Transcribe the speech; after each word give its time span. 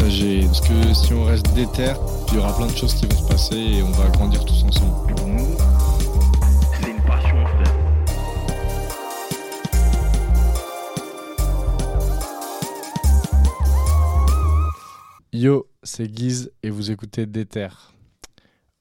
partager. 0.00 0.46
Parce 0.46 0.60
que 0.60 0.94
si 0.94 1.12
on 1.12 1.24
reste 1.24 1.52
déter, 1.54 1.92
il 2.28 2.34
y 2.34 2.38
aura 2.38 2.56
plein 2.56 2.66
de 2.66 2.76
choses 2.76 2.94
qui 2.94 3.06
vont 3.06 3.16
se 3.16 3.28
passer 3.28 3.56
et 3.56 3.82
on 3.82 3.90
va 3.92 4.08
grandir 4.10 4.44
tous 4.44 4.62
ensemble. 4.64 5.14
Pour 5.14 5.26
nous, 5.26 5.56
c'est 6.80 6.90
une 6.90 7.02
passion, 7.02 7.46
frère. 7.46 7.76
Yo, 15.32 15.68
c'est 15.82 16.08
Guise 16.08 16.52
et 16.62 16.70
vous 16.70 16.90
écoutez 16.90 17.26
Déter. 17.26 17.68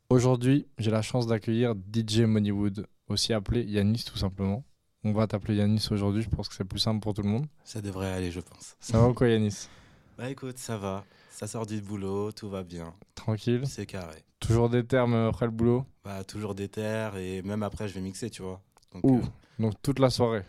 Aujourd'hui, 0.09 0.67
j'ai 0.79 0.91
la 0.91 1.03
chance 1.03 1.27
d'accueillir 1.27 1.75
DJ 1.93 2.21
Moneywood, 2.21 2.87
aussi 3.07 3.33
appelé 3.33 3.63
Yanis 3.63 4.03
tout 4.03 4.17
simplement. 4.17 4.63
On 5.03 5.13
va 5.13 5.27
t'appeler 5.27 5.57
Yanis 5.57 5.87
aujourd'hui, 5.91 6.23
je 6.23 6.29
pense 6.29 6.49
que 6.49 6.55
c'est 6.55 6.65
plus 6.65 6.79
simple 6.79 6.99
pour 6.99 7.13
tout 7.13 7.21
le 7.21 7.29
monde. 7.29 7.45
Ça 7.63 7.81
devrait 7.81 8.11
aller, 8.11 8.31
je 8.31 8.41
pense. 8.41 8.75
Ça 8.79 8.99
va 8.99 9.07
ou 9.07 9.13
quoi 9.13 9.29
Yanis? 9.29 9.69
Bah 10.19 10.29
écoute, 10.29 10.57
ça 10.57 10.75
va. 10.77 11.05
Ça 11.31 11.47
sort 11.47 11.65
du 11.65 11.79
boulot, 11.79 12.33
tout 12.33 12.49
va 12.49 12.61
bien. 12.61 12.93
Tranquille 13.15 13.63
C'est 13.65 13.85
carré. 13.85 14.17
Toujours 14.41 14.69
déter 14.69 14.97
même 14.97 15.29
après 15.29 15.45
le 15.45 15.51
boulot? 15.53 15.85
Bah 16.03 16.25
toujours 16.25 16.55
des 16.55 16.67
terres 16.67 17.15
et 17.15 17.41
même 17.41 17.63
après 17.63 17.87
je 17.87 17.93
vais 17.93 18.01
mixer, 18.01 18.29
tu 18.29 18.41
vois. 18.41 18.59
Donc, 18.93 19.05
Ouh, 19.05 19.19
euh, 19.19 19.21
donc 19.59 19.75
toute 19.81 19.99
la 19.99 20.09
soirée? 20.09 20.43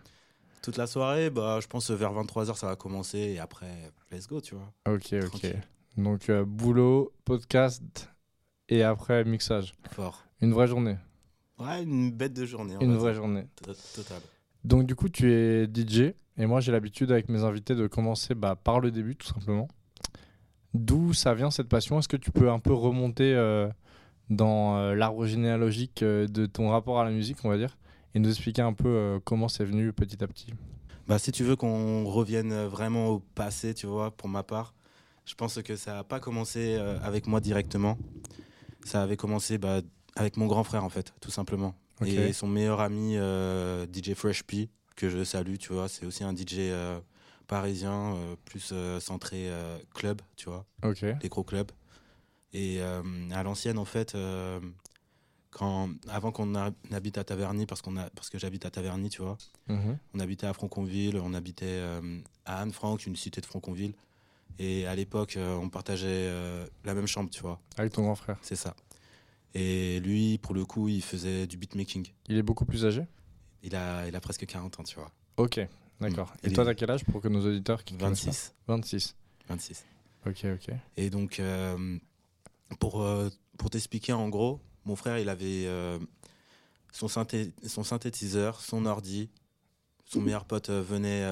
toute 0.61 0.77
la 0.77 0.89
soirée, 0.89 1.31
bah 1.31 1.61
je 1.63 1.69
pense 1.69 1.89
vers 1.93 2.13
23h 2.13 2.57
ça 2.57 2.67
va 2.67 2.75
commencer 2.75 3.19
et 3.19 3.39
après 3.39 3.93
let's 4.11 4.27
go, 4.27 4.41
tu 4.41 4.57
vois. 4.57 4.73
Ok, 4.93 5.15
ok. 5.33 5.55
Donc 5.97 6.29
euh, 6.31 6.45
boulot, 6.45 7.13
podcast 7.25 8.11
et 8.69 8.83
après 8.83 9.25
mixage. 9.25 9.73
Fort. 9.93 10.25
Une 10.41 10.53
vraie 10.53 10.67
journée. 10.67 10.97
Ouais, 11.61 11.85
une 11.85 12.11
bête 12.11 12.33
de 12.33 12.45
journée. 12.45 12.75
Une 12.81 12.97
vraie 12.97 13.13
dire. 13.13 13.23
journée. 13.23 13.47
To- 13.63 13.73
Total. 13.95 14.21
Donc 14.65 14.87
du 14.87 14.97
coup, 14.97 15.09
tu 15.09 15.33
es 15.33 15.67
DJ 15.67 16.15
et 16.41 16.47
moi 16.47 16.61
j'ai 16.61 16.73
l'habitude 16.73 17.13
avec 17.13 17.29
mes 17.29 17.45
invités 17.45 17.75
de 17.75 17.87
commencer 17.87 18.35
bah, 18.35 18.57
par 18.57 18.81
le 18.81 18.91
début 18.91 19.15
tout 19.15 19.27
simplement. 19.27 19.69
D'où 20.73 21.13
ça 21.13 21.35
vient 21.35 21.51
cette 21.51 21.69
passion? 21.69 21.99
Est-ce 21.99 22.09
que 22.09 22.17
tu 22.17 22.31
peux 22.31 22.51
un 22.51 22.61
peu 22.61 22.73
remonter 22.73 23.35
euh, 23.35 23.69
dans 24.31 24.79
euh, 24.79 24.95
l'arbre 24.95 25.27
généalogique 25.27 26.03
euh, 26.03 26.27
de 26.27 26.47
ton 26.47 26.71
rapport 26.71 26.99
à 26.99 27.05
la 27.05 27.11
musique, 27.11 27.39
on 27.45 27.49
va 27.51 27.59
dire, 27.59 27.77
et 28.15 28.21
nous 28.21 28.29
expliquer 28.31 28.63
un 28.63 28.73
peu 28.73 29.21
comment 29.25 29.49
c'est 29.49 29.65
venu 29.65 29.93
petit 29.93 30.23
à 30.25 30.27
petit? 30.27 30.55
Bah 31.09 31.19
si 31.19 31.31
tu 31.31 31.45
veux 31.45 31.57
qu'on 31.57 32.05
revienne 32.05 32.67
vraiment 32.67 33.09
au 33.09 33.19
passé, 33.19 33.75
tu 33.75 33.87
vois, 33.87 34.11
pour 34.13 34.29
ma 34.29 34.43
part, 34.43 34.75
je 35.27 35.35
pense 35.35 35.61
que 35.61 35.77
ça 35.77 35.95
n'a 35.95 36.05
pas 36.05 36.21
commencé 36.21 36.77
avec 37.03 37.27
moi 37.27 37.41
directement. 37.41 37.99
Ça 38.85 39.03
avait 39.03 39.17
commencé 39.17 39.59
bah, 39.59 39.81
avec 40.15 40.37
mon 40.37 40.47
grand 40.47 40.65
frère 40.65 40.85
en 40.85 40.89
fait, 40.89 41.13
tout 41.21 41.31
simplement. 41.31 41.75
Et 42.07 42.33
son 42.33 42.47
meilleur 42.47 42.81
ami, 42.81 43.17
DJ 43.93 44.15
Fresh 44.15 44.45
P, 44.45 44.71
que 45.01 45.09
je 45.09 45.25
salue, 45.25 45.57
tu 45.57 45.73
vois, 45.73 45.89
c'est 45.89 46.05
aussi 46.05 46.25
un 46.25 46.35
DJ 46.35 46.59
euh, 46.59 47.01
parisien, 47.47 48.15
euh, 48.15 48.37
plus 48.45 48.71
euh, 48.73 49.01
centré 49.01 49.51
club, 49.95 50.21
tu 50.37 50.49
vois, 50.51 50.67
Ok. 50.83 51.05
les 51.23 51.29
gros 51.29 51.43
clubs. 51.45 51.71
Et 52.53 52.81
à 52.83 53.43
l'ancienne, 53.45 53.79
en 53.79 53.85
fait, 53.85 54.17
quand, 55.51 55.91
avant 56.09 56.33
qu'on 56.33 56.55
habite 56.93 57.19
à 57.19 57.25
Taverny, 57.25 57.67
parce, 57.67 57.83
qu'on 57.83 57.97
a, 57.97 58.09
parce 58.11 58.29
que 58.31 58.39
j'habite 58.39 58.67
à 58.67 58.71
Taverny, 58.71 59.09
tu 59.09 59.23
vois, 59.23 59.37
Mhm. 59.69 59.99
on 60.15 60.21
habitait 60.21 60.47
à 60.47 60.53
Franconville, 60.53 61.17
on 61.19 61.33
habitait 61.35 61.67
euh, 61.67 62.21
à 62.45 62.61
Anne-Franck, 62.61 63.07
une 63.07 63.17
cité 63.17 63.41
de 63.41 63.47
Franconville. 63.47 63.95
Et 64.59 64.87
à 64.87 64.95
l'époque, 64.97 65.37
euh, 65.37 65.55
on 65.57 65.69
partageait 65.69 66.07
euh, 66.09 66.67
la 66.85 66.95
même 66.95 67.07
chambre, 67.07 67.31
tu 67.31 67.41
vois, 67.41 67.61
Avec 67.79 67.93
ton 67.93 68.03
grand 68.03 68.17
frère. 68.17 68.37
c'est 68.43 68.57
ça. 68.57 68.75
Et 69.55 70.01
lui, 70.01 70.39
pour 70.39 70.55
le 70.55 70.65
coup, 70.65 70.89
il 70.89 71.03
faisait 71.03 71.47
du 71.47 71.57
beatmaking. 71.57 72.09
Il 72.29 72.37
est 72.37 72.43
beaucoup 72.43 72.65
plus 72.65 72.85
âgé? 72.85 73.05
Il 73.63 73.77
a, 73.77 74.07
il 74.09 74.17
a 74.17 74.21
presque 74.21 74.47
40 74.47 74.81
ans, 74.81 74.83
tu 74.85 74.95
vois. 74.97 75.11
Ok, 75.37 75.61
d'accord. 76.01 76.33
Mm. 76.43 76.47
Et 76.49 76.53
toi, 76.53 76.65
t'as 76.65 76.75
quel 76.75 76.91
âge 76.91 77.05
pour 77.05 77.21
que 77.21 77.29
nos 77.29 77.45
auditeurs 77.47 77.85
qui 77.85 77.95
te 77.95 78.01
connaissent 78.01 78.25
26. 78.25 78.55
pas 78.67 78.75
26. 78.77 79.17
26. 79.49 79.85
Ok, 80.27 80.45
ok. 80.55 80.75
Et 80.97 81.11
donc, 81.11 81.41
euh, 81.41 81.99
pour, 82.79 83.03
euh, 83.03 83.29
pour 83.59 83.71
t'expliquer, 83.71 84.13
en 84.13 84.29
gros, 84.29 84.61
mon 84.85 84.97
frère, 84.97 85.19
il 85.19 85.29
avait 85.29 85.67
euh, 85.67 85.99
son, 86.93 87.07
synthé- 87.07 87.53
son 87.67 87.85
synthétiseur, 87.85 88.61
son 88.61 88.87
ordi. 88.87 89.29
Son 90.07 90.21
meilleur 90.21 90.45
pote 90.45 90.71
venait 90.71 91.25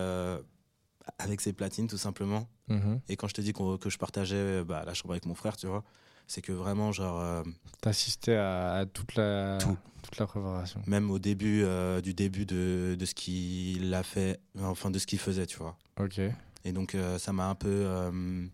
avec 1.18 1.40
ses 1.40 1.52
platines, 1.52 1.88
tout 1.88 1.98
simplement. 1.98 2.48
Mhm. 2.68 3.00
Et 3.08 3.16
quand 3.16 3.26
je 3.28 3.34
te 3.34 3.40
dis 3.40 3.52
qu'on- 3.52 3.76
que 3.78 3.90
je 3.90 3.98
partageais 3.98 4.62
bah, 4.62 4.84
la 4.86 4.94
chambre 4.94 5.12
avec 5.14 5.26
mon 5.26 5.34
frère, 5.34 5.56
tu 5.56 5.66
vois, 5.66 5.82
c'est 6.28 6.42
que 6.42 6.52
vraiment, 6.52 6.92
genre, 6.92 7.20
euh, 7.20 7.42
T'as 7.80 7.90
assisté 7.90 8.36
à, 8.36 8.74
à 8.74 8.86
toute, 8.86 9.14
la, 9.16 9.58
Tout. 9.60 9.76
toute 10.02 10.18
la 10.18 10.26
préparation. 10.26 10.80
même 10.86 11.10
au 11.10 11.18
début 11.18 11.62
euh, 11.64 12.00
du 12.00 12.14
début 12.14 12.46
de, 12.46 12.94
de 12.98 13.04
ce 13.04 13.14
qu'il 13.14 13.92
a 13.94 14.02
fait, 14.04 14.38
enfin 14.60 14.90
de 14.90 14.98
ce 15.00 15.06
qu'il 15.06 15.18
faisait, 15.18 15.46
tu 15.46 15.56
vois. 15.58 15.76
Ok. 15.98 16.20
Et 16.64 16.72
donc, 16.72 16.94
euh, 16.94 17.18
ça 17.18 17.32
m'a 17.32 17.48
un 17.48 17.54
peu, 17.54 17.68
euh, 17.68 18.46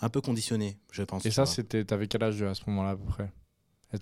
un 0.00 0.08
peu 0.08 0.20
conditionné, 0.20 0.76
je 0.92 1.02
pense. 1.02 1.24
Et 1.26 1.30
ça, 1.30 1.46
c'était, 1.46 1.84
t'avais 1.84 2.06
quel 2.06 2.22
âge 2.22 2.42
à 2.42 2.54
ce 2.54 2.62
moment-là 2.68 2.90
à 2.90 2.96
peu 2.96 3.04
près? 3.04 3.32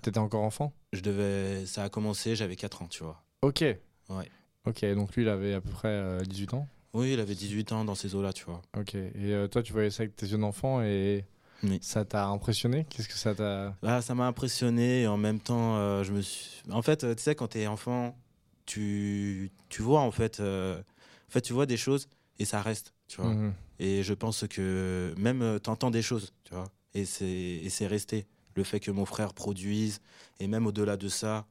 T'étais 0.01 0.17
encore 0.17 0.41
enfant? 0.43 0.73
Je 0.91 1.01
devais, 1.01 1.65
ça 1.67 1.83
a 1.83 1.89
commencé, 1.89 2.35
j'avais 2.35 2.55
4 2.55 2.81
ans, 2.81 2.87
tu 2.87 3.03
vois. 3.03 3.23
Ok. 3.43 3.61
Ouais. 4.09 4.29
Ok, 4.65 4.83
donc 4.95 5.15
lui, 5.15 5.21
il 5.23 5.29
avait 5.29 5.53
à 5.53 5.61
peu 5.61 5.69
près 5.69 5.89
euh, 5.89 6.19
18 6.21 6.53
ans? 6.55 6.67
Oui, 6.93 7.13
il 7.13 7.19
avait 7.19 7.35
18 7.35 7.71
ans 7.73 7.85
dans 7.85 7.95
ces 7.95 8.15
eaux-là, 8.15 8.33
tu 8.33 8.45
vois. 8.45 8.61
Ok. 8.77 8.95
Et 8.95 9.45
toi, 9.51 9.61
tu 9.61 9.71
voyais 9.73 9.89
ça 9.91 10.03
avec 10.03 10.15
tes 10.15 10.25
yeux 10.25 10.37
d'enfant 10.37 10.81
et 10.81 11.25
Oui. 11.63 11.79
ça 11.81 12.05
t'a 12.05 12.27
impressionné? 12.27 12.85
Qu'est-ce 12.89 13.07
que 13.07 13.17
ça 13.17 13.33
t'a. 13.33 13.75
Ah, 13.83 14.01
ça 14.01 14.15
m'a 14.15 14.27
impressionné 14.27 15.01
et 15.03 15.07
en 15.07 15.17
même 15.17 15.39
temps, 15.39 15.77
euh, 15.77 16.03
je 16.03 16.11
me 16.11 16.21
suis. 16.21 16.61
En 16.69 16.81
fait, 16.81 17.03
euh, 17.03 17.15
tu 17.15 17.23
sais, 17.23 17.35
quand 17.35 17.47
t'es 17.49 17.67
enfant, 17.67 18.17
tu, 18.65 19.51
tu 19.69 19.81
vois 19.81 20.01
en 20.01 20.11
fait, 20.11 20.39
euh, 20.39 20.79
en 20.79 21.31
fait, 21.31 21.41
tu 21.41 21.53
vois 21.53 21.65
des 21.65 21.77
choses 21.77 22.07
et 22.39 22.45
ça 22.45 22.61
reste, 22.61 22.93
tu 23.07 23.21
vois. 23.21 23.33
Mhm. 23.33 23.53
Et 23.79 24.03
je 24.03 24.13
pense 24.13 24.45
que 24.47 25.13
même 25.17 25.59
t'entends 25.61 25.91
des 25.91 26.01
choses, 26.01 26.33
tu 26.43 26.53
vois. 26.53 26.69
Et 26.93 27.05
c'est 27.05 27.25
et 27.27 27.69
c'est 27.69 27.87
resté. 27.87 28.27
Le 28.55 28.63
fait 28.63 28.79
que 28.79 28.91
mon 28.91 29.05
frère 29.05 29.33
produise 29.33 29.99
et 30.39 30.47
même 30.47 30.67
au-delà 30.67 30.95
de 30.95 31.07
ça, 31.07 31.47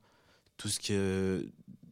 tout 0.57 0.69
ce 0.69 0.79
que 0.79 1.49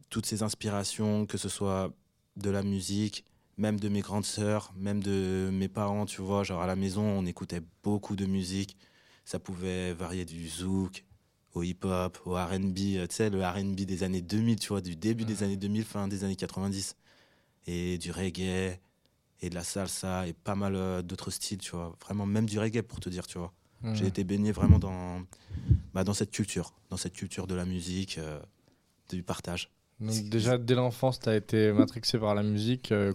toutes 0.09 0.25
ces 0.25 0.43
inspirations, 0.43 1.25
que 1.25 1.37
ce 1.37 1.49
soit 1.49 1.91
de 2.37 2.49
la 2.49 2.63
musique, 2.63 3.25
même 3.61 3.79
de 3.79 3.89
mes 3.89 4.01
grandes 4.01 4.25
sœurs, 4.25 4.73
même 4.75 5.03
de 5.03 5.49
mes 5.53 5.67
parents, 5.67 6.07
tu 6.07 6.21
vois, 6.21 6.43
genre 6.43 6.63
à 6.63 6.67
la 6.67 6.75
maison, 6.75 7.03
on 7.03 7.25
écoutait 7.27 7.61
beaucoup 7.83 8.15
de 8.15 8.25
musique. 8.25 8.75
Ça 9.23 9.37
pouvait 9.37 9.93
varier 9.93 10.25
du 10.25 10.49
zouk 10.49 11.05
au 11.53 11.61
hip-hop, 11.61 12.17
au 12.25 12.31
R&B, 12.33 12.95
euh, 12.95 13.07
tu 13.07 13.15
sais, 13.15 13.29
le 13.29 13.45
R&B 13.45 13.81
des 13.81 14.03
années 14.03 14.21
2000, 14.21 14.59
tu 14.59 14.69
vois, 14.69 14.81
du 14.81 14.95
début 14.95 15.25
des 15.25 15.43
années 15.43 15.57
2000, 15.57 15.83
fin 15.83 16.07
des 16.07 16.23
années 16.23 16.35
90. 16.35 16.95
Et 17.67 17.99
du 17.99 18.09
reggae, 18.11 18.79
et 19.41 19.49
de 19.49 19.53
la 19.53 19.63
salsa, 19.63 20.27
et 20.27 20.33
pas 20.33 20.55
mal 20.55 20.75
euh, 20.75 21.01
d'autres 21.03 21.29
styles, 21.29 21.59
tu 21.59 21.71
vois. 21.71 21.95
Vraiment, 22.01 22.25
même 22.25 22.47
du 22.47 22.57
reggae, 22.57 22.81
pour 22.81 22.99
te 22.99 23.09
dire, 23.09 23.27
tu 23.27 23.37
vois. 23.37 23.53
J'ai 23.93 24.05
été 24.05 24.23
baigné 24.23 24.51
vraiment 24.51 24.77
dans, 24.77 25.23
bah, 25.93 26.03
dans 26.03 26.13
cette 26.13 26.29
culture, 26.29 26.73
dans 26.89 26.97
cette 26.97 27.13
culture 27.13 27.47
de 27.47 27.55
la 27.55 27.65
musique, 27.65 28.17
euh, 28.19 28.39
du 29.09 29.23
partage. 29.23 29.71
Donc, 29.99 30.29
déjà, 30.29 30.57
dès 30.57 30.75
l'enfance, 30.75 31.19
t'as 31.19 31.35
été 31.35 31.71
matrixé 31.71 32.17
par 32.19 32.33
la 32.35 32.43
musique, 32.43 32.91
euh, 32.91 33.13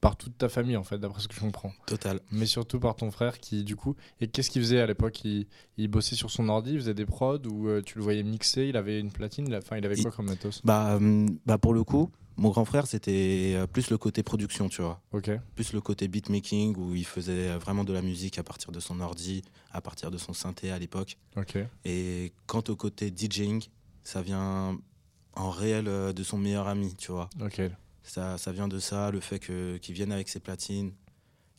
par 0.00 0.16
toute 0.16 0.38
ta 0.38 0.48
famille, 0.48 0.76
en 0.76 0.84
fait, 0.84 0.98
d'après 0.98 1.20
ce 1.20 1.28
que 1.28 1.34
je 1.34 1.40
comprends. 1.40 1.72
Total. 1.86 2.20
Mais 2.30 2.46
surtout 2.46 2.78
par 2.78 2.94
ton 2.96 3.10
frère 3.10 3.38
qui, 3.38 3.64
du 3.64 3.74
coup. 3.76 3.96
Et 4.20 4.28
qu'est-ce 4.28 4.50
qu'il 4.50 4.62
faisait 4.62 4.80
à 4.80 4.86
l'époque? 4.86 5.24
Il, 5.24 5.46
il 5.76 5.88
bossait 5.88 6.14
sur 6.14 6.30
son 6.30 6.48
ordi, 6.48 6.72
il 6.72 6.78
faisait 6.78 6.94
des 6.94 7.06
prods 7.06 7.38
ou 7.50 7.68
euh, 7.68 7.82
tu 7.82 7.98
le 7.98 8.04
voyais 8.04 8.22
mixer, 8.22 8.66
il 8.68 8.76
avait 8.76 9.00
une 9.00 9.10
platine, 9.10 9.46
il 9.48 9.54
enfin, 9.56 9.76
il 9.76 9.84
avait 9.84 9.96
Il- 9.96 10.02
quoi 10.02 10.12
comme 10.12 10.26
matos? 10.26 10.60
Bah, 10.64 10.96
hum, 10.96 11.38
bah, 11.46 11.58
pour 11.58 11.74
le 11.74 11.82
coup, 11.82 12.10
mon 12.36 12.50
grand 12.50 12.64
frère, 12.64 12.86
c'était 12.86 13.54
euh, 13.56 13.66
plus 13.66 13.90
le 13.90 13.98
côté 13.98 14.22
production, 14.22 14.68
tu 14.68 14.82
vois. 14.82 15.00
Ok. 15.12 15.30
Plus 15.56 15.72
le 15.72 15.80
côté 15.80 16.06
beatmaking, 16.06 16.76
où 16.76 16.94
il 16.94 17.04
faisait 17.04 17.56
vraiment 17.58 17.82
de 17.82 17.92
la 17.92 18.00
musique 18.02 18.38
à 18.38 18.44
partir 18.44 18.70
de 18.70 18.78
son 18.78 19.00
ordi, 19.00 19.42
à 19.72 19.80
partir 19.80 20.12
de 20.12 20.18
son 20.18 20.32
synthé 20.32 20.70
à 20.70 20.78
l'époque. 20.78 21.16
Ok. 21.36 21.58
Et 21.84 22.32
quant 22.46 22.62
au 22.68 22.76
côté 22.76 23.12
DJing, 23.14 23.64
ça 24.04 24.22
vient 24.22 24.78
en 25.34 25.50
réel 25.50 25.88
euh, 25.88 26.12
de 26.12 26.22
son 26.22 26.38
meilleur 26.38 26.68
ami, 26.68 26.94
tu 26.96 27.10
vois. 27.10 27.28
Ok. 27.40 27.60
Ça, 28.08 28.38
ça 28.38 28.52
vient 28.52 28.68
de 28.68 28.78
ça, 28.78 29.10
le 29.10 29.20
fait 29.20 29.38
que- 29.38 29.76
qu'il 29.78 29.94
vienne 29.94 30.12
avec 30.12 30.28
ses 30.28 30.40
platines, 30.40 30.92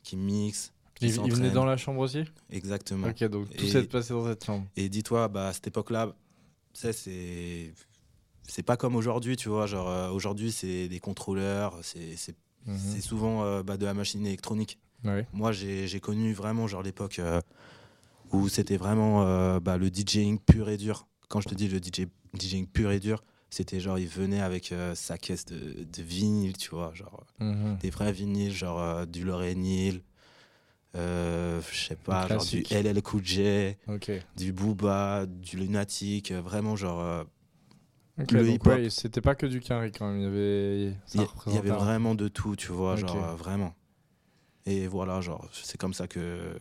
qu'il 0.04 0.20
mixe. 0.20 0.74
qu'il 0.96 1.08
Il, 1.08 1.12
il 1.14 1.16
venait 1.18 1.30
s'entraîne. 1.32 1.54
dans 1.54 1.66
la 1.66 1.78
chambre 1.78 2.00
aussi? 2.02 2.24
Exactement. 2.50 3.08
Ok, 3.08 3.24
donc 3.26 3.50
tout 3.56 3.66
s'est 3.68 3.84
passé 3.84 4.14
dans 4.14 4.26
cette 4.26 4.44
chambre. 4.44 4.66
Et 4.76 4.90
dis-toi, 4.90 5.28
bah, 5.30 5.48
à 5.50 5.54
cette 5.54 5.68
époque-là, 5.68 6.14
c'est. 6.74 7.74
C'est 8.52 8.64
pas 8.64 8.78
comme 8.78 8.96
aujourd'hui, 8.96 9.36
tu 9.38 9.48
vois. 9.48 9.68
Genre, 9.68 9.88
euh, 9.88 10.10
aujourd'hui, 10.10 10.52
c'est 10.52 10.88
des 10.88 11.00
contrôleurs, 11.00 11.78
c'est 11.84 12.16
Mhm. 12.66 13.00
souvent 13.02 13.44
euh, 13.44 13.62
bah, 13.64 13.78
de 13.78 13.86
la 13.86 13.94
machine 13.94 14.26
électronique. 14.26 14.80
Ouais. 15.04 15.28
Moi, 15.34 15.52
j'ai 15.52 15.88
j'ai 15.88 16.00
connu 16.00 16.34
vraiment 16.34 16.68
genre 16.68 16.82
l'époque 16.82 17.20
euh, 17.20 17.42
où 18.32 18.50
c'était 18.50 18.78
vraiment 18.78 19.24
euh, 19.28 19.60
bah, 19.60 19.78
le 19.78 19.90
DJing 19.90 20.40
pur 20.40 20.68
et 20.70 20.78
dur. 20.78 21.08
Quand 21.30 21.42
je 21.42 21.48
te 21.50 21.54
dis 21.56 21.68
le 21.68 21.78
DJ, 21.80 22.08
DJing 22.34 22.66
pur 22.68 22.92
et 22.92 23.00
dur, 23.00 23.24
c'était 23.50 23.80
genre 23.80 23.98
il 24.00 24.08
venait 24.08 24.42
avec 24.42 24.72
euh, 24.72 24.96
sa 24.96 25.18
caisse 25.18 25.46
de, 25.46 25.84
de 25.84 26.02
vinyle, 26.04 26.58
tu 26.58 26.70
vois, 26.72 26.94
genre 26.94 27.26
Mhm. 27.40 27.78
des 27.82 27.90
vrais 27.90 28.12
vinyles, 28.12 28.54
genre 28.54 28.82
euh, 28.82 29.06
du 29.06 29.24
Lauryn 29.24 29.64
euh, 30.96 31.62
je 31.72 31.78
sais 31.88 31.96
pas, 31.96 32.28
genre 32.28 32.46
du. 32.46 32.64
LL 32.72 33.02
Cool 33.02 33.24
J, 33.24 33.76
Ok. 33.88 34.12
du 34.36 34.52
Booba, 34.54 35.26
du 35.28 35.58
Lunatic, 35.58 36.32
euh, 36.32 36.42
vraiment 36.42 36.76
genre 36.76 37.02
euh, 37.02 37.24
ouais, 38.32 38.90
c'était 38.90 39.22
pas 39.22 39.36
que 39.36 39.46
du 39.46 39.60
carré 39.60 39.92
quand 39.92 40.12
même. 40.12 40.20
Il 40.20 40.24
y 40.24 40.28
avait. 40.28 40.94
ça 41.06 41.28
il 41.48 41.54
y, 41.54 41.58
avait 41.58 41.70
vraiment 41.70 42.16
de 42.16 42.28
tout, 42.28 42.56
tu 42.56 42.72
vois, 42.72 42.96
genre 42.96 43.16
euh, 43.24 43.36
vraiment. 43.36 43.76
Et 44.66 44.88
voilà, 44.88 45.22
genre 45.22 45.48
c'est 45.52 45.78
comme 45.78 45.94
ça 45.94 46.08
que 46.08 46.58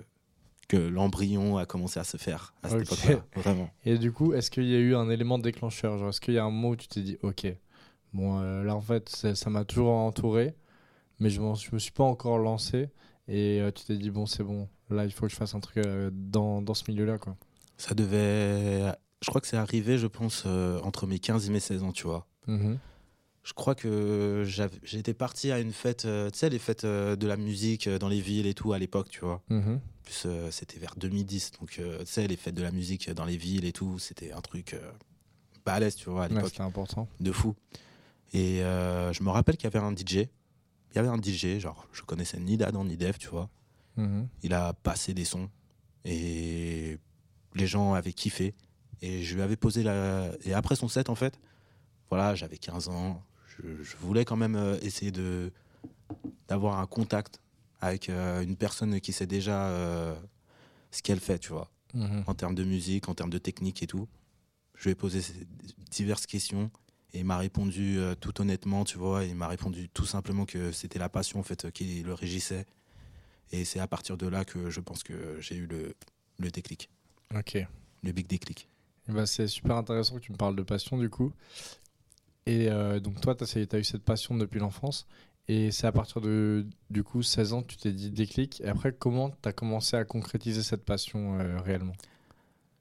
que 0.68 0.76
l'embryon 0.76 1.56
a 1.56 1.66
commencé 1.66 1.98
à 1.98 2.04
se 2.04 2.18
faire 2.18 2.54
à 2.62 2.68
cette 2.68 2.82
époque-là, 2.82 3.24
vraiment. 3.36 3.70
Et 3.84 3.98
du 3.98 4.12
coup, 4.12 4.34
est-ce 4.34 4.50
qu'il 4.50 4.66
y 4.66 4.76
a 4.76 4.78
eu 4.78 4.94
un 4.94 5.08
élément 5.08 5.38
déclencheur? 5.38 5.98
Genre, 5.98 6.10
est-ce 6.10 6.20
qu'il 6.20 6.34
y 6.34 6.38
a 6.38 6.44
un 6.44 6.50
mot 6.50 6.72
où 6.72 6.76
tu 6.76 6.86
t'es 6.88 7.00
dit, 7.00 7.18
ok, 7.22 7.46
bon, 8.12 8.38
euh, 8.40 8.62
là 8.62 8.76
en 8.76 8.80
fait, 8.82 9.08
ça 9.08 9.50
m'a 9.50 9.64
toujours 9.64 9.90
entouré, 9.92 10.54
mais 11.18 11.30
je, 11.30 11.40
je 11.40 11.70
me 11.72 11.78
suis 11.78 11.92
pas 11.92 12.04
encore 12.04 12.38
lancé. 12.38 12.90
Et 13.26 13.60
euh, 13.60 13.70
tu 13.70 13.84
t'es 13.84 13.96
dit, 13.96 14.10
bon, 14.10 14.26
c'est 14.26 14.44
bon, 14.44 14.68
là 14.90 15.04
il 15.04 15.10
faut 15.10 15.26
que 15.26 15.32
je 15.32 15.36
fasse 15.36 15.54
un 15.54 15.60
truc 15.60 15.78
euh, 15.78 16.10
dans, 16.12 16.62
dans 16.62 16.74
ce 16.74 16.84
milieu-là, 16.88 17.18
quoi. 17.18 17.36
Ça 17.78 17.94
devait, 17.94 18.92
je 19.22 19.28
crois 19.28 19.40
que 19.40 19.46
c'est 19.46 19.56
arrivé, 19.56 19.98
je 19.98 20.06
pense, 20.06 20.46
entre 20.82 21.06
mes 21.06 21.18
15 21.18 21.48
et 21.48 21.52
mes 21.52 21.60
16 21.60 21.82
ans, 21.82 21.92
tu 21.92 22.04
vois. 22.04 22.26
Mhm. 22.46 22.78
Je 23.44 23.54
crois 23.54 23.74
que 23.74 24.42
j'étais 24.82 25.14
parti 25.14 25.52
à 25.52 25.60
une 25.60 25.72
fête, 25.72 26.02
tu 26.02 26.38
sais, 26.38 26.50
les 26.50 26.58
fêtes 26.58 26.84
de 26.84 27.26
la 27.26 27.36
musique 27.36 27.88
dans 27.88 28.08
les 28.08 28.20
villes 28.20 28.46
et 28.46 28.52
tout 28.52 28.72
à 28.72 28.78
l'époque, 28.78 29.08
tu 29.08 29.20
vois. 29.20 29.42
Mhm. 29.48 29.80
Plus 30.08 30.22
euh, 30.26 30.50
c'était 30.50 30.78
vers 30.78 30.94
2010 30.96 31.52
donc 31.60 31.76
euh, 31.78 31.99
tu 32.00 32.06
sais 32.06 32.26
les 32.26 32.37
fêtes 32.37 32.55
de 32.55 32.62
la 32.62 32.70
musique 32.72 33.10
dans 33.10 33.25
les 33.25 33.37
villes 33.37 33.64
et 33.64 33.72
tout 33.72 33.99
c'était 33.99 34.32
un 34.32 34.40
truc 34.40 34.75
euh, 34.75 34.90
balèze 35.64 35.96
tu 35.96 36.08
vois 36.10 36.25
à 36.25 36.28
Ouais, 36.28 36.34
l'époque. 36.34 36.50
c'était 36.50 36.62
important. 36.62 37.06
de 37.20 37.31
fou. 37.32 37.55
Et 38.32 38.58
je 38.60 39.22
me 39.22 39.31
rappelle 39.31 39.56
qu'il 39.56 39.70
y 39.70 39.75
avait 39.76 39.84
un 39.84 39.94
DJ 39.94 40.14
il 40.90 40.96
y 40.96 40.99
avait 40.99 41.08
un 41.08 41.20
DJ 41.20 41.58
genre 41.58 41.87
je 41.93 42.02
connaissais 42.02 42.38
ni 42.40 42.56
d'Adam 42.56 42.84
ni 42.84 42.96
d'Eve 42.96 43.19
tu 43.19 43.28
vois. 43.28 43.49
Mhm. 43.96 44.28
il 44.43 44.55
a 44.55 44.72
passé 44.72 45.12
des 45.14 45.25
sons 45.25 45.49
et 46.05 46.99
les 47.54 47.66
gens 47.66 47.94
avaient 47.94 48.12
kiffé. 48.12 48.54
Et 49.00 49.22
je 49.22 49.34
lui 49.34 49.43
avais 49.43 49.56
posé 49.56 49.82
la 49.82 50.31
et 50.44 50.54
après 50.54 50.75
son 50.76 50.88
set 50.88 51.08
en 51.11 51.14
fait 51.14 51.38
voilà 52.11 52.34
j'avais 52.34 52.58
15 52.58 52.88
ans. 52.88 53.22
Je, 53.46 53.82
je 53.82 53.96
voulais 53.99 54.25
quand 54.25 54.37
même 54.37 54.78
essayer 54.82 55.11
de 55.12 55.52
d'avoir 56.49 56.78
un 56.81 56.87
contact 56.87 57.40
avec 57.80 58.08
euh, 58.08 58.42
une 58.42 58.56
personne 58.56 59.00
qui 59.00 59.12
sait 59.12 59.26
déjà 59.26 59.69
euh, 59.69 60.14
ce 60.90 61.02
qu'elle 61.02 61.20
fait 61.20 61.38
tu 61.38 61.50
vois 61.50 61.70
Mhm. 61.94 62.25
en 62.26 62.34
termes 62.34 62.54
de 62.54 62.64
musique 62.64 63.08
en 63.08 63.14
termes 63.14 63.30
de 63.30 63.38
technique 63.38 63.82
et 63.82 63.86
tout 63.86 64.08
je 64.75 64.84
lui 64.84 64.90
ai 64.90 64.94
posé 64.94 65.20
diverses 65.90 66.26
questions 66.26 66.70
et 67.14 67.20
il 67.20 67.25
m'a 67.25 67.38
répondu 67.38 67.98
euh, 67.98 68.14
tout 68.14 68.40
honnêtement 68.42 68.84
tu 68.84 68.98
vois 68.98 69.25
il 69.25 69.34
m'a 69.34 69.48
répondu 69.48 69.88
tout 69.88 70.04
simplement 70.04 70.44
que 70.44 70.70
c'était 70.70 70.98
la 70.98 71.08
passion 71.08 71.40
en 71.40 71.42
fait 71.42 71.70
qui 71.70 72.02
le 72.02 72.12
régissait 72.12 72.66
et 73.52 73.64
c'est 73.64 73.80
à 73.80 73.86
partir 73.86 74.19
de 74.19 74.26
là 74.26 74.44
que 74.44 74.69
je 74.69 74.80
pense 74.80 75.02
que 75.02 75.40
j'ai 75.40 75.56
eu 75.56 75.66
le, 75.66 75.94
le 76.38 76.50
déclic, 76.50 76.90
Ok. 77.34 77.58
Le 78.02 78.12
big 78.12 78.26
déclic. 78.26 78.69
bah, 79.08 79.26
c'est 79.26 79.46
super 79.48 79.76
intéressant 79.76 80.16
que 80.16 80.20
tu 80.20 80.32
me 80.32 80.36
parles 80.36 80.54
de 80.54 80.62
passion, 80.62 80.98
du 80.98 81.08
coup. 81.10 81.32
Et 82.46 82.69
euh, 82.69 83.00
donc, 83.00 83.20
toi, 83.20 83.34
tu 83.34 83.44
as, 83.44 83.78
eu 83.78 83.84
cette 83.84 84.02
passion 84.04 84.36
depuis 84.36 84.60
l'enfance. 84.60 85.06
Et 85.48 85.70
c'est 85.70 85.86
à 85.86 85.92
partir 85.92 86.20
de, 86.20 86.66
du 86.90 87.02
coup, 87.02 87.22
16 87.22 87.54
ans, 87.54 87.62
tu 87.62 87.78
t'es 87.78 87.92
dit 87.92 88.10
déclic. 88.10 88.60
Et 88.60 88.68
après, 88.68 88.92
comment 88.92 89.30
tu 89.30 89.48
as 89.48 89.52
commencé 89.52 89.96
à 89.96 90.04
concrétiser 90.04 90.62
cette 90.62 90.84
passion 90.84 91.40
euh, 91.40 91.58
réellement? 91.60 91.94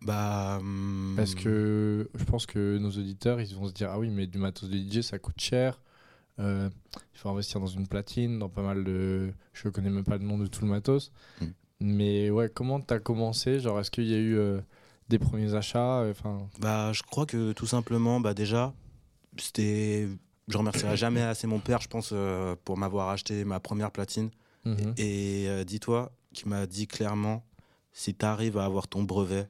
Bah, 0.01 0.57
hum, 0.59 1.13
Parce 1.15 1.33
que 1.33 2.09
je 2.13 2.23
pense 2.25 2.45
que 2.45 2.77
nos 2.77 2.89
auditeurs, 2.89 3.39
ils 3.39 3.55
vont 3.55 3.67
se 3.67 3.73
dire 3.73 3.89
Ah 3.91 3.99
oui, 3.99 4.09
mais 4.09 4.27
du 4.27 4.37
matos 4.37 4.69
de 4.69 4.77
DJ, 4.77 5.01
ça 5.01 5.17
coûte 5.17 5.39
cher. 5.39 5.81
Euh, 6.39 6.69
il 7.13 7.17
faut 7.17 7.29
investir 7.29 7.59
dans 7.59 7.67
une 7.67 7.87
platine, 7.87 8.37
dans 8.37 8.49
pas 8.49 8.61
mal 8.61 8.83
de. 8.83 9.31
Je 9.53 9.69
connais 9.69 9.89
même 9.89 10.03
pas 10.03 10.17
le 10.17 10.25
nom 10.25 10.37
de 10.37 10.47
tout 10.47 10.63
le 10.65 10.69
matos. 10.69 11.11
Mm. 11.41 11.45
Mais 11.79 12.29
ouais, 12.29 12.49
comment 12.53 12.81
tu 12.81 12.93
as 12.93 12.99
commencé? 12.99 13.59
Genre, 13.59 13.79
est-ce 13.79 13.91
qu'il 13.91 14.07
y 14.07 14.13
a 14.13 14.17
eu 14.17 14.37
euh, 14.37 14.59
des 15.09 15.19
premiers 15.19 15.55
achats? 15.55 16.05
Enfin, 16.09 16.47
bah, 16.59 16.91
je 16.93 17.01
crois 17.01 17.25
que 17.25 17.53
tout 17.53 17.65
simplement, 17.65 18.19
bah, 18.19 18.33
déjà, 18.33 18.73
c'était. 19.37 20.07
Je 20.47 20.57
remercierai 20.57 20.95
jamais 20.97 21.21
assez 21.21 21.47
mon 21.47 21.59
père, 21.59 21.81
je 21.81 21.87
pense, 21.87 22.09
euh, 22.13 22.55
pour 22.63 22.77
m'avoir 22.77 23.09
acheté 23.09 23.43
ma 23.45 23.59
première 23.59 23.91
platine. 23.91 24.29
mhm. 24.65 24.93
Et 24.97 25.45
euh, 25.47 25.63
dis-toi, 25.63 26.11
qui 26.33 26.47
m'a 26.47 26.65
dit 26.65 26.87
clairement 26.87 27.43
si 27.93 28.13
tu 28.13 28.25
arrives 28.25 28.57
à 28.57 28.65
avoir 28.65 28.87
ton 28.87 29.03
brevet, 29.03 29.47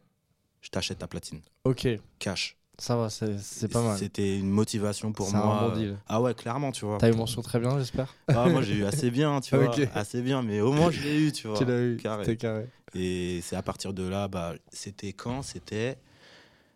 je 0.61 0.69
t'achète 0.69 0.99
ta 0.99 1.07
platine. 1.07 1.41
Ok, 1.65 1.88
Cash. 2.19 2.55
ça 2.79 2.95
va, 2.95 3.09
c'est 3.09 3.67
pas 3.71 3.81
mal. 3.83 3.97
C'était 3.97 4.38
une 4.38 4.49
motivation 4.49 5.11
pour 5.11 5.27
C'est 5.27 5.35
un 5.35 5.44
moi. 5.44 5.69
bon 5.69 5.75
deal. 5.77 5.97
Ah 6.07 6.21
ouais, 6.21 6.33
clairement, 6.33 6.71
tu 6.71 6.85
vois. 6.85 6.97
T'as 6.97 7.09
eu 7.09 7.13
mention 7.15 7.41
très 7.41 7.59
bien, 7.59 7.77
j'espère 7.77 8.13
Ah, 8.29 8.47
moi, 8.49 8.61
j'ai 8.61 8.75
eu 8.75 8.85
assez 8.85 9.11
bien, 9.11 9.41
tu 9.41 9.55
vois. 9.57 9.73
Assez 9.94 10.21
bien, 10.21 10.41
mais 10.44 10.61
au 10.61 10.71
moins, 10.71 10.91
je 10.91 11.01
l'ai 11.01 11.27
eu, 11.27 11.31
tu 11.33 11.47
vois. 11.47 11.57
Tu 11.57 11.65
l'as 11.65 11.81
eu, 11.81 11.97
carré. 11.97 12.38
carré. 12.38 12.67
Et 12.95 13.41
c'est 13.44 13.55
à 13.57 13.61
partir 13.61 13.94
de 13.94 14.03
là, 14.07 14.27
bah, 14.29 14.53
c'était 14.71 15.11
quand? 15.11 15.41
C'était 15.41 15.97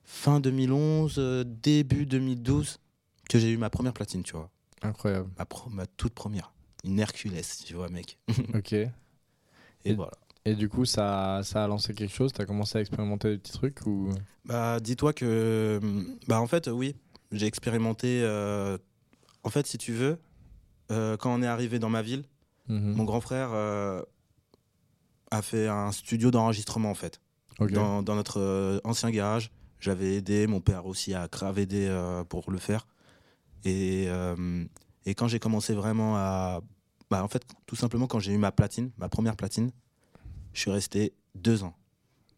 fin 0.04 0.42
2011, 0.42 1.16
euh, 1.20 1.44
début 1.46 2.06
2012 2.06 2.80
que 3.32 3.40
j'ai 3.40 3.52
eu 3.52 3.58
ma 3.58 3.70
première 3.70 3.94
platine, 3.94 4.24
tu 4.24 4.34
vois. 4.34 4.50
Incroyable. 4.82 5.30
Ma, 5.38 5.46
pro- 5.46 5.70
ma 5.70 5.86
toute 5.88 6.14
première. 6.14 6.54
Une 6.84 7.00
Hercules, 7.00 7.32
tu 7.66 7.74
vois, 7.76 7.90
mec. 7.90 8.18
Ok. 8.56 8.74
Et, 8.74 8.90
Et- 9.86 9.94
voilà. 9.94 10.12
Et 10.44 10.56
du 10.56 10.70
coup, 10.70 10.86
ça, 10.86 11.42
ça 11.44 11.64
a 11.64 11.68
lancé 11.68 11.94
quelque 11.94 12.14
chose? 12.14 12.34
T'as 12.34 12.46
commencé 12.46 12.78
à 12.80 12.82
expérimenter 12.82 13.30
des 13.30 13.38
petits 13.38 13.52
trucs 13.54 13.86
ou? 13.86 14.10
Bah, 14.44 14.80
dis-toi 14.80 15.14
que. 15.14 15.80
Bah, 16.28 16.42
en 16.42 16.48
fait, 16.48 16.68
oui, 16.68 16.96
j'ai 17.32 17.46
expérimenté. 17.46 18.22
euh, 18.24 18.78
En 19.44 19.50
fait, 19.52 19.68
si 19.68 19.78
tu 19.78 19.94
veux, 19.94 20.18
euh, 20.92 21.16
quand 21.18 21.32
on 21.34 21.44
est 21.44 21.48
arrivé 21.48 21.78
dans 21.80 21.90
ma 21.90 22.02
ville, 22.02 22.24
Mhm. 22.70 22.94
mon 22.96 23.04
grand 23.04 23.22
frère 23.22 23.50
euh, 23.54 24.02
a 25.30 25.42
fait 25.42 25.68
un 25.68 25.92
studio 25.92 26.32
d'enregistrement, 26.32 26.90
en 26.90 26.96
fait. 26.96 27.22
Dans, 27.60 28.02
dans 28.02 28.16
notre 28.16 28.82
ancien 28.84 29.12
garage. 29.12 29.52
J'avais 29.80 30.16
aidé, 30.16 30.48
mon 30.48 30.62
père 30.62 30.88
aussi 30.88 31.14
a 31.14 31.28
grave 31.28 31.60
aidé 31.60 31.88
pour 32.30 32.50
le 32.52 32.58
faire. 32.58 32.88
Et, 33.66 34.06
euh, 34.08 34.66
et 35.06 35.16
quand 35.16 35.28
j'ai 35.28 35.40
commencé 35.40 35.74
vraiment 35.74 36.16
à. 36.18 36.62
Bah, 37.10 37.24
en 37.24 37.28
fait, 37.28 37.44
tout 37.66 37.76
simplement, 37.76 38.08
quand 38.08 38.20
j'ai 38.20 38.32
eu 38.34 38.38
ma 38.38 38.52
platine, 38.52 38.92
ma 38.98 39.10
première 39.10 39.36
platine, 39.36 39.72
je 40.54 40.62
suis 40.62 40.72
resté 40.72 41.14
deux 41.36 41.64
ans. 41.64 41.76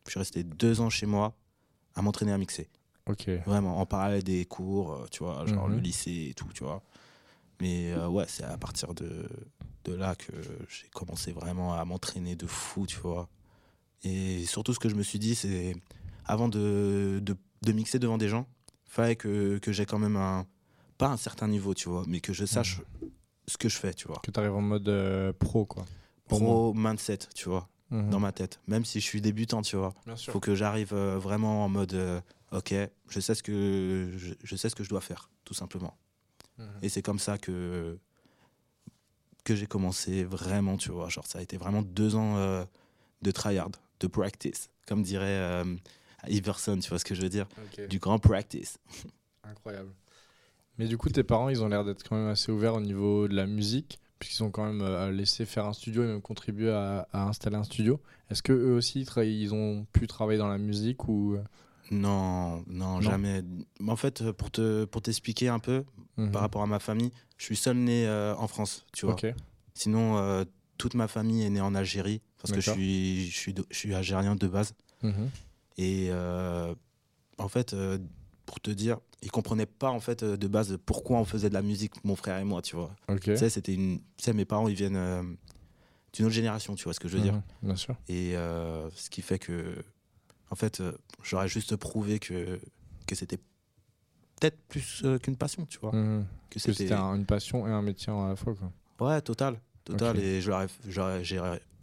Je 0.06 0.12
suis 0.12 0.20
resté 0.20 0.44
deux 0.44 0.82
ans 0.82 0.90
chez 0.90 1.06
moi 1.06 1.36
à 1.96 2.02
m'entraîner 2.02 2.32
à 2.34 2.38
mixer. 2.38 2.70
Ok. 3.08 3.30
Vraiment, 3.46 3.80
en 3.80 3.86
parallèle 3.86 4.24
des 4.24 4.46
cours, 4.46 4.94
euh, 4.94 5.06
tu 5.12 5.24
vois, 5.24 5.46
genre 5.46 5.68
Mhm. 5.68 5.76
le 5.76 5.80
lycée 5.82 6.28
et 6.30 6.34
tout, 6.34 6.48
tu 6.54 6.64
vois. 6.64 6.82
Mais 7.62 7.92
euh, 7.94 8.08
ouais, 8.08 8.26
c'est 8.28 8.44
à 8.44 8.58
partir 8.58 8.94
de, 8.94 9.30
de 9.86 9.94
là 9.94 10.16
que 10.16 10.32
j'ai 10.70 10.88
commencé 10.90 11.32
vraiment 11.32 11.74
à 11.74 11.86
m'entraîner 11.86 12.36
de 12.36 12.48
fou, 12.48 12.86
tu 12.88 12.98
vois. 13.00 13.30
Et 14.04 14.46
surtout, 14.46 14.74
ce 14.74 14.80
que 14.80 14.90
je 14.90 14.96
me 14.96 15.04
suis 15.04 15.20
dit, 15.20 15.36
c'est 15.36 15.76
avant 16.26 16.50
de, 16.50 17.20
de, 17.22 17.36
de 17.62 17.72
mixer 17.72 18.00
devant 18.00 18.18
des 18.18 18.28
gens, 18.28 18.48
fallait 18.88 19.16
que, 19.16 19.60
que 19.60 19.72
j'ai 19.72 19.86
quand 19.86 20.00
même 20.00 20.16
un. 20.16 20.46
Pas 20.98 21.08
un 21.10 21.18
certain 21.18 21.48
niveau, 21.48 21.74
tu 21.74 21.90
vois, 21.90 22.04
mais 22.08 22.20
que 22.20 22.34
je 22.34 22.46
sache 22.46 22.82
ce 23.48 23.58
que 23.58 23.68
je 23.70 23.78
fais, 23.78 23.94
tu 23.94 24.08
vois. 24.08 24.20
Que 24.24 24.32
t'arrives 24.32 24.54
en 24.56 24.62
mode 24.62 24.88
euh, 24.88 25.34
pro, 25.34 25.66
quoi. 25.66 25.86
Pro 26.28 26.74
mindset, 26.74 27.20
tu 27.36 27.50
vois, 27.50 27.68
Mhm. 27.92 28.10
dans 28.10 28.20
ma 28.20 28.32
tête. 28.32 28.60
Même 28.68 28.86
si 28.86 29.00
je 29.00 29.06
suis 29.06 29.22
débutant, 29.22 29.62
tu 29.62 29.76
vois. 29.76 29.94
Bien 30.06 30.16
sûr. 30.16 30.32
faut 30.34 30.40
que 30.40 30.56
j'arrive 30.56 30.94
euh, 30.94 31.18
vraiment 31.20 31.66
en 31.66 31.70
mode 31.70 31.94
euh, 31.94 32.22
ok 32.52 32.74
je 33.10 33.20
sais 33.20 33.36
ce 33.36 33.44
que 33.44 34.12
je, 34.16 34.34
je 34.44 34.56
sais 34.56 34.70
ce 34.70 34.76
que 34.76 34.84
je 34.84 34.90
dois 34.90 35.02
faire 35.02 35.30
tout 35.44 35.54
simplement 35.56 35.98
Mhm. 36.60 36.68
et 36.84 36.90
c'est 36.90 37.02
comme 37.02 37.18
ça 37.20 37.38
que 37.40 37.98
que 39.44 39.56
j'ai 39.56 39.66
commencé 39.68 40.24
vraiment 40.24 40.78
tu 40.78 40.92
vois 40.92 41.10
genre 41.10 41.26
ça 41.26 41.40
a 41.40 41.42
été 41.42 41.58
vraiment 41.58 41.82
deux 41.82 42.16
ans 42.16 42.38
euh, 42.38 42.64
de 43.24 43.32
tryhard 43.32 43.72
de 44.00 44.08
practice 44.08 44.70
comme 44.88 45.02
dirait 45.04 45.26
euh, 45.28 45.76
Iverson 46.28 46.78
tu 46.80 46.90
vois 46.90 47.00
ce 47.00 47.06
que 47.06 47.16
je 47.16 47.22
veux 47.22 47.30
dire 47.30 47.48
du 47.90 48.00
grand 48.00 48.20
practice 48.20 48.78
Incroyable. 49.44 49.92
Mais 50.80 50.88
du 50.88 50.98
coup, 50.98 51.10
tes 51.10 51.24
parents, 51.24 51.50
ils 51.50 51.62
ont 51.64 51.68
l'air 51.68 51.84
d'être 51.86 52.08
quand 52.08 52.16
même 52.16 52.30
assez 52.30 52.52
ouverts 52.52 52.76
au 52.76 52.82
niveau 52.82 53.28
de 53.28 53.36
la 53.36 53.46
musique, 53.46 54.00
puisqu'ils 54.20 54.44
ont 54.44 54.50
quand 54.52 54.66
même 54.66 54.82
euh, 54.82 55.12
laissé 55.12 55.46
faire 55.46 55.66
un 55.66 55.74
studio 55.74 56.04
et 56.04 56.08
même 56.08 56.22
contribué 56.22 56.72
à, 56.72 57.08
à 57.14 57.24
installer 57.28 57.56
un 57.58 57.64
studio. 57.64 58.00
Est-ce 58.32 58.42
que 58.42 58.54
eux 58.54 58.74
aussi, 58.74 59.06
ils, 59.18 59.54
ont 59.54 59.86
pu 59.94 60.08
travailler 60.08 60.40
dans 60.40 60.48
la 60.48 60.58
musique 60.58 61.08
ou 61.08 61.36
euh, 61.36 61.44
non, 61.92 62.64
non 62.68 63.02
jamais 63.02 63.44
en 63.86 63.96
fait 63.98 64.32
pour 64.32 64.50
te 64.50 64.86
pour 64.86 65.02
t'expliquer 65.02 65.50
un 65.50 65.60
peu 65.60 65.84
Mhm. 66.18 66.32
par 66.32 66.42
rapport 66.42 66.62
à 66.62 66.68
ma 66.68 66.78
famille 66.80 67.12
je 67.38 67.46
suis 67.46 67.56
seul 67.56 67.76
né 67.76 68.08
euh, 68.08 68.36
en 68.36 68.48
France 68.48 68.86
tu 68.94 69.06
vois. 69.06 69.16
Sinon, 69.74 70.18
euh, 70.18 70.46
toute 70.78 70.94
ma 70.94 71.08
famille 71.08 71.44
est 71.44 71.50
née 71.50 71.60
en 71.62 71.74
Algérie, 71.76 72.22
parce 72.40 72.52
que 72.52 72.62
je 72.62 72.70
suis, 72.72 73.30
je, 73.32 73.36
suis, 73.38 73.54
de- 73.54 73.66
je 73.72 73.78
suis 73.78 73.94
algérien 73.96 74.36
de 74.36 74.48
base. 74.48 74.74
Mhm. 75.02 75.30
Et 75.78 76.08
euh, 76.12 76.74
en 77.40 77.48
fait, 77.48 77.74
euh, 77.74 77.98
pour 78.46 78.60
te 78.60 78.72
dire, 78.72 79.00
ils 79.22 79.32
comprenaient 79.32 79.66
pas 79.66 79.90
en 79.90 80.00
fait 80.00 80.24
euh, 80.24 80.36
de 80.38 80.48
base 80.48 80.78
pourquoi 80.86 81.18
on 81.20 81.26
faisait 81.26 81.50
de 81.50 81.54
la 81.54 81.62
musique, 81.62 82.04
mon 82.04 82.16
frère 82.16 82.38
et 82.40 82.44
moi, 82.44 82.62
tu 82.62 82.76
vois. 82.76 82.96
Ok. 83.08 83.22
Tu 83.22 83.38
sais, 83.38 83.50
c'était 83.50 83.74
une. 83.74 84.00
Tu 84.18 84.26
sais, 84.26 84.34
mes 84.34 84.46
parents, 84.46 84.68
ils 84.68 84.76
viennent. 84.76 84.96
euh, 84.98 85.24
d'une 86.14 86.26
autre 86.26 86.36
génération, 86.36 86.76
tu 86.76 86.84
vois 86.84 86.94
ce 86.94 87.00
que 87.00 87.08
je 87.08 87.18
veux 87.18 87.24
dire. 87.24 87.42
Bien 87.64 87.76
sûr. 87.76 87.96
Et 88.08 88.38
euh, 88.38 88.88
ce 88.96 89.10
qui 89.10 89.24
fait 89.24 89.40
que, 89.40 89.76
en 90.52 90.56
fait, 90.56 90.80
euh, 90.80 90.92
j'aurais 91.24 91.48
juste 91.48 91.76
prouvé 91.76 92.20
que, 92.20 92.60
que 93.08 93.16
c'était 93.16 93.40
peut-être 94.40 94.60
plus 94.68 95.04
qu'une 95.24 95.36
passion, 95.38 95.66
tu 95.66 95.80
vois. 95.80 95.92
Mhm. 95.96 96.26
Que 96.52 96.60
c'était. 96.60 96.74
c'était 96.84 96.94
un- 96.94 97.16
une 97.16 97.26
passion 97.26 97.66
et 97.68 97.72
un 97.72 97.82
métier 97.82 98.14
à 98.14 98.28
la 98.30 98.36
fois. 98.36 98.54
Quoi. 98.54 99.08
Ouais, 99.08 99.22
total. 99.22 99.60
Total. 99.86 100.18
Et 100.20 100.40
je 100.42 100.50
leur 100.50 100.62
ai- 100.62 100.68
j'aurais- 100.88 101.24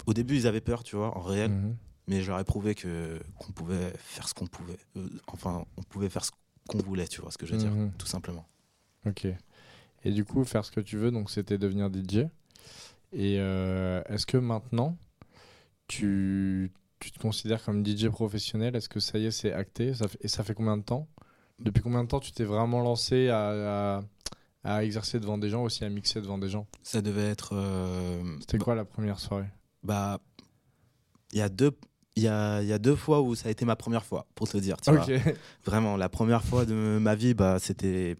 au 0.06 0.14
début, 0.14 0.36
ils 0.36 0.46
avaient 0.46 0.60
peur, 0.60 0.84
tu 0.84 0.94
vois, 0.96 1.16
en 1.16 1.22
réel. 1.22 1.50
Mhm. 1.50 1.76
Mais 2.06 2.22
ai 2.40 2.44
prouvé 2.44 2.74
que, 2.74 3.20
qu'on 3.38 3.52
pouvait 3.52 3.92
faire 3.96 4.28
ce 4.28 4.34
qu'on 4.34 4.46
pouvait. 4.46 4.78
Euh, 4.96 5.06
enfin, 5.28 5.64
on 5.76 5.82
pouvait 5.82 6.08
faire 6.08 6.24
ce 6.24 6.30
qu'on 6.70 6.78
voulait, 6.78 7.06
tu 7.08 7.20
vois 7.20 7.30
ce 7.30 7.38
que 7.38 7.46
je 7.46 7.52
veux 7.52 7.58
dire, 7.58 7.70
Mhm. 7.72 7.92
tout 7.98 8.06
simplement. 8.06 8.46
Ok. 9.06 9.26
Et 10.04 10.10
du 10.12 10.24
coup, 10.24 10.44
faire 10.44 10.64
ce 10.64 10.70
que 10.70 10.80
tu 10.80 10.96
veux, 10.96 11.10
donc 11.10 11.30
c'était 11.30 11.58
devenir 11.58 11.90
DJ. 11.90 12.28
Et 13.12 13.36
euh, 13.38 14.02
est-ce 14.08 14.24
que 14.26 14.36
maintenant, 14.36 14.96
tu, 15.88 16.72
tu 17.00 17.10
te 17.10 17.18
considères 17.18 17.62
comme 17.64 17.84
DJ 17.84 18.08
professionnel? 18.08 18.76
Est-ce 18.76 18.88
que 18.88 19.00
ça 19.00 19.18
y 19.18 19.26
est, 19.26 19.30
c'est 19.30 19.52
acté? 19.52 19.94
Ça 19.94 20.08
fait, 20.08 20.18
Et 20.22 20.28
ça 20.28 20.44
fait 20.44 20.54
combien 20.54 20.76
de 20.76 20.82
temps? 20.82 21.08
Depuis 21.58 21.82
combien 21.82 22.02
de 22.04 22.08
temps 22.08 22.20
tu 22.20 22.32
t'es 22.32 22.44
vraiment 22.44 22.80
lancé 22.80 23.28
à, 23.28 23.96
à, 23.98 24.02
à 24.64 24.84
exercer 24.84 25.20
devant 25.20 25.36
des 25.38 25.50
gens, 25.50 25.62
aussi 25.64 25.84
à 25.84 25.88
mixer 25.90 26.20
devant 26.20 26.38
des 26.38 26.48
gens? 26.48 26.66
Ça 26.82 27.02
devait 27.02 27.28
être. 27.28 27.50
euh, 27.54 28.22
C'était 28.40 28.58
bah- 28.58 28.64
quoi 28.64 28.74
la 28.74 28.84
première 28.84 29.18
soirée? 29.18 29.48
Bah, 29.82 30.20
il 31.32 31.38
y 31.38 31.42
a 31.42 31.48
deux. 31.48 31.72
Il 32.20 32.24
y 32.24 32.28
a, 32.28 32.60
il 32.60 32.68
y 32.68 32.72
a 32.74 32.78
deux 32.78 32.96
fois 32.96 33.22
où 33.22 33.34
ça 33.34 33.48
a 33.48 33.50
été 33.50 33.64
ma 33.64 33.76
première 33.76 34.04
fois, 34.04 34.26
pour 34.34 34.46
te 34.46 34.58
dire. 34.58 34.78
Tu 34.80 34.90
vois. 34.90 35.02
Ok. 35.04 35.10
Vraiment, 35.64 35.96
la 35.96 36.10
première 36.10 36.44
fois 36.44 36.66
de 36.66 36.98
ma 37.00 37.14
vie, 37.14 37.32
bah, 37.32 37.58
c'était 37.58 38.16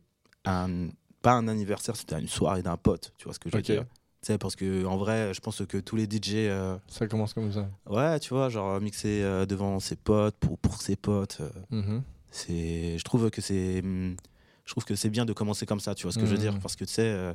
un, 0.47 0.89
pas 1.21 1.33
un 1.33 1.49
anniversaire, 1.49 1.97
c'était 1.97 2.19
une 2.19 2.29
soirée 2.29 2.63
d'un 2.63 2.79
pote. 2.79 3.13
Tu 3.19 3.25
vois 3.25 3.35
ce 3.35 3.39
que 3.39 3.51
je 3.51 3.57
veux 3.57 3.63
dire 3.63 3.85
Tu 4.23 4.27
sais, 4.27 4.39
parce 4.39 4.57
que 4.57 4.87
en 4.87 4.97
vrai, 4.97 5.35
je 5.35 5.41
pense 5.41 5.63
que 5.67 5.77
tous 5.77 5.97
les 5.97 6.07
DJ, 6.07 6.35
euh, 6.49 6.79
Ça 6.89 7.07
commence 7.09 7.35
comme 7.35 7.53
ça. 7.53 7.69
ouais, 7.91 8.19
tu 8.21 8.31
vois, 8.33 8.49
genre 8.49 8.81
mixer 8.81 9.21
euh, 9.23 9.45
devant 9.45 9.81
ses 9.81 9.97
potes, 9.97 10.37
pour, 10.37 10.57
pour 10.59 10.81
ses 10.81 10.97
potes, 10.97 11.39
euh, 11.43 11.51
Mhm. 11.71 12.03
c'est, 12.31 12.97
je 12.97 13.05
trouve 13.05 13.29
que 13.31 13.43
c'est, 13.43 13.83
je 13.83 14.71
trouve 14.73 14.85
que 14.87 14.95
c'est 14.95 15.11
bien 15.11 15.27
de 15.27 15.35
commencer 15.35 15.67
comme 15.67 15.81
ça. 15.81 15.95
Tu 15.95 16.05
vois 16.05 16.13
ce 16.13 16.19
que 16.19 16.25
je 16.27 16.33
veux 16.33 16.39
dire 16.39 16.55
Mhm. 16.55 16.61
Parce 16.61 16.75
que 16.77 16.85
tu 16.87 16.93
sais, 16.95 17.35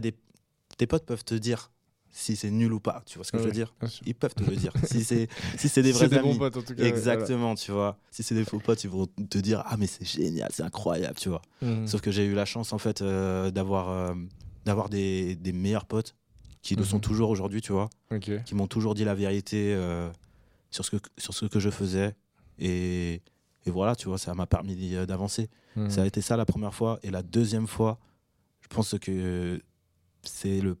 des, 0.00 0.14
tes 0.78 0.86
potes 0.86 1.06
peuvent 1.06 1.24
te 1.24 1.34
dire 1.34 1.72
si 2.16 2.36
c'est 2.36 2.50
nul 2.52 2.72
ou 2.72 2.78
pas. 2.78 3.02
Tu 3.06 3.18
vois 3.18 3.24
ce 3.24 3.32
que 3.32 3.38
je 3.38 3.42
veux 3.44 3.50
dire. 3.50 3.74
Ils 4.06 4.14
peuvent 4.14 4.34
te 4.36 4.44
le 4.44 4.54
dire. 4.54 4.72
si 4.84 5.02
c'est, 5.02 5.28
si 5.58 5.68
c'est 5.68 5.82
des 5.82 5.90
vrais 5.90 6.04
C'est 6.04 6.10
des 6.10 6.16
amis. 6.18 6.28
bons 6.34 6.38
potes 6.38 6.56
en 6.56 6.62
tout 6.62 6.74
cas. 6.74 6.82
ouais, 6.82 6.88
Exactement, 6.88 7.56
tu 7.56 7.72
vois. 7.72 7.98
Si 8.12 8.22
c'est 8.22 8.36
des 8.36 8.44
faux 8.44 8.60
potes, 8.60 8.84
ils 8.84 8.90
vont 8.90 9.06
te 9.06 9.38
dire 9.38 9.62
ah 9.66 9.76
mais 9.76 9.88
c'est 9.88 10.04
génial, 10.04 10.48
c'est 10.52 10.62
incroyable, 10.62 11.16
tu 11.16 11.28
vois. 11.28 11.42
Mhm. 11.60 11.86
Sauf 11.88 12.00
que 12.00 12.12
j'ai 12.12 12.24
eu 12.24 12.34
la 12.34 12.44
chance 12.44 12.72
en 12.72 12.78
fait 12.78 13.02
euh, 13.02 13.50
d'avoir 13.50 13.88
euh, 13.90 14.14
d'avoir 14.64 14.88
des, 14.88 15.34
des 15.34 15.52
meilleurs 15.52 15.86
potes 15.86 16.14
qui 16.62 16.76
le 16.76 16.82
Mhm. 16.82 16.88
sont 16.88 17.00
toujours 17.00 17.30
aujourd'hui, 17.30 17.60
tu 17.60 17.72
vois, 17.72 17.90
qui 18.44 18.54
m'ont 18.54 18.68
toujours 18.68 18.94
dit 18.94 19.04
la 19.04 19.14
vérité 19.16 19.74
euh, 19.74 20.08
sur 20.70 20.84
ce 20.84 20.92
que 20.92 20.96
sur 21.18 21.34
ce 21.34 21.46
que 21.46 21.58
je 21.58 21.68
faisais 21.70 22.14
et, 22.60 23.14
et 23.66 23.70
voilà, 23.72 23.96
tu 23.96 24.06
vois, 24.08 24.18
ça 24.18 24.34
m'a 24.34 24.46
permis 24.46 24.76
d'avancer. 25.06 25.50
Mhm. 25.74 25.90
Ça 25.90 26.02
a 26.02 26.06
été 26.06 26.20
ça 26.20 26.36
la 26.36 26.46
première 26.46 26.74
fois 26.74 27.00
et 27.02 27.10
la 27.10 27.22
deuxième 27.24 27.66
fois, 27.66 27.98
je 28.60 28.68
pense 28.68 28.96
que 29.00 29.60
c'est 30.22 30.60
le 30.60 30.76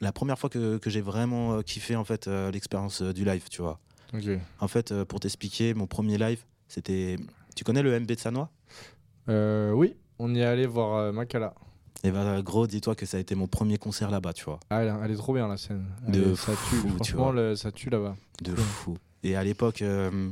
la 0.00 0.12
première 0.12 0.38
fois 0.38 0.50
que, 0.50 0.78
que 0.78 0.90
j'ai 0.90 1.00
vraiment 1.00 1.54
euh, 1.54 1.62
kiffé 1.62 1.96
en 1.96 2.04
fait 2.04 2.26
euh, 2.28 2.50
l'expérience 2.50 3.02
euh, 3.02 3.12
du 3.12 3.24
live, 3.24 3.44
tu 3.50 3.62
vois. 3.62 3.78
En 4.60 4.66
fait, 4.68 4.92
pour 5.04 5.20
t'expliquer, 5.20 5.72
mon 5.74 5.86
premier 5.86 6.18
live, 6.18 6.42
c'était. 6.66 7.16
Tu 7.54 7.62
connais 7.62 7.82
le 7.82 7.98
MB 8.00 8.06
de 8.06 8.18
Sanois? 8.18 8.50
Euh, 9.28 9.70
oui, 9.72 9.94
on 10.18 10.34
y 10.34 10.40
est 10.40 10.44
allé 10.44 10.66
voir 10.66 11.12
Makala. 11.12 11.54
Et 12.02 12.10
bah, 12.10 12.40
gros, 12.42 12.66
dis-toi 12.66 12.94
que 12.96 13.06
ça 13.06 13.18
a 13.18 13.20
été 13.20 13.34
mon 13.34 13.46
premier 13.46 13.78
concert 13.78 14.10
là-bas, 14.10 14.32
tu 14.32 14.44
vois. 14.44 14.58
Ah, 14.70 14.82
elle, 14.82 14.94
elle 15.04 15.10
est 15.12 15.16
trop 15.16 15.34
bien 15.34 15.46
la 15.46 15.56
scène. 15.56 15.84
Elle 16.06 16.12
De 16.30 16.34
ça 16.34 16.52
tue. 16.56 16.76
fou, 16.76 16.88
tu 16.88 16.94
Franchement, 16.96 17.24
vois. 17.24 17.32
le- 17.34 17.54
ça 17.56 17.70
tue 17.70 17.90
là-bas. 17.90 18.16
De 18.42 18.54
fou. 18.56 18.96
Et 19.22 19.36
à 19.36 19.44
l'époque, 19.44 19.82
euh, 19.82 20.30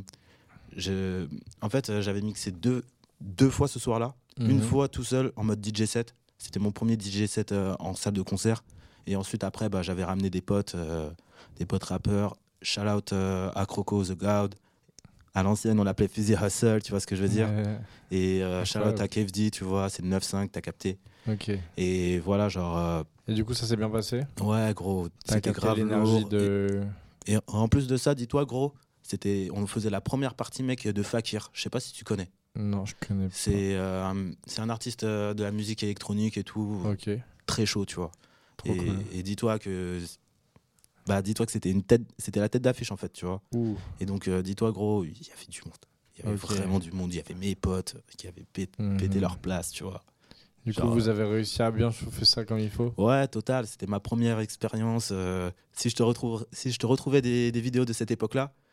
je... 0.77 1.27
en 1.61 1.69
fait, 1.69 2.01
j'avais 2.01 2.23
mixé 2.23 2.51
deux, 2.51 2.85
deux 3.21 3.51
fois 3.51 3.69
ce 3.69 3.79
soir-là. 3.79 4.15
Une 4.41 4.57
Mhm. 4.57 4.63
fois 4.63 4.89
tout 4.89 5.05
seul 5.05 5.33
en 5.37 5.45
mode 5.45 5.65
DJ 5.65 5.85
set. 5.85 6.15
C'était 6.39 6.61
mon 6.61 6.71
premier 6.73 6.97
DJ 6.99 7.27
set 7.27 7.53
euh, 7.53 7.75
en 7.81 7.95
salle 7.95 8.15
de 8.15 8.23
concert. 8.23 8.65
Et 9.09 9.17
ensuite, 9.17 9.43
après, 9.43 9.71
bah, 9.71 9.81
j'avais 9.81 10.05
ramené 10.05 10.29
des 10.29 10.43
potes, 10.43 10.75
euh, 10.75 11.11
des 11.57 11.65
potes 11.65 11.85
rappeurs. 11.85 12.37
Shout 12.61 12.83
out 12.83 13.13
euh, 13.13 13.51
à 13.55 13.65
Croco, 13.65 14.05
The 14.05 14.13
God. 14.13 14.55
À 15.35 15.43
l'ancienne, 15.43 15.81
on 15.81 15.85
l'appelait 15.85 16.09
Fizzy 16.09 16.35
Hustle, 16.35 16.83
tu 16.83 16.91
vois 16.91 17.01
ce 17.01 17.07
que 17.07 17.17
je 17.17 17.23
veux 17.23 17.29
dire. 17.29 17.49
Ouais, 17.49 17.79
Et 18.11 18.43
euh, 18.43 18.67
shout 18.67 18.81
out 18.81 19.01
à 19.01 19.09
KFD, 19.09 19.51
tu 19.51 19.65
vois, 19.65 19.89
c'est 19.89 20.03
le 20.03 20.11
9-5, 20.11 20.51
t'as 20.51 20.61
capté. 20.61 20.99
ok. 21.27 21.53
Et 21.79 22.19
voilà, 22.19 22.51
genre, 22.51 22.77
euh, 22.77 23.03
Et 23.29 23.33
du 23.33 23.47
coup, 23.47 23.55
ça 23.55 23.67
s'est 23.67 23.77
bien 23.77 23.89
passé 23.89 24.25
ouais, 24.43 24.75
gros, 24.75 25.09
c'était 25.25 25.53
grave 25.53 25.79
l'énergie 25.79 26.27
de. 26.27 26.83
Et, 27.27 27.35
et 27.35 27.39
en 27.47 27.69
plus 27.69 27.87
de 27.87 27.97
ça, 27.97 28.15
dis-toi, 28.15 28.45
gros, 28.45 28.75
c'était, 29.03 29.49
on 29.55 29.67
faisait 29.67 29.91
la 29.91 30.03
première 30.03 30.35
partie, 30.35 30.63
mec, 30.63 30.87
de 30.87 31.03
Fakir. 31.03 31.51
Je 31.55 31.63
sais 31.63 31.71
pas 31.71 31.81
si 31.81 31.95
tu 31.95 32.05
connais. 32.05 32.31
Non, 32.57 32.85
je 32.85 32.95
connais 33.07 33.29
pas. 33.29 33.35
C'est 33.35 33.75
euh, 33.77 34.13
un, 34.59 34.69
artiste 34.69 35.05
de 35.05 35.43
la 35.43 35.51
musique 35.51 35.83
électronique 35.83 36.37
et 36.37 36.45
tout, 36.45 36.83
Ok, 36.85 37.09
très 37.47 37.65
chaud, 37.65 37.87
tu 37.87 37.97
vois. 37.97 38.11
Trop 38.59 38.71
et 38.73 38.77
cool. 38.77 38.99
et 39.13 39.23
dis-toi 39.23 39.59
que, 39.59 39.99
bah, 41.07 41.23
dis-toi 41.23 41.47
que 41.47 41.53
c'était 41.53 41.71
une 41.71 41.83
tête, 41.83 42.03
c'était 42.19 42.41
la 42.41 42.49
tête 42.51 42.63
d'affiche 42.63 42.93
en 42.93 42.97
fait, 42.97 43.13
tu 43.13 43.25
vois. 43.25 43.41
Ouh. 43.53 43.77
Et 44.01 44.05
donc, 44.07 44.29
euh, 44.29 44.43
dis-toi, 44.43 44.73
gros, 44.73 45.05
il 45.05 45.11
y 45.13 45.31
avait 45.33 45.47
du 45.49 45.63
monde. 45.65 45.75
Il 46.17 46.25
y 46.25 46.27
avait 46.29 46.37
vraiment 46.37 46.79
du 46.81 46.93
monde. 46.93 47.13
Il 47.15 47.17
y 47.17 47.21
avait 47.21 47.35
mes 47.35 47.55
potes 47.55 47.97
qui 48.17 48.27
avaient 48.29 48.45
Mhm. 48.79 48.99
pété 48.99 49.21
leur 49.21 49.39
place, 49.39 49.71
tu 49.71 49.85
vois. 49.85 50.03
Du 50.67 50.73
genre, 50.73 50.89
coup, 50.89 50.93
vous 50.93 51.09
avez 51.09 51.25
réussi 51.25 51.63
à 51.63 51.71
bien 51.71 51.91
chauffer 51.91 52.25
ça 52.27 52.45
comme 52.45 52.59
il 52.59 52.69
faut 52.69 52.93
Ouais, 52.99 53.27
total. 53.29 53.67
C'était 53.67 53.87
ma 53.87 54.01
première 54.01 54.39
expérience. 54.41 55.11
euh, 55.13 55.51
si 55.73 55.89
je 55.89 55.95
te 55.97 56.03
retrouve, 56.03 56.47
si 56.53 56.71
je 56.73 56.79
te 56.79 56.85
retrouvais 56.85 57.23
des, 57.23 57.53
des 57.53 57.61
vidéos 57.61 57.85
de 57.87 57.93
cette 57.95 58.11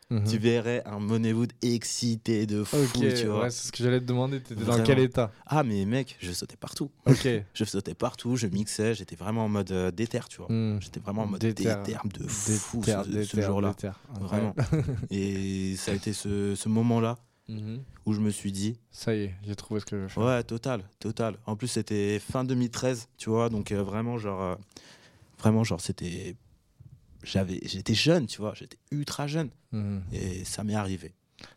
Mhm. 0.08 0.24
tu 0.24 0.38
verrais 0.38 0.82
un 0.86 1.00
Moneywood 1.00 1.52
excité 1.62 2.46
de 2.46 2.62
fou, 2.62 2.76
tu 2.94 3.26
vois. 3.26 3.40
ouais, 3.42 3.50
c'est 3.50 3.66
ce 3.66 3.72
que 3.72 3.82
j'allais 3.82 3.98
te 4.00 4.04
demander. 4.04 4.40
T'étais 4.40 4.64
dans 4.64 4.80
quel 4.84 5.00
état 5.00 5.32
Ah, 5.46 5.64
mais 5.64 5.84
mec, 5.84 6.16
je 6.20 6.30
sautais 6.30 6.56
partout. 6.56 6.90
Ok. 7.06 7.26
Je 7.54 7.64
sautais 7.64 7.94
partout, 7.94 8.36
je 8.36 8.46
mixais, 8.46 8.94
j'étais 8.94 9.16
vraiment 9.16 9.46
en 9.46 9.48
mode 9.48 9.72
euh, 9.72 9.90
déter, 9.90 10.20
tu 10.28 10.36
vois. 10.38 10.46
Hmm. 10.52 10.78
J'étais 10.80 11.00
vraiment 11.00 11.22
en 11.22 11.26
mode 11.26 11.40
Déter. 11.40 11.64
déter, 11.64 11.96
de 12.04 12.28
fou 12.28 12.82
Déter, 12.82 13.24
ce, 13.24 13.40
jour-là. 13.40 13.74
Vraiment. 14.20 14.54
Et 15.10 15.74
ça 15.76 15.90
a 15.92 15.94
été 15.94 16.12
ce, 16.12 16.54
ce 16.54 16.68
moment-là 16.68 17.18
Mhm. 17.48 17.80
où 18.06 18.12
je 18.12 18.18
me 18.20 18.30
suis 18.30 18.50
dit, 18.50 18.76
Ça 18.90 19.14
y 19.14 19.22
est, 19.24 19.34
j'ai 19.44 19.54
trouvé 19.54 19.78
ce 19.80 19.86
que 19.86 19.96
je 19.96 20.02
veux 20.02 20.08
faire. 20.08 20.22
ouais, 20.24 20.42
total, 20.42 20.82
total. 20.98 21.36
En 21.46 21.54
plus, 21.54 21.68
c'était 21.68 22.18
fin 22.18 22.42
2013, 22.44 23.06
tu 23.18 23.30
vois, 23.30 23.48
donc 23.50 23.70
euh, 23.70 23.82
vraiment, 23.84 24.18
genre, 24.18 24.42
euh, 24.42 24.54
vraiment, 25.38 25.62
genre, 25.64 25.80
c'était. 25.80 26.34
J'avais, 27.26 27.58
j'étais 27.64 27.94
jeune, 27.94 28.26
tu 28.26 28.38
vois, 28.40 28.54
j'étais 28.54 28.78
ultra 28.90 29.26
jeune. 29.26 29.50
Mhm. 29.72 30.04
Et 30.12 30.44
ça 30.44 30.64
m'est 30.64 30.74
arrivé. 30.76 31.12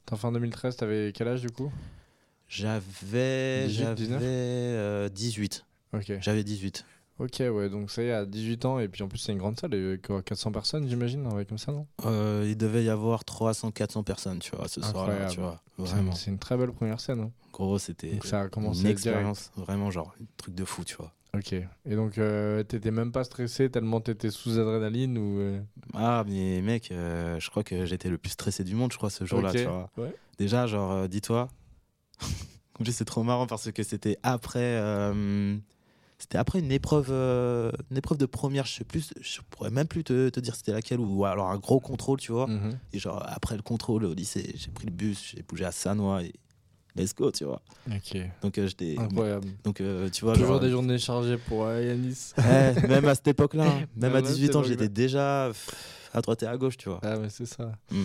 T'es 0.06 0.14
en 0.14 0.18
fin 0.18 0.32
2013, 0.32 0.76
t'avais 0.76 1.12
quel 1.14 1.28
âge 1.28 1.42
du 1.42 1.50
coup? 1.52 1.72
J'avais, 2.48 3.68
18, 3.68 3.80
j'avais 3.80 3.96
19? 3.96 4.22
euh, 4.24 5.10
18. 5.10 5.66
Ok. 5.94 6.14
J'avais 6.20 6.44
18. 6.44 6.86
Ok, 7.20 7.40
ouais, 7.42 7.70
donc 7.70 7.92
ça 7.92 8.02
y 8.02 8.06
est, 8.06 8.14
à 8.14 8.26
18 8.26 8.64
ans, 8.66 8.80
et 8.80 8.88
puis 8.88 9.04
en 9.04 9.10
plus, 9.10 9.18
c'est 9.20 9.34
une 9.34 9.38
grande 9.38 9.60
salle, 9.60 9.72
il 9.74 9.82
y 9.82 9.86
avait 9.86 9.98
quoi, 9.98 10.24
400 10.24 10.52
personnes, 10.54 10.88
j'imagine, 10.88 11.28
ouais, 11.28 11.46
comme 11.46 11.58
ça, 11.58 11.74
non? 11.74 11.86
Euh, 12.06 12.46
il 12.48 12.56
devait 12.56 12.84
y 12.86 12.90
avoir 12.90 13.24
300-400 13.26 14.04
personnes, 14.04 14.40
tu 14.40 14.56
vois, 14.56 14.68
ce 14.70 14.82
soir-là, 14.82 15.28
tu 15.30 15.40
vois. 15.42 15.62
Vraiment. 15.78 16.14
C'est 16.14 16.32
une 16.32 16.40
très 16.40 16.56
belle 16.58 16.72
première 16.72 17.00
scène. 17.02 17.20
hein. 17.20 17.32
Gros, 17.52 17.78
c'était 17.78 18.12
une 18.12 18.20
direct. 18.20 18.86
expérience, 18.86 19.52
vraiment, 19.58 19.92
genre, 19.92 20.16
un 20.20 20.26
truc 20.38 20.56
de 20.56 20.64
fou, 20.64 20.86
tu 20.86 20.96
vois. 20.96 21.14
Ok. 21.36 21.54
Et 21.54 21.96
donc, 21.96 22.18
euh, 22.18 22.64
t'étais 22.64 22.90
même 22.92 23.12
pas 23.12 23.24
stressé 23.24 23.70
tellement 23.70 24.02
t'étais 24.02 24.32
sous 24.32 24.58
adrénaline 24.58 25.18
ou. 25.18 25.40
euh, 25.40 25.62
Ah, 25.94 26.24
mais 26.28 26.62
mec, 26.62 26.90
euh, 26.92 27.40
je 27.40 27.50
crois 27.52 27.64
que 27.64 27.86
j'étais 27.86 28.10
le 28.10 28.18
plus 28.18 28.32
stressé 28.32 28.64
du 28.64 28.74
monde, 28.76 28.92
je 28.92 28.98
crois, 28.98 29.10
ce 29.12 29.26
jour-là, 29.26 29.50
Ok. 29.52 29.56
tu 29.58 29.64
vois. 29.66 29.90
Ouais. 29.98 30.16
Déjà, 30.40 30.66
genre, 30.66 31.08
dis-toi, 31.08 31.48
c'est 32.90 33.06
trop 33.06 33.24
marrant 33.24 33.46
parce 33.48 33.72
que 33.72 33.84
c'était 33.84 34.18
après. 34.24 34.82
c'était 36.18 36.38
après 36.40 36.60
une 36.60 36.72
épreuve, 36.72 37.12
une 37.12 37.98
épreuve 37.98 38.18
de 38.18 38.26
première, 38.26 38.66
je 38.66 38.74
sais 38.74 38.84
plus, 38.84 39.14
je 39.22 39.40
pourrais 39.52 39.70
même 39.70 39.88
plus 39.88 40.04
te, 40.04 40.30
te 40.30 40.40
dire 40.40 40.56
c'était 40.56 40.72
laquelle, 40.74 41.00
ou 41.00 41.26
alors 41.26 41.50
un 41.52 41.58
gros 41.58 41.80
contrôle, 41.80 42.20
tu 42.20 42.32
vois. 42.32 42.48
mhm. 42.48 42.78
Et 42.94 43.00
genre, 43.00 43.24
après 43.28 43.56
le 43.56 43.62
contrôle 43.62 44.04
au 44.06 44.14
lycée, 44.14 44.52
j'ai 44.56 44.72
pris 44.72 44.86
le 44.86 44.92
bus, 44.92 45.34
j'ai 45.36 45.44
bougé 45.44 45.66
à 45.66 45.72
Sanois 45.72 46.24
et 46.24 46.34
let's 47.00 47.16
go, 47.16 47.32
tu 47.32 47.46
vois. 47.46 47.62
Donc, 48.42 48.58
euh, 48.58 48.68
j'étais. 48.68 48.96
Incroyable. 49.00 49.48
Donc, 49.64 49.82
euh, 49.82 50.10
tu 50.10 50.24
vois, 50.26 50.34
Toujours 50.34 50.48
genre, 50.54 50.60
des 50.60 50.70
journées 50.70 50.98
chargées 50.98 51.38
pour 51.38 51.66
euh, 51.66 51.82
Yanis. 51.84 52.34
Même 52.88 53.06
à 53.06 53.16
cette 53.16 53.28
époque-là, 53.30 53.66
hein. 53.68 53.86
même 53.96 54.12
à 54.16 54.22
Ouais, 54.22 54.22
18 54.22 54.48
c'est 54.48 54.56
ans, 54.56 54.64
j'étais 54.64 54.90
déjà 54.90 55.52
à 56.14 56.22
droite 56.22 56.44
et 56.44 56.48
à 56.48 56.58
gauche, 56.58 56.78
tu 56.78 56.90
vois. 56.90 57.00
Ah, 57.04 57.18
mais 57.18 57.30
c'est 57.30 57.46
ça. 57.46 57.72
Mm. 57.92 58.04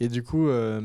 Et 0.00 0.08
du 0.08 0.22
coup, 0.22 0.48
euh, 0.48 0.80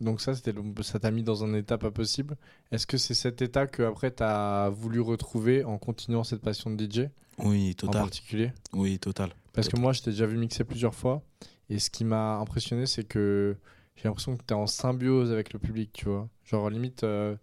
donc 0.00 0.20
ça, 0.20 0.34
c'était 0.34 0.52
ça 0.82 0.98
t'a 0.98 1.10
mis 1.10 1.22
dans 1.22 1.44
un 1.44 1.54
état 1.54 1.78
pas 1.78 1.90
possible. 1.90 2.36
Est-ce 2.72 2.86
que 2.86 2.98
c'est 2.98 3.14
cet 3.14 3.42
état 3.42 3.66
que 3.66 3.82
après 3.82 4.10
t'as 4.10 4.68
voulu 4.70 5.00
retrouver 5.00 5.64
en 5.64 5.78
continuant 5.78 6.24
cette 6.24 6.42
passion 6.42 6.70
de 6.70 6.84
DJ 6.84 7.08
Oui, 7.38 7.70
en 7.70 7.74
total. 7.74 8.02
particulier? 8.02 8.52
Oui, 8.72 8.98
total. 8.98 9.30
Parce 9.52 9.68
que 9.68 9.78
moi, 9.78 9.92
je 9.92 10.02
t'ai 10.02 10.10
déjà 10.10 10.26
vu 10.26 10.36
mixer 10.36 10.64
plusieurs 10.64 10.94
fois. 10.94 11.22
Et 11.70 11.78
ce 11.78 11.88
qui 11.90 12.04
m'a 12.04 12.36
impressionné, 12.36 12.86
c'est 12.86 13.04
que 13.04 13.56
j'ai 13.96 14.04
l'impression 14.04 14.36
que 14.36 14.42
tu 14.46 14.54
es 14.54 14.56
en 14.56 14.66
symbiose 14.66 15.32
avec 15.32 15.52
le 15.52 15.58
public, 15.58 15.90
tu 15.92 16.06
vois. 16.06 16.28
Genre, 16.44 16.70
limite, 16.70 17.04
euh, 17.04 17.36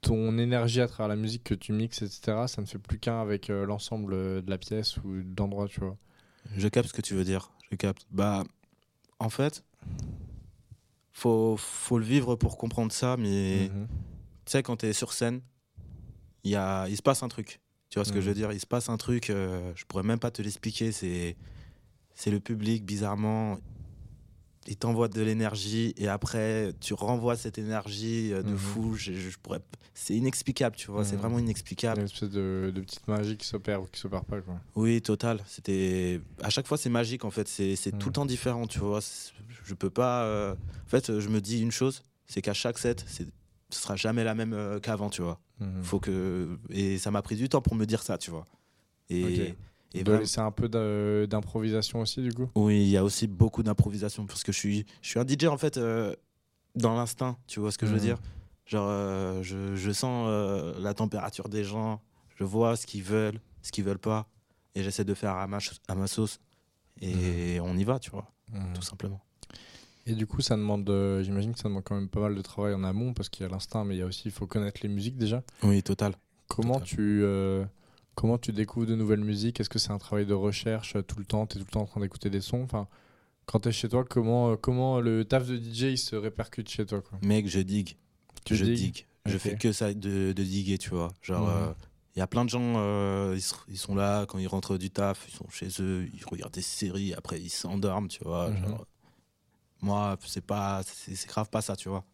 ton 0.00 0.38
énergie 0.38 0.80
à 0.80 0.86
travers 0.88 1.08
la 1.08 1.16
musique 1.16 1.44
que 1.44 1.54
tu 1.54 1.72
mixes, 1.72 2.02
etc., 2.02 2.46
ça 2.48 2.60
ne 2.62 2.66
fait 2.66 2.78
plus 2.78 2.98
qu'un 2.98 3.20
avec 3.20 3.50
euh, 3.50 3.66
l'ensemble 3.66 4.14
euh, 4.14 4.42
de 4.42 4.50
la 4.50 4.58
pièce 4.58 4.96
ou 4.98 5.22
d'endroit, 5.22 5.68
tu 5.68 5.80
vois. 5.80 5.96
Je 6.56 6.68
capte 6.68 6.88
ce 6.88 6.94
que 6.94 7.02
tu 7.02 7.14
veux 7.14 7.24
dire. 7.24 7.50
Je 7.70 7.76
capte. 7.76 8.06
Bah, 8.10 8.44
en 9.18 9.30
fait, 9.30 9.64
faut, 11.12 11.56
faut 11.56 11.98
le 11.98 12.04
vivre 12.04 12.36
pour 12.36 12.58
comprendre 12.58 12.92
ça, 12.92 13.16
mais 13.16 13.68
Mhm. 13.74 13.86
tu 14.44 14.52
sais, 14.52 14.62
quand 14.62 14.78
tu 14.78 14.86
es 14.86 14.92
sur 14.92 15.12
scène, 15.12 15.40
il, 16.44 16.52
y 16.52 16.56
a, 16.56 16.88
il 16.88 16.96
se 16.96 17.02
passe 17.02 17.22
un 17.22 17.28
truc. 17.28 17.60
Tu 17.90 17.98
vois 17.98 18.04
ce 18.04 18.12
que 18.12 18.18
Mhm. 18.18 18.22
je 18.24 18.28
veux 18.28 18.34
dire? 18.34 18.52
Il 18.52 18.60
se 18.60 18.66
passe 18.66 18.88
un 18.88 18.96
truc, 18.96 19.30
euh, 19.30 19.72
je 19.74 19.84
pourrais 19.84 20.02
même 20.02 20.18
pas 20.18 20.30
te 20.30 20.42
l'expliquer. 20.42 20.92
C'est, 20.92 21.36
c'est 22.14 22.30
le 22.30 22.40
public, 22.40 22.84
bizarrement, 22.84 23.58
il 24.68 24.76
t'envoie 24.76 25.08
de 25.08 25.20
l'énergie 25.22 25.94
et 25.96 26.08
après, 26.08 26.72
tu 26.80 26.94
renvoies 26.94 27.36
cette 27.36 27.58
énergie 27.58 28.32
euh, 28.32 28.42
de 28.42 28.50
Mhm. 28.50 28.56
fou. 28.58 28.94
Je, 28.96 29.12
je- 29.14 29.36
pourrais... 29.38 29.60
C'est 29.94 30.14
inexplicable, 30.14 30.76
tu 30.76 30.90
vois. 30.92 31.04
C'est 31.04 31.14
Mhm. 31.16 31.20
vraiment 31.22 31.38
inexplicable. 31.40 31.98
une 32.00 32.06
espèce 32.06 32.30
de, 32.30 32.70
de 32.72 32.80
petite 32.80 33.08
magie 33.08 33.36
qui 33.36 33.46
s'opère 33.46 33.82
ou 33.82 33.86
qui 33.86 33.98
s'opère 33.98 34.24
pas. 34.24 34.40
Quoi. 34.40 34.54
Oui, 34.76 35.02
total. 35.02 35.40
C'était 35.46 36.20
à 36.42 36.50
chaque 36.50 36.66
fois 36.68 36.76
c'est 36.78 36.90
magique 36.90 37.24
en 37.24 37.30
fait. 37.30 37.48
C'est 37.48 37.74
c'est 37.74 37.90
tout 37.90 37.96
Mhm. 37.96 38.06
le 38.06 38.12
temps 38.12 38.26
différent, 38.26 38.66
tu 38.68 38.78
vois. 38.78 39.00
Je 39.64 39.74
peux 39.74 39.90
pas. 39.90 40.22
euh, 40.24 40.54
En 40.54 40.88
fait, 40.88 41.18
je 41.18 41.28
me 41.28 41.40
dis 41.40 41.60
une 41.60 41.72
chose, 41.72 42.04
c'est 42.26 42.42
qu'à 42.42 42.54
chaque 42.54 42.78
set, 42.78 43.04
c'est 43.08 43.26
ce 43.70 43.80
sera 43.82 43.96
jamais 43.96 44.22
la 44.24 44.34
même 44.34 44.52
euh, 44.54 44.78
qu'avant, 44.78 45.10
tu 45.10 45.20
vois. 45.22 45.40
Mhm. 45.60 45.82
Faut 45.82 45.98
que 46.00 46.58
et 46.70 46.96
ça 46.98 47.10
m'a 47.10 47.20
pris 47.22 47.34
du 47.36 47.48
temps 47.48 47.60
pour 47.60 47.74
me 47.74 47.84
dire 47.86 48.02
ça, 48.02 48.18
tu 48.18 48.30
vois. 48.30 48.46
Et. 49.10 49.54
Et 49.94 50.04
de 50.04 50.12
laisser 50.12 50.40
un 50.40 50.50
peu 50.50 50.68
d'a- 50.68 51.26
d'improvisation 51.26 52.00
aussi, 52.00 52.20
du 52.22 52.32
coup 52.32 52.48
oui, 52.54 52.82
il 52.82 52.88
y 52.88 52.96
a 52.96 53.04
aussi 53.04 53.26
beaucoup 53.26 53.62
d'improvisation 53.62 54.26
parce 54.26 54.42
que 54.42 54.52
je 54.52 54.58
suis 54.58 54.86
je 55.02 55.08
suis 55.08 55.18
un 55.18 55.24
DJ 55.24 55.44
en 55.46 55.56
fait 55.58 55.76
euh, 55.78 56.14
dans 56.74 56.94
l'instinct, 56.94 57.36
tu 57.46 57.60
vois 57.60 57.72
ce 57.72 57.78
que 57.78 57.86
je 57.86 57.92
veux 57.92 57.98
Mhm. 57.98 58.04
dire? 58.04 58.18
Genre 58.66 58.86
euh, 58.88 59.42
je, 59.42 59.76
je 59.76 59.90
sens 59.92 60.26
euh, 60.28 60.78
la 60.78 60.92
température 60.94 61.48
des 61.48 61.64
gens, 61.64 62.00
je 62.36 62.44
vois 62.44 62.76
ce 62.76 62.86
qu'ils 62.86 63.02
veulent, 63.02 63.40
ce 63.62 63.72
qu'ils 63.72 63.84
veulent 63.84 63.98
pas 63.98 64.28
et 64.74 64.82
j'essaie 64.82 65.04
de 65.04 65.14
faire 65.14 65.34
à 65.36 65.46
ma, 65.46 65.58
ch- 65.60 65.78
à 65.88 65.94
ma 65.94 66.06
sauce 66.06 66.38
et 67.00 67.58
on 67.62 67.76
y 67.76 67.84
va, 67.84 67.98
tu 67.98 68.10
vois, 68.10 68.30
Mhm. 68.52 68.72
tout 68.74 68.82
simplement. 68.82 69.20
Et 70.06 70.14
du 70.14 70.26
coup, 70.26 70.40
ça 70.40 70.56
demande, 70.56 70.88
euh, 70.88 71.22
j'imagine 71.22 71.52
que 71.52 71.58
ça 71.58 71.68
demande 71.68 71.84
quand 71.84 71.94
même 71.94 72.08
pas 72.08 72.20
mal 72.20 72.34
de 72.34 72.40
travail 72.40 72.72
en 72.74 72.82
amont 72.82 73.12
parce 73.12 73.28
qu'il 73.28 73.44
y 73.44 73.46
a 73.48 73.52
l'instinct, 73.52 73.84
mais 73.84 73.94
il 73.96 73.98
y 73.98 74.02
a 74.02 74.06
aussi, 74.06 74.22
il 74.24 74.30
faut 74.30 74.46
connaître 74.46 74.80
les 74.82 74.88
musiques 74.88 75.18
déjà. 75.18 75.42
Oui, 75.62 75.82
total. 75.82 76.14
Comment 76.48 76.74
Total. 76.74 76.88
tu, 76.88 77.20
euh, 77.22 77.64
comment 78.18 78.36
tu 78.36 78.50
découvres 78.52 78.86
de 78.86 78.96
nouvelles 78.96 79.22
musiques? 79.22 79.60
Est-ce 79.60 79.68
que 79.70 79.78
c'est 79.78 79.92
un 79.92 79.98
travail 79.98 80.26
de 80.26 80.34
recherche 80.34 80.96
euh, 80.96 81.02
tout 81.02 81.20
le 81.20 81.24
temps? 81.24 81.46
Tu 81.46 81.56
es 81.56 81.60
tout 81.60 81.66
le 81.68 81.70
temps 81.70 81.82
en 81.82 81.86
train 81.86 82.00
d'écouter 82.00 82.30
des 82.30 82.40
sons? 82.40 82.62
Enfin, 82.62 82.88
Quand 83.46 83.60
tu 83.60 83.68
es 83.68 83.72
chez 83.72 83.88
toi, 83.88 84.04
comment, 84.04 84.50
euh, 84.50 84.56
comment 84.56 85.00
le 85.00 85.24
taf 85.24 85.46
de 85.46 85.56
DJ 85.56 85.82
il 85.82 85.98
se 85.98 86.16
répercute 86.16 86.68
chez 86.68 86.84
toi 86.84 87.00
quoi? 87.00 87.16
Mec, 87.22 87.46
je 87.46 87.60
digue. 87.60 87.96
Tu 88.44 88.56
je 88.56 88.64
digue. 88.64 89.06
Je 89.24 89.38
fais 89.38 89.56
que 89.56 89.70
ça 89.70 89.94
de, 89.94 90.32
de 90.32 90.42
diguer, 90.42 90.78
tu 90.78 90.90
vois. 90.90 91.12
Genre, 91.22 91.48
euh, 91.48 91.72
il 92.16 92.18
y 92.18 92.22
a 92.22 92.26
plein 92.26 92.44
de 92.44 92.50
gens, 92.50 92.74
euh, 92.78 93.38
ils, 93.68 93.78
sont 93.78 93.94
là 93.94 94.26
quand 94.26 94.38
ils 94.38 94.48
rentrent 94.48 94.78
du 94.78 94.90
taf, 94.90 95.24
ils 95.28 95.36
sont 95.36 95.48
chez 95.50 95.68
eux, 95.80 96.08
ils 96.12 96.24
regardent 96.24 96.54
des 96.54 96.60
séries, 96.62 97.14
après 97.14 97.40
ils 97.40 97.50
s'endorment, 97.50 98.08
tu 98.08 98.24
vois. 98.24 98.50
Mhm. 98.50 98.58
genre. 98.66 98.86
moi, 99.80 100.16
c'est 100.26 100.44
pas, 100.44 100.82
c'est 100.84 101.28
grave 101.28 101.50
pas 101.50 101.60
ça, 101.60 101.76
tu 101.76 101.88
vois. 101.88 102.04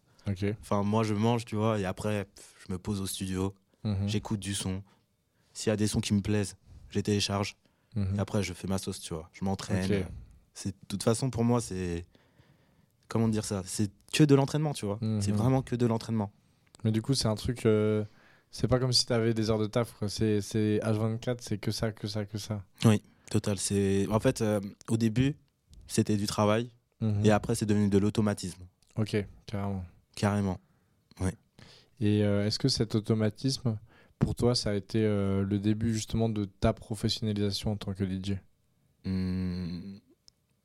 Enfin, 0.61 0.83
moi, 0.83 1.03
je 1.03 1.15
mange, 1.15 1.45
tu 1.45 1.55
vois, 1.55 1.79
et 1.79 1.85
après, 1.85 2.27
je 2.67 2.71
me 2.73 2.77
pose 2.77 3.01
au 3.01 3.07
studio, 3.07 3.55
Mhm. 3.83 4.07
j'écoute 4.07 4.39
du 4.39 4.53
son. 4.53 4.83
S'il 5.55 5.71
y 5.71 5.73
a 5.73 5.75
des 5.75 5.87
sons 5.87 6.01
qui 6.01 6.13
me 6.13 6.21
plaisent, 6.21 6.55
je 6.89 6.95
les 6.99 7.03
télécharge, 7.03 7.55
Mhm. 7.95 8.17
et 8.17 8.19
après, 8.19 8.43
je 8.43 8.53
fais 8.53 8.67
ma 8.67 8.77
sauce, 8.77 8.99
tu 8.99 9.13
vois. 9.13 9.27
Je 9.33 9.43
m'entraîne. 9.43 10.05
C'est 10.53 10.69
de 10.69 10.75
toute 10.87 11.01
façon 11.03 11.29
pour 11.31 11.43
moi, 11.43 11.59
c'est 11.61 12.05
comment 13.07 13.27
dire 13.27 13.43
ça? 13.45 13.63
C'est 13.65 13.89
que 14.13 14.23
de 14.23 14.35
l'entraînement, 14.35 14.73
tu 14.73 14.85
vois. 14.85 14.99
Mhm. 15.01 15.21
C'est 15.21 15.31
vraiment 15.31 15.61
que 15.63 15.75
de 15.75 15.85
l'entraînement. 15.87 16.31
Mais 16.83 16.91
du 16.91 17.01
coup, 17.01 17.13
c'est 17.15 17.27
un 17.27 17.35
truc. 17.35 17.65
euh, 17.65 18.05
c'est 18.51 18.67
pas 18.67 18.79
comme 18.79 18.93
si 18.93 19.05
tu 19.05 19.11
avais 19.13 19.33
des 19.33 19.49
heures 19.49 19.57
de 19.59 19.65
taf. 19.67 19.93
C'est 20.07 20.39
c'est 20.41 20.79
H24, 20.83 21.37
c'est 21.41 21.57
que 21.57 21.71
ça, 21.71 21.91
que 21.91 22.07
ça, 22.07 22.25
que 22.25 22.37
ça. 22.37 22.63
Total. 23.31 23.57
C'est 23.57 24.05
en 24.11 24.19
fait 24.19 24.41
euh, 24.41 24.61
au 24.87 24.97
début, 24.97 25.35
c'était 25.87 26.15
du 26.15 26.27
travail, 26.27 26.69
Mhm. 27.01 27.25
et 27.25 27.31
après, 27.31 27.55
c'est 27.55 27.65
devenu 27.65 27.89
de 27.89 27.97
l'automatisme, 27.97 28.63
Ok, 28.97 29.17
carrément. 29.47 29.83
carrément. 30.15 30.59
Et 32.01 32.23
euh, 32.25 32.45
est-ce 32.45 32.59
que 32.59 32.67
cet 32.67 32.93
automatisme, 32.95 33.77
pour 34.19 34.35
toi, 34.35 34.55
ça 34.55 34.71
a 34.71 34.73
été 34.73 35.03
euh, 35.03 35.43
le 35.43 35.59
début 35.59 35.93
justement 35.93 36.29
de 36.29 36.45
ta 36.45 36.73
professionnalisation 36.73 37.71
en 37.71 37.75
tant 37.77 37.93
que 37.93 38.03
DJ 38.03 38.33
Hmm, 39.05 39.97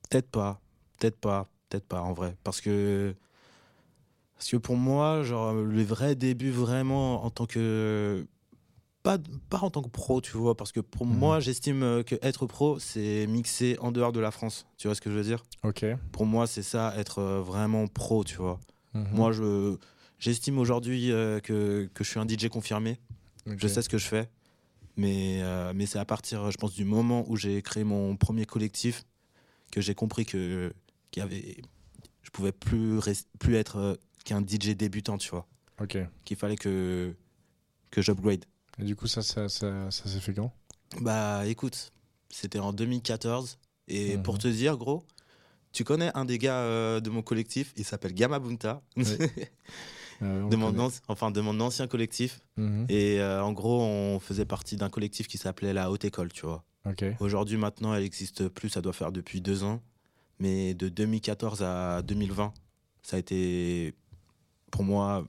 peut-être 0.09 0.31
pas, 0.31 0.61
peut-être 0.99 1.19
pas, 1.19 1.47
peut-être 1.69 1.87
pas 1.87 2.01
en 2.01 2.13
vrai, 2.15 2.37
parce 2.43 2.61
que 2.63 3.15
parce 4.35 4.51
que 4.51 4.57
pour 4.57 4.77
moi, 4.77 5.23
genre 5.23 5.53
le 5.53 5.83
vrai 5.83 6.15
début 6.15 6.51
vraiment 6.51 7.25
en 7.25 7.31
tant 7.31 7.45
que 7.47 8.27
pas 9.03 9.19
pas 9.51 9.59
en 9.61 9.71
tant 9.71 9.83
que 9.83 9.89
pro, 9.91 10.21
tu 10.23 10.37
vois, 10.39 10.57
parce 10.57 10.73
que 10.73 10.81
pour 10.81 11.07
Mhm. 11.07 11.19
moi, 11.19 11.41
j'estime 11.41 11.83
euh, 11.83 12.03
que 12.03 12.17
être 12.23 12.47
pro, 12.47 12.79
c'est 12.79 13.27
mixer 13.27 13.77
en 13.81 13.93
dehors 13.93 14.13
de 14.13 14.21
la 14.21 14.31
France. 14.31 14.67
Tu 14.79 14.89
vois 14.89 14.95
ce 14.95 15.01
que 15.03 15.11
je 15.11 15.17
veux 15.17 15.23
dire? 15.25 15.43
Ok. 15.63 15.85
Pour 16.13 16.25
moi, 16.27 16.47
c'est 16.47 16.63
ça, 16.63 16.95
être 16.97 17.19
euh, 17.19 17.41
vraiment 17.43 17.87
pro, 17.89 18.25
tu 18.25 18.37
vois. 18.37 18.59
Mhm. 18.95 19.09
Moi, 19.13 19.33
je 19.33 19.77
j'estime 20.19 20.59
aujourd'hui 20.59 21.13
euh, 21.13 21.41
que, 21.41 21.89
que 21.93 22.05
je 22.05 22.09
suis 22.11 22.19
un 22.21 22.27
DJ 22.27 22.49
confirmé. 22.49 22.99
Je 23.47 23.67
sais 23.69 23.83
ce 23.83 23.89
que 23.89 23.99
je 23.99 24.07
fais. 24.07 24.29
Mais, 24.97 25.41
euh, 25.43 25.73
mais 25.75 25.87
c'est 25.87 25.99
à 25.99 26.05
partir, 26.05 26.51
je 26.51 26.57
pense, 26.59 26.75
du 26.75 26.85
moment 26.85 27.25
où 27.29 27.37
j'ai 27.37 27.63
créé 27.63 27.85
mon 27.85 28.17
premier 28.17 28.45
collectif 28.45 29.05
que 29.71 29.81
j'ai 29.81 29.95
compris 29.95 30.27
que 30.27 30.73
qu'il 31.11 31.23
y 31.23 31.25
avait, 31.25 31.57
je 32.23 32.31
pouvais 32.31 32.53
plus, 32.53 33.01
plus 33.39 33.55
être 33.57 33.77
euh, 33.77 33.95
qu'un 34.25 34.41
DJ 34.43 34.77
débutant, 34.77 35.17
tu 35.19 35.31
vois. 35.31 35.47
Ok. 35.81 35.99
Qu'il 36.25 36.37
fallait 36.37 36.57
que, 36.57 37.15
que 37.91 38.03
j'upgrade. 38.03 38.45
Et 38.79 38.85
du 38.85 38.95
coup, 38.97 39.07
ça, 39.07 39.23
ça, 39.23 39.49
ça, 39.49 39.91
ça 39.91 40.09
s'est 40.09 40.21
fait 40.21 40.35
quand? 40.35 40.53
Bah 41.01 41.47
écoute, 41.47 41.93
c'était 42.31 42.59
en 42.59 42.73
2014. 42.73 43.59
Et 43.89 44.17
Mhm. 44.17 44.23
pour 44.23 44.39
te 44.39 44.49
dire, 44.49 44.77
gros, 44.77 45.05
tu 45.73 45.85
connais 45.85 46.11
un 46.15 46.25
des 46.25 46.39
gars 46.39 46.61
euh, 46.63 47.01
de 47.01 47.11
mon 47.11 47.23
collectif, 47.23 47.73
il 47.77 47.85
s'appelle 47.85 48.13
Gamma 48.13 48.39
Bunta. 48.39 48.83
Euh, 50.23 50.49
de, 50.49 50.57
mon 50.57 50.73
enfin, 51.09 51.31
de 51.31 51.41
mon 51.41 51.59
ancien 51.61 51.87
collectif. 51.87 52.41
Mhm. 52.57 52.87
Et 52.89 53.21
euh, 53.21 53.43
en 53.43 53.53
gros, 53.53 53.83
on 53.83 54.19
faisait 54.21 54.45
partie 54.45 54.77
d'un 54.77 54.91
collectif 54.91 55.29
qui 55.29 55.39
s'appelait 55.39 55.73
la 55.73 55.91
Haute 55.91 56.05
École, 56.05 56.33
tu 56.33 56.47
vois. 56.47 56.65
Aujourd'hui, 57.21 57.57
maintenant, 57.57 57.95
elle 57.95 58.03
n'existe 58.03 58.49
plus, 58.49 58.69
ça 58.71 58.81
doit 58.81 58.93
faire 58.93 59.13
depuis 59.13 59.41
deux 59.41 59.65
ans. 59.65 59.81
Mais 60.39 60.73
de 60.75 60.89
2014 60.89 61.63
à 61.63 62.03
2020, 62.03 62.53
ça 63.03 63.17
a 63.17 63.19
été, 63.19 63.95
pour 64.71 64.85
moi, 64.85 65.27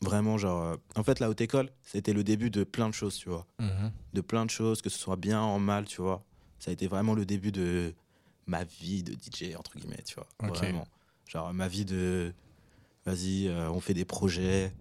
vraiment 0.00 0.38
genre. 0.38 0.62
euh, 0.62 0.76
En 0.96 1.02
fait, 1.04 1.20
la 1.20 1.28
Haute 1.30 1.40
École, 1.40 1.70
c'était 1.82 2.12
le 2.12 2.24
début 2.24 2.50
de 2.50 2.64
plein 2.64 2.88
de 2.88 2.94
choses, 2.94 3.16
tu 3.16 3.28
vois. 3.28 3.46
Mhm. 3.60 3.90
De 4.14 4.20
plein 4.20 4.44
de 4.44 4.50
choses, 4.50 4.82
que 4.82 4.90
ce 4.90 4.98
soit 4.98 5.16
bien 5.16 5.40
en 5.40 5.58
mal, 5.58 5.84
tu 5.86 6.00
vois. 6.02 6.24
Ça 6.58 6.70
a 6.70 6.74
été 6.74 6.86
vraiment 6.88 7.14
le 7.14 7.24
début 7.24 7.52
de 7.52 7.94
ma 8.46 8.64
vie 8.64 9.02
de 9.02 9.12
DJ, 9.12 9.54
entre 9.56 9.76
guillemets, 9.78 10.02
tu 10.04 10.14
vois. 10.16 10.26
Ok. 10.42 10.56
Vraiment. 10.56 10.86
Genre, 11.26 11.52
ma 11.54 11.68
vie 11.68 11.84
de. 11.84 12.32
Vas-y, 13.06 13.48
euh, 13.48 13.70
on 13.70 13.80
fait 13.80 13.94
des 13.94 14.04
projets, 14.04 14.72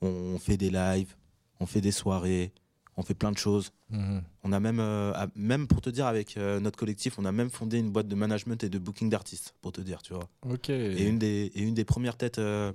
on 0.00 0.38
fait 0.38 0.56
des 0.56 0.70
lives, 0.70 1.14
on 1.60 1.66
fait 1.66 1.80
des 1.80 1.90
soirées, 1.92 2.52
on 2.96 3.02
fait 3.02 3.14
plein 3.14 3.32
de 3.32 3.38
choses. 3.38 3.72
Mhm. 3.90 4.22
On 4.44 4.52
a 4.52 4.60
même, 4.60 4.80
euh, 4.80 5.12
même 5.34 5.66
pour 5.66 5.80
te 5.80 5.90
dire, 5.90 6.06
avec 6.06 6.36
euh, 6.36 6.60
notre 6.60 6.78
collectif, 6.78 7.18
on 7.18 7.24
a 7.24 7.32
même 7.32 7.50
fondé 7.50 7.78
une 7.78 7.90
boîte 7.90 8.08
de 8.08 8.14
management 8.14 8.62
et 8.64 8.68
de 8.68 8.78
booking 8.78 9.08
d'artistes, 9.10 9.54
pour 9.60 9.72
te 9.72 9.80
dire, 9.80 10.02
tu 10.02 10.12
vois. 10.14 10.28
Ok. 10.48 10.70
Et 10.70 11.06
une 11.08 11.18
des, 11.18 11.50
et 11.54 11.62
une 11.62 11.74
des 11.74 11.84
premières 11.84 12.16
têtes 12.16 12.38
euh, 12.38 12.72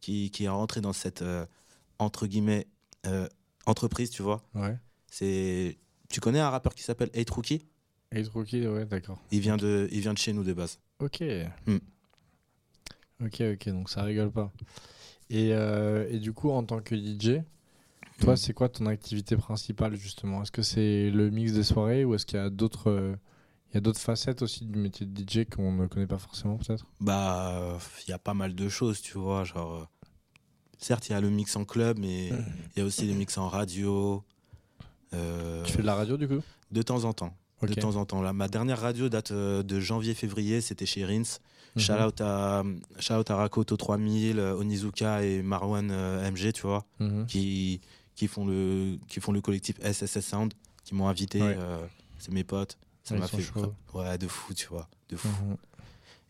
qui, 0.00 0.30
qui 0.30 0.44
est 0.44 0.48
rentrée 0.48 0.80
dans 0.80 0.92
cette, 0.92 1.24
entre 1.98 2.26
guillemets, 2.26 2.66
entreprise, 3.66 4.10
tu 4.10 4.22
vois, 4.22 4.42
Ouais. 4.54 4.76
c'est... 5.10 5.78
Tu 6.10 6.20
connais 6.20 6.38
un 6.40 6.50
rappeur 6.50 6.74
qui 6.74 6.82
s'appelle 6.84 7.10
Hate 7.14 7.30
Rookie? 7.30 7.64
Eight 8.12 8.28
Rookie, 8.28 8.66
ouais, 8.68 8.84
d'accord. 8.84 9.18
il 9.32 9.40
vient, 9.40 9.56
de, 9.56 9.88
il 9.90 10.00
vient 10.00 10.12
de 10.12 10.18
chez 10.18 10.32
nous 10.32 10.44
de 10.44 10.52
base. 10.52 10.78
Ok. 11.00 11.22
Hmm. 11.66 11.78
Ok, 13.22 13.42
ok, 13.52 13.68
donc 13.68 13.88
ça 13.90 14.02
rigole 14.02 14.30
pas. 14.30 14.52
Et, 15.30 15.52
euh, 15.52 16.06
et 16.10 16.18
du 16.18 16.32
coup, 16.32 16.50
en 16.50 16.64
tant 16.64 16.80
que 16.80 16.94
DJ, 16.94 17.42
toi, 18.20 18.34
Hmm. 18.34 18.36
c'est 18.36 18.52
quoi 18.52 18.68
ton 18.68 18.86
activité 18.86 19.36
principale 19.36 19.96
justement? 19.96 20.42
Est-ce 20.42 20.52
que 20.52 20.62
c'est 20.62 21.10
le 21.10 21.30
mix 21.30 21.52
des 21.52 21.62
soirées 21.64 22.04
ou 22.04 22.14
est-ce 22.14 22.26
qu'il 22.26 22.38
y 22.38 22.42
a 22.42 22.50
d'autres 22.50 22.90
euh, 22.90 23.16
il 23.70 23.74
y 23.74 23.78
a 23.78 23.80
d'autres 23.80 23.98
facettes 24.00 24.42
aussi 24.42 24.64
du 24.66 24.78
métier 24.78 25.04
de 25.04 25.12
DJ 25.20 25.46
qu'on 25.48 25.72
ne 25.72 25.86
connaît 25.88 26.06
pas 26.06 26.18
forcément 26.18 26.56
peut-être? 26.58 26.86
Bah, 27.00 27.76
il 28.06 28.10
y 28.10 28.12
a 28.14 28.18
pas 28.20 28.34
mal 28.34 28.54
de 28.54 28.68
choses, 28.68 29.00
tu 29.00 29.18
vois, 29.18 29.42
genre... 29.44 29.74
euh, 29.74 29.84
Certes, 30.78 31.08
il 31.08 31.12
y 31.12 31.14
a 31.14 31.20
le 31.20 31.30
mix 31.30 31.56
en 31.56 31.64
club, 31.64 31.98
mais 31.98 32.28
il 32.28 32.78
y 32.78 32.80
a 32.82 32.84
aussi 32.84 33.06
le 33.06 33.14
mix 33.14 33.36
en 33.38 33.48
radio. 33.48 34.22
Tu 35.10 35.72
fais 35.72 35.82
de 35.82 35.86
la 35.86 35.94
radio 35.94 36.16
du 36.16 36.28
coup? 36.28 36.40
De 36.70 36.82
temps 36.82 37.04
en 37.04 37.12
temps. 37.12 37.34
De 37.62 37.72
temps 37.74 37.96
en 37.96 38.04
temps. 38.04 38.20
Là, 38.20 38.32
ma 38.34 38.46
dernière 38.48 38.80
radio 38.80 39.08
date 39.08 39.30
euh, 39.30 39.62
de 39.62 39.80
janvier-février, 39.80 40.60
c'était 40.60 40.84
chez 40.86 41.04
Rins. 41.04 41.38
Mhm. 41.76 41.82
Shout 41.82 41.92
out 41.94 42.20
à, 42.20 42.62
shout 42.98 43.14
out 43.14 43.30
à 43.30 43.36
Rakoto 43.36 43.76
3000, 43.76 44.38
euh, 44.38 44.54
Onizuka 44.56 45.24
et 45.24 45.42
Marwan 45.42 45.90
euh, 45.90 46.30
MG, 46.30 46.52
tu 46.52 46.62
vois, 46.62 46.84
Mhm. 47.00 47.26
qui, 47.26 47.80
qui, 48.14 48.28
font 48.28 48.44
le, 48.46 48.98
qui 49.08 49.20
font 49.20 49.32
le 49.32 49.40
collectif 49.40 49.76
SSS 49.80 50.20
Sound, 50.20 50.52
qui 50.84 50.94
m'ont 50.94 51.08
invité. 51.08 51.40
Ouais. 51.40 51.56
euh, 51.58 51.84
c'est 52.18 52.32
mes 52.32 52.44
potes. 52.44 52.76
Ça 53.02 53.14
Ouais, 53.14 53.20
m'a 53.20 53.26
fait. 53.28 53.42
Ouais, 53.94 54.18
de 54.18 54.28
fou, 54.28 54.52
tu 54.54 54.66
vois. 54.66 54.88
De 55.08 55.16
fou. 55.16 55.28
Mhm. 55.28 55.56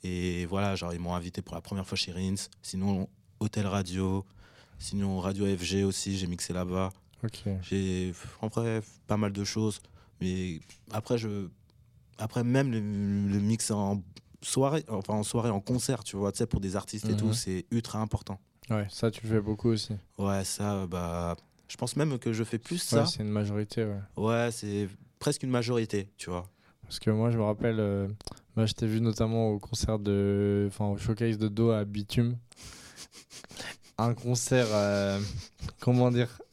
Et 0.04 0.46
voilà, 0.46 0.76
genre, 0.76 0.92
ils 0.92 1.00
m'ont 1.00 1.14
invité 1.14 1.42
pour 1.42 1.54
la 1.54 1.60
première 1.62 1.87
fois 1.87 1.96
chez 1.96 2.12
Rins. 2.12 2.34
Sinon, 2.62 3.08
Hôtel 3.40 3.66
Radio. 3.66 4.24
Sinon, 4.78 5.18
Radio 5.20 5.46
FG 5.46 5.84
aussi, 5.84 6.16
j'ai 6.16 6.26
mixé 6.26 6.52
là-bas. 6.52 6.90
Ok. 7.24 7.42
J'ai, 7.62 8.12
en 8.42 8.48
vrai, 8.48 8.82
pas 9.06 9.16
mal 9.16 9.32
de 9.32 9.44
choses. 9.44 9.80
Mais 10.20 10.61
après, 10.92 11.18
je, 11.18 11.48
après 12.18 12.44
même 12.44 12.70
le, 12.72 12.79
le 12.81 13.40
mix 13.40 13.70
en 13.70 14.03
soirée, 14.42 14.85
enfin 14.88 15.14
en 15.14 15.22
soirée, 15.22 15.50
en 15.50 15.61
concert, 15.61 16.05
tu 16.05 16.16
vois, 16.16 16.33
tu 16.33 16.38
sais, 16.38 16.46
pour 16.46 16.61
des 16.61 16.77
artistes 16.77 17.07
et 17.09 17.12
Mhm. 17.12 17.16
tout, 17.18 17.33
c'est 17.33 17.66
ultra 17.70 18.00
important. 18.00 18.38
Ouais, 18.70 18.87
ça, 18.90 19.11
tu 19.11 19.22
le 19.27 19.29
fais 19.35 19.40
beaucoup 19.40 19.68
aussi. 19.70 19.94
Ouais, 20.18 20.44
ça, 20.44 20.87
bah, 20.87 21.37
je 21.68 21.77
pense 21.77 21.96
même 21.96 22.18
que 22.18 22.33
je 22.33 22.44
fais 22.44 22.59
plus 22.59 22.77
Ouais, 22.77 23.00
ça. 23.00 23.07
c'est 23.07 23.22
une 23.22 23.29
majorité, 23.31 23.85
ouais. 23.85 24.00
Ouais, 24.16 24.50
c'est 24.53 24.88
presque 25.18 25.42
une 25.42 25.50
majorité, 25.50 26.09
tu 26.16 26.31
vois. 26.31 26.48
Parce 26.83 26.98
que 26.98 27.11
moi, 27.11 27.31
je 27.31 27.38
me 27.38 27.42
rappelle, 27.42 27.81
euh, 27.81 28.09
bah, 28.55 28.66
je 28.66 28.74
t'ai 28.74 28.87
vu 28.87 29.00
notamment 29.00 29.48
au 29.50 29.59
concert 29.59 29.98
de. 29.98 30.66
Enfin, 30.68 30.87
au 30.87 30.96
showcase 30.98 31.38
de 31.38 31.48
Do 31.48 31.70
à 31.70 31.85
Bitume. 31.85 32.37
Un 33.98 34.12
concert. 34.14 34.66
euh, 34.70 35.18
comment 35.81 36.11
dire? 36.11 36.40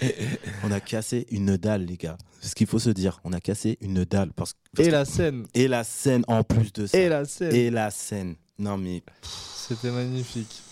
On 0.64 0.70
a 0.72 0.80
cassé 0.80 1.26
une 1.30 1.56
dalle, 1.56 1.84
les 1.84 1.96
gars. 1.96 2.16
C'est 2.40 2.48
ce 2.50 2.54
qu'il 2.54 2.66
faut 2.66 2.78
se 2.78 2.90
dire. 2.90 3.20
On 3.24 3.32
a 3.32 3.40
cassé 3.40 3.76
une 3.80 4.04
dalle. 4.04 4.32
Parce, 4.34 4.54
parce 4.74 4.86
Et 4.86 4.90
que- 4.90 4.94
la 4.96 5.04
scène 5.04 5.46
et 5.54 5.68
la 5.68 5.84
scène 5.84 6.24
en 6.28 6.42
plus 6.42 6.72
de 6.72 6.86
ça. 6.86 6.98
Et 6.98 7.08
la 7.08 7.24
scène 7.24 7.54
Et 7.54 7.70
la 7.70 7.90
scène. 7.90 8.34
Non, 8.58 8.76
mais 8.76 9.02
C'était 9.22 9.90
magnifique. 9.90 10.62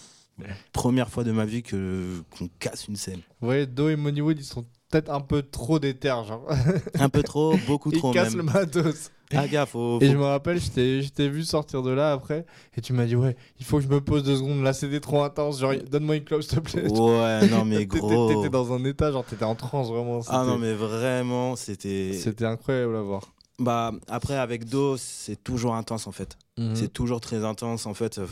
première 0.73 1.09
fois 1.11 1.25
de 1.25 1.33
ma 1.33 1.45
vie 1.45 1.63
que 1.63 2.23
qu'on 2.37 2.49
casse 2.59 2.87
une 2.89 2.97
scène. 2.97 3.21
Vous 3.41 3.47
voyez, 3.49 3.67
Do 3.67 3.89
et 3.89 3.97
Moneywood, 3.97 4.39
ils 4.39 4.45
sont 4.45 4.65
peut-être 4.91 5.11
un 5.11 5.21
peu 5.21 5.43
trop 5.43 5.79
déter, 5.79 6.09
genre. 6.09 6.47
Un 6.95 7.09
peu 7.09 7.23
trop, 7.23 7.57
beaucoup 7.67 7.91
Ils 7.93 7.99
trop 7.99 8.13
cassent 8.13 8.35
le 8.35 8.43
même. 8.43 8.55
matos. 8.55 9.11
Ah, 9.35 9.67
faut. 9.67 9.99
Et 10.01 10.09
je 10.11 10.17
me 10.17 10.25
rappelle, 10.25 10.59
je 10.61 11.09
t'ai 11.11 11.29
vu 11.29 11.45
sortir 11.45 11.83
de 11.83 11.91
là 11.91 12.13
après, 12.13 12.47
et 12.77 12.81
tu 12.81 12.93
m'as 12.93 13.05
dit, 13.05 13.15
ouais, 13.17 13.37
il 13.59 13.65
faut 13.67 13.77
que 13.79 13.83
je 13.85 13.89
me 13.89 14.01
pose 14.01 14.23
deux 14.25 14.37
secondes, 14.37 14.63
là 14.63 14.73
c'était 14.73 15.01
trop 15.01 15.23
intense, 15.23 15.61
genre, 15.61 15.75
donne-moi 15.91 16.17
une 16.17 16.25
clope 16.25 16.43
s'il 16.43 16.59
te 16.59 16.61
plaît. 16.61 16.89
Ouais, 16.91 17.47
non, 17.49 17.65
mais 17.65 17.85
gros. 17.87 18.29
T'étais 18.29 18.49
dans 18.51 18.73
un 18.73 18.83
état, 18.85 19.13
genre, 19.13 19.25
t'étais 19.25 19.45
en 19.45 19.55
transe 19.55 19.89
vraiment. 19.91 20.21
Ah 20.29 20.45
non, 20.47 20.57
mais 20.59 20.73
vraiment, 20.73 21.57
c'était. 21.57 22.13
C'était 22.15 22.47
incroyable 22.47 22.97
à 22.97 23.03
voir. 23.03 23.33
Bah, 23.59 23.93
après, 24.07 24.37
avec 24.37 24.65
Do, 24.69 24.97
c'est 24.97 25.43
toujours 25.43 25.75
intense 25.75 26.07
en 26.07 26.13
fait. 26.13 26.39
Mhm. 26.59 26.75
C'est 26.77 26.93
toujours 26.93 27.21
très 27.21 27.45
intense 27.45 27.87
en 27.87 27.95
fait. 27.95 28.19
euh, 28.19 28.27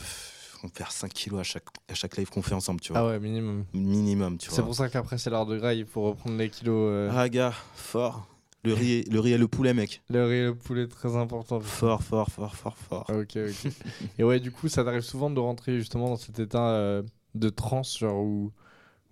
On 0.63 0.69
perd 0.69 0.91
5 0.93 1.13
kilos 1.13 1.41
à 1.41 1.43
chaque, 1.43 1.65
à 1.91 1.95
chaque 1.95 2.17
live 2.17 2.31
qu'on 2.31 2.43
fait 2.43 2.55
ensemble, 2.55 2.81
tu 2.81 2.93
vois. 2.93 3.03
Ah 3.03 3.07
ouais, 3.09 3.19
minimum. 3.21 3.65
Minimum, 3.75 4.39
tu 4.39 4.49
C'est 4.49 4.57
vois. 4.57 4.65
pour 4.67 4.75
ça 4.77 4.89
qu'après, 4.89 5.19
c'est 5.19 5.29
l'heure 5.31 5.45
de 5.45 5.59
il 5.75 5.85
faut 5.85 6.03
reprendre 6.03 6.37
les 6.39 6.49
kilos. 6.49 6.89
euh, 6.91 7.11
Ah, 7.13 7.29
gars, 7.29 7.53
fort. 7.75 8.27
Le 8.67 8.75
riz, 8.75 8.93
et- 8.93 9.05
le 9.11 9.21
riz 9.21 9.33
et 9.33 9.39
le 9.39 9.47
poulet, 9.49 9.73
mec. 9.75 10.03
Le 10.11 10.25
riz 10.27 10.35
et 10.37 10.45
le 10.45 10.55
poulet, 10.55 10.87
très 10.89 11.15
important. 11.17 11.61
Fort, 11.61 12.03
fort, 12.03 12.29
fort, 12.31 12.55
fort, 12.57 12.77
fort. 12.77 13.07
Ok, 13.11 13.37
ok. 13.37 13.73
et 14.19 14.25
ouais, 14.25 14.41
du 14.41 14.51
coup, 14.51 14.69
ça 14.69 14.83
t'arrive 14.85 15.03
souvent 15.03 15.31
de 15.31 15.39
rentrer 15.39 15.79
justement 15.79 16.09
dans 16.09 16.17
cet 16.17 16.39
état 16.41 16.69
euh, 16.71 17.03
de 17.35 17.49
transe, 17.49 17.99
genre 17.99 18.21
où, 18.23 18.53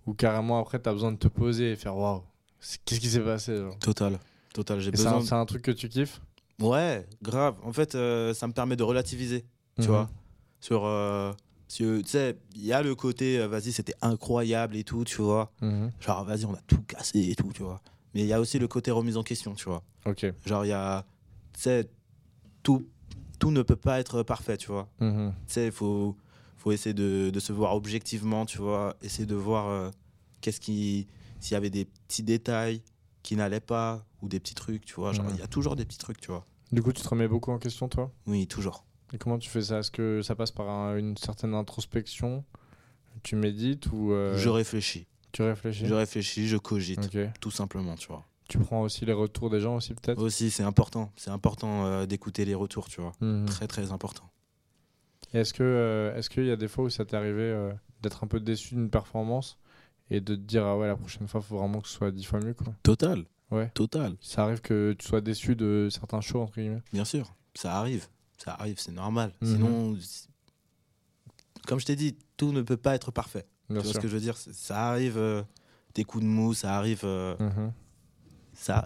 où 0.05 0.13
carrément 0.13 0.59
après, 0.59 0.79
t'as 0.79 0.91
besoin 0.91 1.11
de 1.13 1.17
te 1.17 1.27
poser 1.29 1.71
et 1.71 1.75
faire 1.77 1.95
waouh, 1.95 2.21
qu'est-ce 2.85 2.99
qui 2.99 3.07
s'est 3.07 3.21
passé 3.21 3.55
genre? 3.55 3.77
Total. 3.79 4.19
Total, 4.53 4.79
j'ai 4.79 4.91
c'est 4.91 4.97
besoin. 4.97 5.17
un, 5.17 5.21
c'est 5.21 5.33
un 5.35 5.45
truc 5.45 5.61
que 5.61 5.71
tu 5.71 5.87
kiffes? 5.89 6.21
Ouais, 6.59 7.05
grave. 7.21 7.55
En 7.63 7.71
fait, 7.73 7.95
euh, 7.95 8.33
ça 8.33 8.47
me 8.47 8.53
permet 8.53 8.75
de 8.75 8.83
relativiser, 8.83 9.45
tu 9.77 9.83
Mhm. 9.83 9.87
vois. 9.87 10.09
Sur. 10.59 10.85
euh, 10.85 11.31
tu 11.69 12.03
sais, 12.05 12.37
il 12.55 12.65
y 12.65 12.73
a 12.73 12.81
le 12.81 12.93
côté, 12.95 13.45
vas-y, 13.47 13.71
c'était 13.71 13.95
incroyable 14.01 14.75
et 14.75 14.83
tout, 14.83 15.03
tu 15.05 15.21
vois. 15.21 15.51
Mhm. 15.61 15.91
Genre, 15.99 16.23
vas-y, 16.25 16.45
on 16.45 16.53
a 16.53 16.61
tout 16.67 16.81
cassé 16.87 17.19
et 17.29 17.35
tout, 17.35 17.51
tu 17.53 17.63
vois. 17.63 17.81
Mais 18.15 18.21
il 18.21 18.27
y 18.27 18.33
a 18.33 18.39
aussi 18.39 18.57
le 18.57 18.67
côté 18.67 18.89
remise 18.89 19.17
en 19.17 19.23
question, 19.23 19.53
tu 19.53 19.65
vois. 19.65 19.83
Ok. 20.05 20.25
Genre, 20.45 20.65
il 20.65 20.69
y 20.69 20.73
a. 20.73 21.05
Tu 21.53 21.59
sais, 21.61 21.89
tout, 22.63 22.87
tout 23.39 23.51
ne 23.51 23.61
peut 23.61 23.75
pas 23.75 23.99
être 23.99 24.23
parfait, 24.23 24.57
tu 24.57 24.67
vois. 24.67 24.89
Mhm. 24.99 25.33
Tu 25.47 25.53
sais, 25.53 25.65
il 25.67 25.71
faut, 25.71 26.15
faut 26.57 26.71
essayer 26.71 26.93
de, 26.93 27.29
de 27.29 27.39
se 27.39 27.51
voir 27.53 27.75
objectivement, 27.75 28.45
tu 28.45 28.57
vois. 28.57 28.95
Essayer 29.01 29.25
de 29.27 29.35
voir 29.35 29.67
euh, 29.67 29.91
qu'est-ce 30.41 30.59
qui. 30.59 31.07
S'il 31.41 31.53
y 31.53 31.57
avait 31.57 31.69
des 31.69 31.85
petits 31.85 32.23
détails 32.23 32.81
qui 33.21 33.35
n'allaient 33.35 33.59
pas 33.59 34.05
ou 34.21 34.29
des 34.29 34.39
petits 34.39 34.55
trucs, 34.55 34.85
tu 34.85 34.95
vois. 34.95 35.11
Genre, 35.11 35.25
il 35.27 35.33
Mhm. 35.33 35.39
y 35.39 35.43
a 35.43 35.47
toujours 35.47 35.75
des 35.75 35.83
petits 35.85 35.97
trucs, 35.99 36.19
tu 36.21 36.27
vois. 36.31 36.45
Du 36.71 36.81
coup, 36.81 36.93
tu 36.93 37.01
te 37.03 37.07
remets 37.07 37.27
beaucoup 37.27 37.51
en 37.51 37.59
question, 37.59 37.87
toi? 37.89 38.11
Oui, 38.25 38.47
toujours. 38.47 38.85
Et 39.13 39.17
comment 39.17 39.37
tu 39.37 39.49
fais 39.49 39.61
ça? 39.61 39.79
Est-ce 39.79 39.91
que 39.91 40.21
ça 40.23 40.35
passe 40.35 40.51
par 40.51 40.67
un- 40.69 40.97
une 40.97 41.15
certaine 41.17 41.53
introspection? 41.53 42.43
Tu 43.23 43.35
médites 43.35 43.87
ou 43.91 44.11
euh, 44.11 44.37
Je 44.37 44.49
réfléchis. 44.49 45.05
Tu 45.35 45.41
réfléchis 45.41 45.85
Je 45.85 45.93
réfléchis, 45.93 46.47
je 46.47 46.55
cogite, 46.55 47.09
tout 47.41 47.51
simplement, 47.51 47.95
tu 47.95 48.07
vois. 48.07 48.23
Tu 48.47 48.57
prends 48.57 48.81
aussi 48.83 49.05
les 49.05 49.11
retours 49.11 49.49
des 49.49 49.59
gens 49.59 49.75
aussi, 49.75 49.93
peut-être? 49.93 50.21
Aussi, 50.21 50.49
c'est 50.49 50.63
important. 50.63 51.11
C'est 51.17 51.29
important 51.29 51.85
euh, 51.85 52.05
d'écouter 52.05 52.45
les 52.45 52.55
retours, 52.55 52.87
tu 52.87 53.01
vois. 53.01 53.11
Mhm. 53.19 53.45
Très, 53.45 53.67
très 53.67 53.91
important. 53.91 54.29
Est-ce 55.33 55.53
que 55.53 55.63
euh, 55.63 56.15
est-ce 56.15 56.29
qu'il 56.29 56.45
y 56.45 56.51
a 56.51 56.55
des 56.55 56.69
fois 56.69 56.85
où 56.85 56.89
ça 56.89 57.03
t'est 57.03 57.17
arrivé 57.17 57.41
euh, 57.41 57.73
d'être 58.01 58.23
un 58.23 58.27
peu 58.27 58.39
déçu 58.39 58.75
d'une 58.75 58.89
performance 58.89 59.57
et 60.09 60.21
de 60.21 60.35
te 60.35 60.39
dire 60.39 60.63
ah 60.63 60.77
ouais 60.77 60.87
la 60.87 60.95
prochaine 60.95 61.27
fois 61.27 61.41
faut 61.41 61.57
vraiment 61.57 61.81
que 61.81 61.89
ce 61.89 61.95
soit 61.95 62.11
dix 62.11 62.23
fois 62.23 62.39
mieux 62.39 62.53
quoi? 62.53 62.73
Total. 62.83 63.25
Ouais. 63.51 63.69
Total. 63.73 64.15
Ça 64.21 64.43
arrive 64.43 64.61
que 64.61 64.95
tu 64.97 65.05
sois 65.05 65.19
déçu 65.19 65.57
de 65.57 65.89
certains 65.91 66.21
shows 66.21 66.43
entre 66.43 66.53
guillemets? 66.61 66.83
Bien 66.93 67.03
sûr. 67.03 67.35
Ça 67.55 67.75
arrive. 67.77 68.07
Ça 68.37 68.53
arrive, 68.53 68.79
c'est 68.79 68.93
normal. 68.93 69.33
Mhm. 69.41 69.47
Sinon, 69.47 69.97
comme 71.67 71.79
je 71.81 71.85
t'ai 71.85 71.97
dit, 71.97 72.15
tout 72.37 72.53
ne 72.53 72.61
peut 72.61 72.77
pas 72.77 72.95
être 72.95 73.11
parfait. 73.11 73.45
Bien 73.69 73.79
tu 73.81 73.85
vois 73.85 73.91
sûr. 73.93 73.93
ce 73.93 73.99
que 73.99 74.07
je 74.07 74.13
veux 74.13 74.19
dire? 74.21 74.37
Ça 74.37 74.89
arrive 74.89 75.17
euh, 75.17 75.43
des 75.93 76.03
coups 76.03 76.23
de 76.23 76.29
mou, 76.29 76.53
ça 76.53 76.77
arrive. 76.77 77.01
euh, 77.03 77.35
Mhm. 77.39 77.71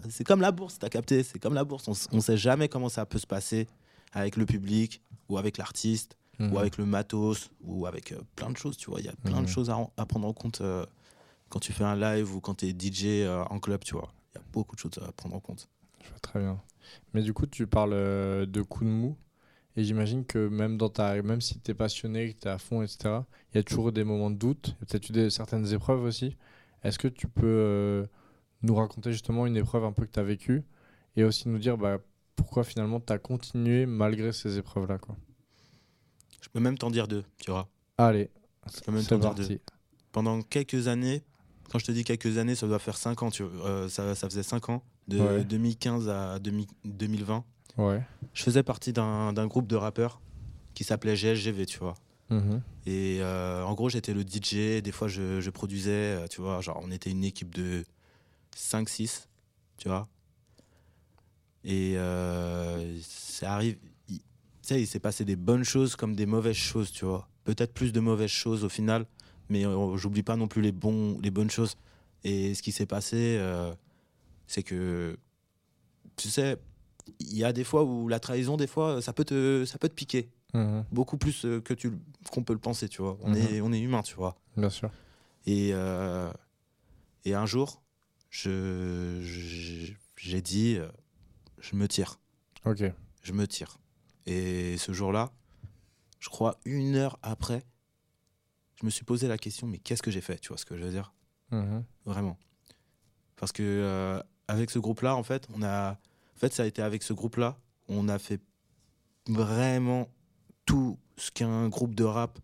c'est 0.09 0.23
comme 0.23 0.41
la 0.41 0.51
bourse, 0.51 0.79
t'as 0.79 0.89
capté? 0.89 1.23
C'est 1.23 1.39
comme 1.39 1.53
la 1.53 1.63
bourse. 1.63 1.87
On, 1.87 1.93
on 2.17 2.21
sait 2.21 2.37
jamais 2.37 2.67
comment 2.69 2.89
ça 2.89 3.05
peut 3.05 3.19
se 3.19 3.27
passer 3.27 3.67
avec 4.13 4.35
le 4.35 4.45
public 4.45 5.01
ou 5.29 5.37
avec 5.37 5.57
l'artiste 5.57 6.15
Mhm. 6.39 6.53
ou 6.53 6.59
avec 6.59 6.77
le 6.77 6.85
matos 6.85 7.49
ou 7.61 7.85
avec 7.85 8.13
euh, 8.13 8.21
plein 8.35 8.49
de 8.49 8.55
choses, 8.57 8.77
tu 8.77 8.89
vois. 8.89 8.99
Il 9.01 9.05
y 9.05 9.09
a 9.09 9.15
plein 9.25 9.39
Mhm. 9.39 9.43
de 9.45 9.49
choses 9.49 9.69
à, 9.69 9.77
à 9.97 10.05
prendre 10.05 10.27
en 10.27 10.33
compte 10.33 10.61
euh, 10.61 10.85
quand 11.49 11.59
tu 11.59 11.73
fais 11.73 11.83
un 11.83 11.95
live 11.97 12.33
ou 12.33 12.39
quand 12.39 12.55
tu 12.55 12.67
es 12.67 12.73
DJ 12.73 13.23
euh, 13.25 13.43
en 13.49 13.59
club, 13.59 13.83
tu 13.83 13.93
vois. 13.93 14.11
Il 14.33 14.37
y 14.37 14.41
a 14.41 14.43
beaucoup 14.53 14.75
de 14.75 14.79
choses 14.79 14.97
à 15.05 15.11
prendre 15.11 15.35
en 15.35 15.39
compte. 15.39 15.67
Je 16.03 16.09
vois 16.09 16.19
très 16.19 16.39
bien. 16.39 16.59
Mais 17.13 17.21
du 17.21 17.33
coup 17.33 17.45
tu 17.45 17.67
parles 17.67 17.91
de 18.47 18.61
coups 18.61 18.85
de 18.85 18.91
mou? 18.91 19.17
Et 19.75 19.83
j'imagine 19.83 20.25
que 20.25 20.47
même 20.47 20.77
dans 20.77 20.89
ta 20.89 21.21
même 21.21 21.41
si 21.41 21.59
t'es 21.59 21.73
passionné, 21.73 22.33
que 22.33 22.39
t'es 22.39 22.49
à 22.49 22.57
fond 22.57 22.81
etc. 22.81 23.19
Il 23.53 23.57
y 23.57 23.59
a 23.59 23.63
toujours 23.63 23.91
des 23.91 24.03
moments 24.03 24.31
de 24.31 24.35
doute. 24.37 24.75
Peut-être 24.79 25.09
eu 25.09 25.29
certaines 25.29 25.71
épreuves 25.73 26.03
aussi. 26.03 26.37
Est-ce 26.83 26.97
que 26.99 27.07
tu 27.07 27.27
peux 27.27 27.45
euh, 27.45 28.05
nous 28.61 28.75
raconter 28.75 29.11
justement 29.11 29.45
une 29.45 29.57
épreuve 29.57 29.83
un 29.83 29.91
peu 29.91 30.05
que 30.05 30.11
tu 30.11 30.19
as 30.19 30.23
vécue 30.23 30.63
et 31.15 31.23
aussi 31.23 31.47
nous 31.49 31.59
dire 31.59 31.77
bah, 31.77 31.97
pourquoi 32.35 32.63
finalement 32.63 32.99
tu 32.99 33.11
as 33.13 33.17
continué 33.19 33.85
malgré 33.85 34.31
ces 34.31 34.57
épreuves-là 34.57 34.97
quoi? 34.97 35.17
Je 36.41 36.47
peux 36.49 36.59
même 36.61 36.77
t'en 36.77 36.89
dire 36.89 37.07
deux, 37.07 37.23
tu 37.37 37.51
vois. 37.51 37.67
Allez, 37.97 38.29
Je 38.73 38.79
peux 38.81 38.91
même 38.91 39.03
t'en 39.03 39.17
dire 39.17 39.35
deux. 39.35 39.59
Pendant 40.11 40.41
quelques 40.41 40.87
années, 40.87 41.21
quand 41.69 41.79
je 41.79 41.85
te 41.85 41.91
dis 41.91 42.03
quelques 42.03 42.37
années, 42.37 42.55
ça 42.55 42.65
doit 42.65 42.79
faire 42.79 42.97
5 42.97 43.21
ans, 43.23 43.29
tu 43.29 43.43
vois. 43.43 43.67
Euh, 43.67 43.89
ça, 43.89 44.15
ça 44.15 44.27
faisait 44.29 44.41
5 44.41 44.69
ans, 44.69 44.83
de 45.07 45.19
Ouais. 45.19 45.43
2015 45.43 46.07
à 46.09 46.39
2000 46.39 46.65
2020. 46.85 47.43
Ouais. 47.77 48.01
Je 48.33 48.43
faisais 48.43 48.63
partie 48.63 48.93
d'un 48.93 49.47
groupe 49.47 49.67
de 49.67 49.75
rappeurs 49.75 50.21
qui 50.73 50.83
s'appelait 50.83 51.15
GSGV, 51.15 51.65
tu 51.65 51.79
vois. 51.79 51.95
Mhm. 52.29 52.61
Et 52.85 53.17
euh, 53.21 53.63
en 53.63 53.73
gros, 53.73 53.89
j'étais 53.89 54.13
le 54.13 54.23
DJ, 54.23 54.81
des 54.81 54.91
fois 54.91 55.07
je, 55.07 55.41
je 55.41 55.49
produisais, 55.49 55.91
euh, 55.91 56.27
tu 56.27 56.41
vois, 56.41 56.61
genre 56.61 56.79
on 56.83 56.91
était 56.91 57.09
une 57.09 57.23
équipe 57.23 57.53
de 57.55 57.83
5-6, 58.55 59.27
tu 59.77 59.87
vois. 59.87 60.07
Et 61.63 61.93
euh, 61.97 62.97
ça 63.01 63.53
arrive, 63.53 63.77
il- 64.07 64.19
tu 64.19 64.23
sais, 64.61 64.81
il 64.81 64.87
s'est 64.87 64.99
passé 64.99 65.25
des 65.25 65.35
bonnes 65.35 65.63
choses 65.63 65.95
comme 65.95 66.15
des 66.15 66.25
mauvaises 66.25 66.55
choses, 66.55 66.91
tu 66.91 67.05
vois. 67.05 67.27
Peut-être 67.43 67.73
plus 67.73 67.91
de 67.91 67.99
mauvaises 67.99 68.29
choses 68.29 68.63
au 68.63 68.69
final, 68.69 69.05
mais 69.49 69.65
euh, 69.65 69.97
j'oublie 69.97 70.23
pas 70.23 70.35
non 70.35 70.47
plus 70.47 70.61
les, 70.61 70.71
bons, 70.71 71.19
les 71.21 71.31
bonnes 71.31 71.49
choses. 71.49 71.75
Et 72.23 72.53
ce 72.53 72.61
qui 72.61 72.71
s'est 72.71 72.85
passé, 72.85 73.39
c'est 74.47 74.61
que, 74.63 75.17
tu 76.17 76.27
sais, 76.29 76.57
il 77.19 77.35
y 77.37 77.43
a 77.43 77.53
des 77.53 77.63
fois 77.63 77.83
où 77.83 78.07
la 78.07 78.19
trahison, 78.19 78.57
des 78.57 78.67
fois, 78.67 79.01
ça 79.01 79.13
peut 79.13 79.25
te, 79.25 79.65
ça 79.65 79.77
peut 79.77 79.89
te 79.89 79.93
piquer 79.95 80.29
Mhm. 80.53 80.83
beaucoup 80.91 81.17
plus 81.17 81.45
euh, 81.45 81.61
que 81.61 81.73
tu 81.75 81.91
qu'on 82.31 82.43
peut 82.43 82.53
le 82.53 82.59
penser, 82.59 82.89
tu 82.89 83.01
vois. 83.01 83.17
On 83.21 83.29
Mhm. 83.33 83.37
est 83.37 83.61
on 83.61 83.71
est 83.71 83.79
humain, 83.79 84.01
tu 84.01 84.15
vois. 84.15 84.35
Bien 84.57 84.69
sûr. 84.69 84.89
Et 85.45 85.71
euh, 85.73 86.31
et 87.25 87.33
un 87.35 87.45
jour, 87.45 87.81
je 88.29 89.19
je- 89.21 89.93
j'ai 90.17 90.41
dit 90.41 90.75
euh, 90.77 90.89
je 91.59 91.75
me 91.75 91.87
tire, 91.87 92.19
Ok. 92.65 92.83
je 93.21 93.33
me 93.33 93.47
tire. 93.47 93.77
Et 94.25 94.77
ce 94.77 94.91
jour-là, 94.91 95.31
je 96.19 96.29
crois 96.29 96.59
une 96.65 96.95
heure 96.95 97.17
après, 97.21 97.63
je 98.79 98.85
me 98.85 98.89
suis 98.91 99.05
posé 99.05 99.27
la 99.27 99.37
question 99.37 99.67
mais 99.67 99.77
qu'est-ce 99.77 100.01
que 100.03 100.11
j'ai 100.11 100.21
fait, 100.21 100.39
tu 100.39 100.49
vois 100.49 100.57
ce 100.57 100.65
que 100.65 100.77
je 100.77 100.83
veux 100.83 100.91
dire? 100.91 101.13
Mhm. 101.51 101.83
Vraiment. 102.05 102.37
Parce 103.35 103.51
que 103.51 103.63
euh, 103.63 104.21
avec 104.47 104.69
ce 104.71 104.79
groupe-là, 104.79 105.15
en 105.15 105.23
fait, 105.23 105.47
on 105.53 105.63
a 105.63 105.97
en 106.39 106.41
fait 106.47 106.53
ça 106.53 106.63
a 106.63 106.65
été 106.67 106.81
avec 106.81 107.03
ce 107.03 107.11
groupe-là, 107.11 107.57
on 107.89 108.07
a 108.07 108.17
fait 108.17 108.39
vraiment 109.27 110.07
tout 110.65 110.97
ce 111.17 111.31
qu'un 111.31 111.67
groupe 111.67 111.95
de 111.95 112.05
rap 112.05 112.39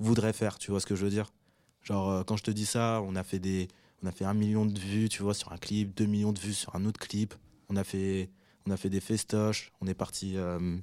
voudrait 0.00 0.32
faire, 0.32 0.58
tu 0.58 0.72
vois 0.72 0.80
ce 0.80 0.86
que 0.86 0.96
je 0.96 1.04
veux 1.04 1.10
dire? 1.10 1.30
Genre, 1.82 2.10
euh, 2.10 2.24
quand 2.24 2.36
je 2.36 2.42
te 2.42 2.50
dis 2.50 2.66
ça, 2.66 3.00
on 3.06 3.14
a 3.14 3.22
fait 3.22 3.38
des, 3.38 3.68
on 4.02 4.08
a 4.08 4.10
fait 4.10 4.24
un 4.24 4.34
million 4.34 4.66
de 4.66 4.76
vues, 4.76 5.08
tu 5.08 5.22
vois, 5.22 5.34
sur 5.34 5.52
un 5.52 5.56
clip, 5.56 5.94
deux 5.96 6.06
millions 6.06 6.32
de 6.32 6.40
vues 6.40 6.52
sur 6.52 6.74
un 6.74 6.84
autre 6.84 6.98
clip. 6.98 7.32
On 7.68 7.76
a 7.76 7.84
fait, 7.84 8.28
on 8.66 8.72
a 8.72 8.76
fait 8.76 8.90
des 8.90 8.98
festoches. 9.00 9.70
On 9.80 9.86
est 9.86 9.94
parti 9.94 10.36
euh, 10.36 10.76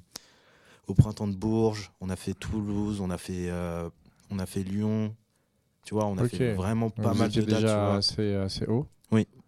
au 0.86 0.94
printemps 0.94 1.28
de 1.28 1.36
Bourges. 1.36 1.92
On 2.00 2.08
a 2.08 2.16
fait 2.16 2.32
Toulouse. 2.32 3.02
On 3.02 3.10
a 3.10 3.18
fait, 3.18 3.50
euh, 3.50 3.90
on 4.30 4.38
a 4.38 4.46
fait 4.46 4.62
Lyon. 4.62 5.14
Tu 5.84 5.92
vois, 5.92 6.06
on 6.06 6.16
a 6.16 6.26
fait 6.26 6.54
vraiment 6.54 6.88
pas 6.88 7.12
Vous 7.12 7.18
mal 7.18 7.30
de 7.30 7.40
dates. 7.40 7.48
tu 7.48 7.54
déjà 7.54 7.84
vois. 7.84 7.94
assez, 7.96 8.34
assez 8.34 8.66
haut? 8.66 8.86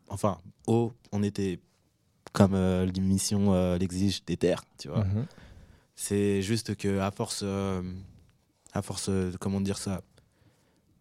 Enfin, 0.09 0.39
haut, 0.67 0.93
on 1.11 1.23
était 1.23 1.59
comme 2.33 2.55
euh, 2.55 2.87
l'émission 2.87 3.53
euh, 3.55 3.77
l'exige 3.79 4.25
des 4.25 4.37
terres, 4.37 4.65
tu 4.79 4.89
vois. 4.89 5.05
Mhm. 5.05 5.27
C'est 5.95 6.43
juste 6.43 6.75
que 6.77 6.99
à 7.01 7.11
force, 7.11 7.41
euh, 7.45 7.83
à 8.73 8.83
force, 8.83 9.11
comment 9.41 9.61
dire 9.61 9.79
ça, 9.79 10.03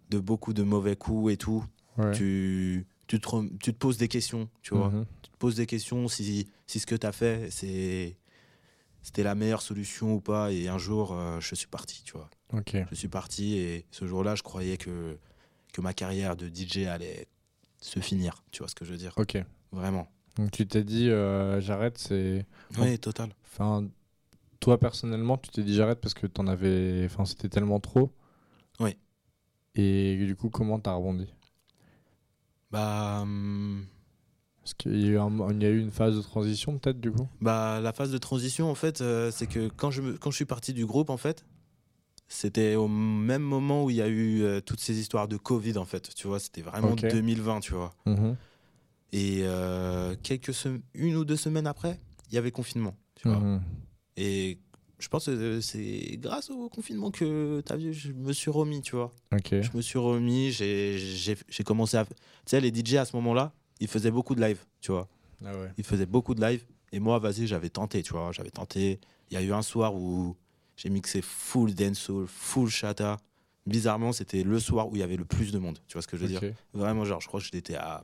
de 0.10 0.20
beaucoup 0.20 0.54
de 0.54 0.63
mauvais 0.63 0.96
coups 0.96 1.34
et 1.34 1.38
tout, 1.38 1.63
Ouais. 1.98 2.12
tu, 2.13 2.88
tu, 3.08 3.20
te, 3.20 3.28
rem- 3.28 3.58
tu 3.60 3.74
te 3.74 3.78
poses 3.78 3.98
des 3.98 4.08
questions, 4.08 4.50
tu 4.62 4.74
vois. 4.76 4.89
Mhm. 4.89 5.06
Tu 5.22 5.30
te 5.32 5.38
poses 5.38 5.56
des 5.56 5.65
questions 5.65 6.08
si, 6.08 6.48
si 6.67 6.80
ce 6.80 6.86
que 6.86 6.96
tu 6.96 7.06
as 7.06 7.12
fait, 7.12 7.50
c'est 7.52 8.15
c'était 9.04 9.24
la 9.24 9.34
meilleure 9.36 9.62
solution 9.62 10.13
ou 10.13 10.22
pas. 10.22 10.52
Et 10.54 10.67
un 10.70 10.78
jour, 10.78 11.17
je 11.39 11.56
suis 11.56 11.67
parti, 11.67 12.04
tu 12.04 12.13
vois. 12.13 12.30
Ok. 12.54 12.78
Je 12.89 12.96
suis 12.96 13.08
parti 13.08 13.58
et 13.58 13.86
ce 13.91 14.06
jour-là, 14.08 14.36
je 14.36 14.44
croyais 14.44 14.78
que, 14.78 15.17
que 15.74 15.82
ma 15.82 15.94
carrière 15.94 16.36
de 16.36 16.48
DJ 16.54 16.86
allait 16.88 17.28
se 17.80 18.00
finir, 18.00 18.44
tu 18.52 18.60
vois 18.60 18.67
ce 18.70 18.76
que 18.76 18.86
je 18.86 18.91
veux 18.91 18.98
dire. 19.00 19.13
Ok. 19.17 19.38
Vraiment. 19.72 20.08
Donc 20.38 20.52
tu 20.52 20.65
t'es 20.67 20.84
dit 20.84 21.10
euh, 21.10 21.60
j'arrête, 21.62 21.98
c'est. 21.98 22.46
Oui, 22.78 22.98
total. 23.00 23.34
Enfin, 23.46 23.88
toi 24.60 24.80
personnellement, 24.80 25.38
tu 25.38 25.52
t'es 25.52 25.63
dit 25.63 25.76
j'arrête 25.76 26.02
parce 26.02 26.13
que 26.15 26.28
t'en 26.28 26.48
avais. 26.48 27.04
Enfin, 27.06 27.26
c'était 27.26 27.50
tellement 27.50 27.80
trop. 27.80 28.12
Oui. 28.80 28.98
Et 29.76 30.15
du 30.26 30.36
coup, 30.38 30.50
comment 30.50 30.80
t'as 30.80 30.94
rebondi? 30.94 31.28
Bah, 32.72 33.20
hum, 33.22 33.86
Parce 34.63 34.74
qu'il 34.76 35.00
y, 35.02 35.08
a 35.08 35.12
eu 35.12 35.17
un- 35.20 35.52
il 35.52 35.62
y 35.62 35.65
a 35.65 35.70
eu 35.70 35.80
une 35.80 35.91
phase 35.91 36.15
de 36.17 36.22
transition 36.22 36.78
peut-être 36.80 37.00
du 37.00 37.12
coup? 37.12 37.28
Bah, 37.41 37.80
la 37.82 37.91
phase 37.94 38.12
de 38.12 38.17
transition, 38.17 38.70
en 38.70 38.76
fait, 38.76 39.02
euh, 39.02 39.32
c'est 39.32 39.48
que 39.48 39.70
quand 39.76 39.89
je, 39.91 40.02
me- 40.02 40.17
quand 40.17 40.30
je 40.32 40.36
suis 40.36 40.46
parti 40.46 40.74
du 40.74 40.86
groupe, 40.86 41.10
en 41.10 41.17
fait, 41.17 41.44
c'était 42.28 42.76
au 42.76 42.88
même 42.89 43.44
moment 43.44 43.86
où 43.86 43.89
il 43.91 43.98
y 43.98 44.02
a 44.02 44.08
eu 44.08 44.44
euh, 44.44 44.62
toutes 44.62 44.80
ces 44.82 45.00
histoires 45.00 45.28
de 45.28 45.38
Covid, 45.38 45.78
en 45.78 45.86
fait. 45.86 46.13
Tu 46.15 46.28
vois, 46.28 46.39
c'était 46.39 46.62
vraiment 46.62 46.94
Ok. 46.94 47.06
2020, 47.06 47.60
tu 47.62 47.74
vois. 47.74 47.94
Mhm. 48.06 48.38
Et 49.12 49.41
euh, 49.43 50.15
quelques 50.24 50.52
une 50.93 51.15
ou 51.15 51.26
deux 51.26 51.36
semaines 51.36 51.67
après, 51.67 52.00
il 52.30 52.36
y 52.36 52.38
avait 52.38 52.52
confinement, 52.52 52.95
tu 53.15 53.28
vois. 53.28 53.39
Mhm. 53.39 53.62
Et 54.17 54.58
je 55.00 55.08
pense 55.10 55.26
que 55.26 55.60
c'est 55.62 56.17
grâce 56.17 56.50
au 56.50 56.69
confinement 56.69 57.12
que 57.12 57.62
as 57.69 57.76
vu, 57.76 57.93
je 57.93 58.12
me 58.12 58.32
suis 58.34 58.52
remis, 58.52 58.82
tu 58.82 58.95
vois. 58.95 59.12
Je 59.63 59.76
me 59.76 59.82
suis 59.82 60.00
remis, 60.00 60.52
j'ai- 60.52 61.63
commencé 61.65 61.97
à. 61.97 62.06
Tu 62.06 62.13
sais, 62.45 62.62
les 62.62 62.71
DJ 62.71 62.95
à 62.95 63.06
ce 63.06 63.15
moment-là, 63.17 63.54
ils 63.80 63.88
faisaient 63.88 64.12
beaucoup 64.12 64.36
de 64.36 64.41
live, 64.41 64.60
tu 64.80 64.91
vois. 64.91 65.08
Ah 65.43 65.52
ouais. 65.58 65.71
Ils 65.78 65.84
faisaient 65.84 66.06
beaucoup 66.06 66.36
de 66.36 66.41
live. 66.41 66.63
Et 66.93 67.00
moi, 67.00 67.19
vas-y, 67.19 67.47
j'avais 67.47 67.69
tenté, 67.69 68.04
tu 68.04 68.13
vois. 68.13 68.32
J'avais 68.32 68.52
tenté. 68.52 69.00
Il 69.30 69.34
y 69.34 69.38
a 69.38 69.41
eu 69.41 69.54
un 69.54 69.62
soir 69.62 69.95
où 69.95 70.36
j'ai 70.76 70.89
mixé 70.89 71.21
full 71.21 71.74
dancehall, 71.74 72.28
full 72.28 72.69
chata. 72.69 73.17
Bizarrement, 73.65 74.12
c'était 74.12 74.43
le 74.43 74.60
soir 74.60 74.89
où 74.89 74.95
il 74.95 75.00
y 75.00 75.04
avait 75.04 75.15
le 75.17 75.26
plus 75.26 75.52
de 75.52 75.60
monde, 75.60 75.80
tu 75.88 75.93
vois 75.93 76.02
ce 76.02 76.08
que 76.08 76.17
je 76.17 76.24
veux 76.24 76.28
dire. 76.28 76.41
Vraiment, 76.74 77.06
genre, 77.06 77.21
je 77.21 77.28
crois 77.28 77.39
que 77.39 77.45
j'étais 77.52 77.76
à 77.76 78.04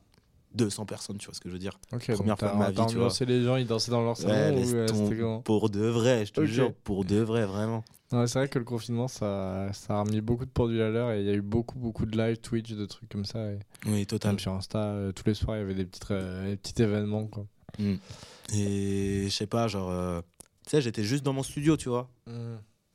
200 0.55 0.85
personnes, 0.85 1.17
tu 1.17 1.25
vois 1.25 1.35
ce 1.35 1.39
que 1.41 1.49
je 1.49 1.53
veux 1.53 1.59
dire. 1.59 1.79
Ok, 1.93 2.11
Première 2.13 2.37
fois 2.37 2.49
de 2.51 2.57
ma 2.57 2.71
vie, 2.71 2.81
tu 2.87 2.97
vois. 2.97 3.09
les 3.21 3.43
gens, 3.43 3.55
ils 3.57 3.67
dansaient 3.67 3.91
dans 3.91 4.03
leur 4.03 4.17
salon 4.17 4.33
Ouais, 4.33 4.51
ou 4.51 4.55
laisse 4.55 4.73
euh, 4.73 5.39
pour 5.43 5.69
de 5.69 5.85
vrai, 5.85 6.25
je 6.25 6.33
te 6.33 6.45
jure, 6.45 6.73
pour 6.83 7.05
de 7.05 7.17
vrai, 7.17 7.45
vraiment. 7.45 7.83
C'est 8.09 8.33
vrai 8.35 8.47
que 8.47 8.57
le 8.57 8.63
confinement, 8.63 9.09
ça, 9.09 9.67
ça 9.73 9.95
a 9.97 10.01
remis 10.03 10.21
beaucoup 10.21 10.45
de 10.45 10.49
pendules 10.49 10.81
à 10.81 10.89
l'heure 10.89 11.11
et 11.11 11.19
il 11.19 11.25
y 11.27 11.29
a 11.29 11.33
eu 11.33 11.41
beaucoup, 11.41 11.77
beaucoup 11.77 12.05
de 12.05 12.17
live, 12.17 12.37
Twitch, 12.37 12.71
de 12.71 12.85
trucs 12.85 13.09
comme 13.09 13.25
ça. 13.25 13.51
Et 13.51 13.59
Oui, 13.85 14.05
total. 14.05 14.31
même 14.31 14.39
sur 14.39 14.53
Insta, 14.53 14.79
euh, 14.79 15.11
tous 15.11 15.25
les 15.27 15.33
soirs, 15.33 15.57
il 15.57 15.59
y 15.59 15.63
avait 15.63 15.73
des, 15.75 15.85
petites, 15.85 16.09
euh, 16.11 16.49
des 16.49 16.55
petits 16.55 16.81
événements. 16.81 17.27
Quoi. 17.27 17.45
Et 18.53 19.23
je 19.25 19.29
sais 19.29 19.47
pas, 19.47 19.67
genre, 19.67 20.23
tu 20.65 20.69
sais, 20.71 20.81
j'étais 20.81 21.03
juste 21.03 21.23
dans 21.23 21.33
mon 21.33 21.43
studio, 21.43 21.75
tu 21.77 21.89
vois. 21.89 22.09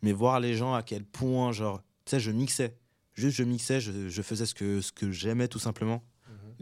Mais 0.02 0.12
voir 0.12 0.40
les 0.40 0.54
gens 0.54 0.74
à 0.74 0.82
quel 0.82 1.04
point, 1.04 1.52
genre, 1.52 1.80
tu 2.04 2.10
sais, 2.10 2.20
je 2.20 2.30
mixais. 2.30 2.76
Juste, 3.14 3.36
je 3.36 3.44
mixais, 3.44 3.80
je, 3.80 4.08
je 4.08 4.22
faisais 4.22 4.46
ce 4.46 4.54
que, 4.54 4.80
ce 4.80 4.90
que 4.92 5.10
j'aimais 5.10 5.46
tout 5.48 5.58
simplement. 5.58 6.02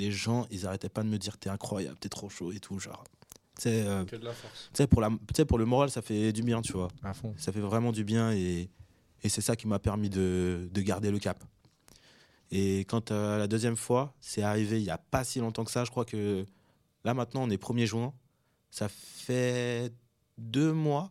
Les 0.01 0.11
gens, 0.11 0.47
ils 0.51 0.67
arrêtaient 0.67 0.89
pas 0.89 1.03
de 1.03 1.09
me 1.09 1.19
dire, 1.19 1.37
t'es 1.39 1.51
incroyable, 1.51 1.97
t'es 1.99 2.09
trop 2.09 2.29
chaud 2.29 2.53
et 2.53 2.59
tout, 2.61 2.79
genre. 2.79 3.05
Tu 3.57 3.63
sais, 3.65 3.83
euh, 3.87 4.05
sais, 4.73 4.87
pour, 4.87 5.01
la- 5.03 5.11
pour 5.47 5.59
le 5.59 5.67
moral, 5.67 5.91
ça 5.91 6.01
fait 6.03 6.33
du 6.33 6.43
bien, 6.43 6.63
tu 6.63 6.73
vois. 6.73 6.89
À 7.03 7.13
fond. 7.13 7.35
Ça 7.37 7.53
fait 7.53 7.61
vraiment 7.61 7.93
du 7.93 8.03
bien 8.05 8.33
et, 8.33 8.71
et 9.23 9.29
c'est 9.29 9.43
ça 9.43 9.55
qui 9.57 9.67
m'a 9.69 9.79
permis 9.79 10.09
de, 10.09 10.69
de 10.73 10.81
garder 10.81 11.11
le 11.11 11.19
cap. 11.19 11.45
Et 12.51 12.81
quand 12.81 13.11
euh, 13.13 13.39
la 13.39 13.47
deuxième 13.47 13.77
fois, 13.77 14.15
c'est 14.21 14.43
arrivé 14.43 14.81
il 14.81 14.85
n'y 14.85 14.91
a 14.91 14.99
pas 14.99 15.23
si 15.25 15.39
longtemps 15.39 15.65
que 15.65 15.71
ça, 15.71 15.85
je 15.85 15.91
crois 15.91 16.05
que 16.05 16.45
là 17.05 17.15
maintenant 17.15 17.43
on 17.45 17.51
est 17.51 17.63
1er 17.63 17.87
juin, 17.87 18.13
ça 18.71 18.89
fait 18.89 19.93
deux 20.39 20.73
mois, 20.73 21.11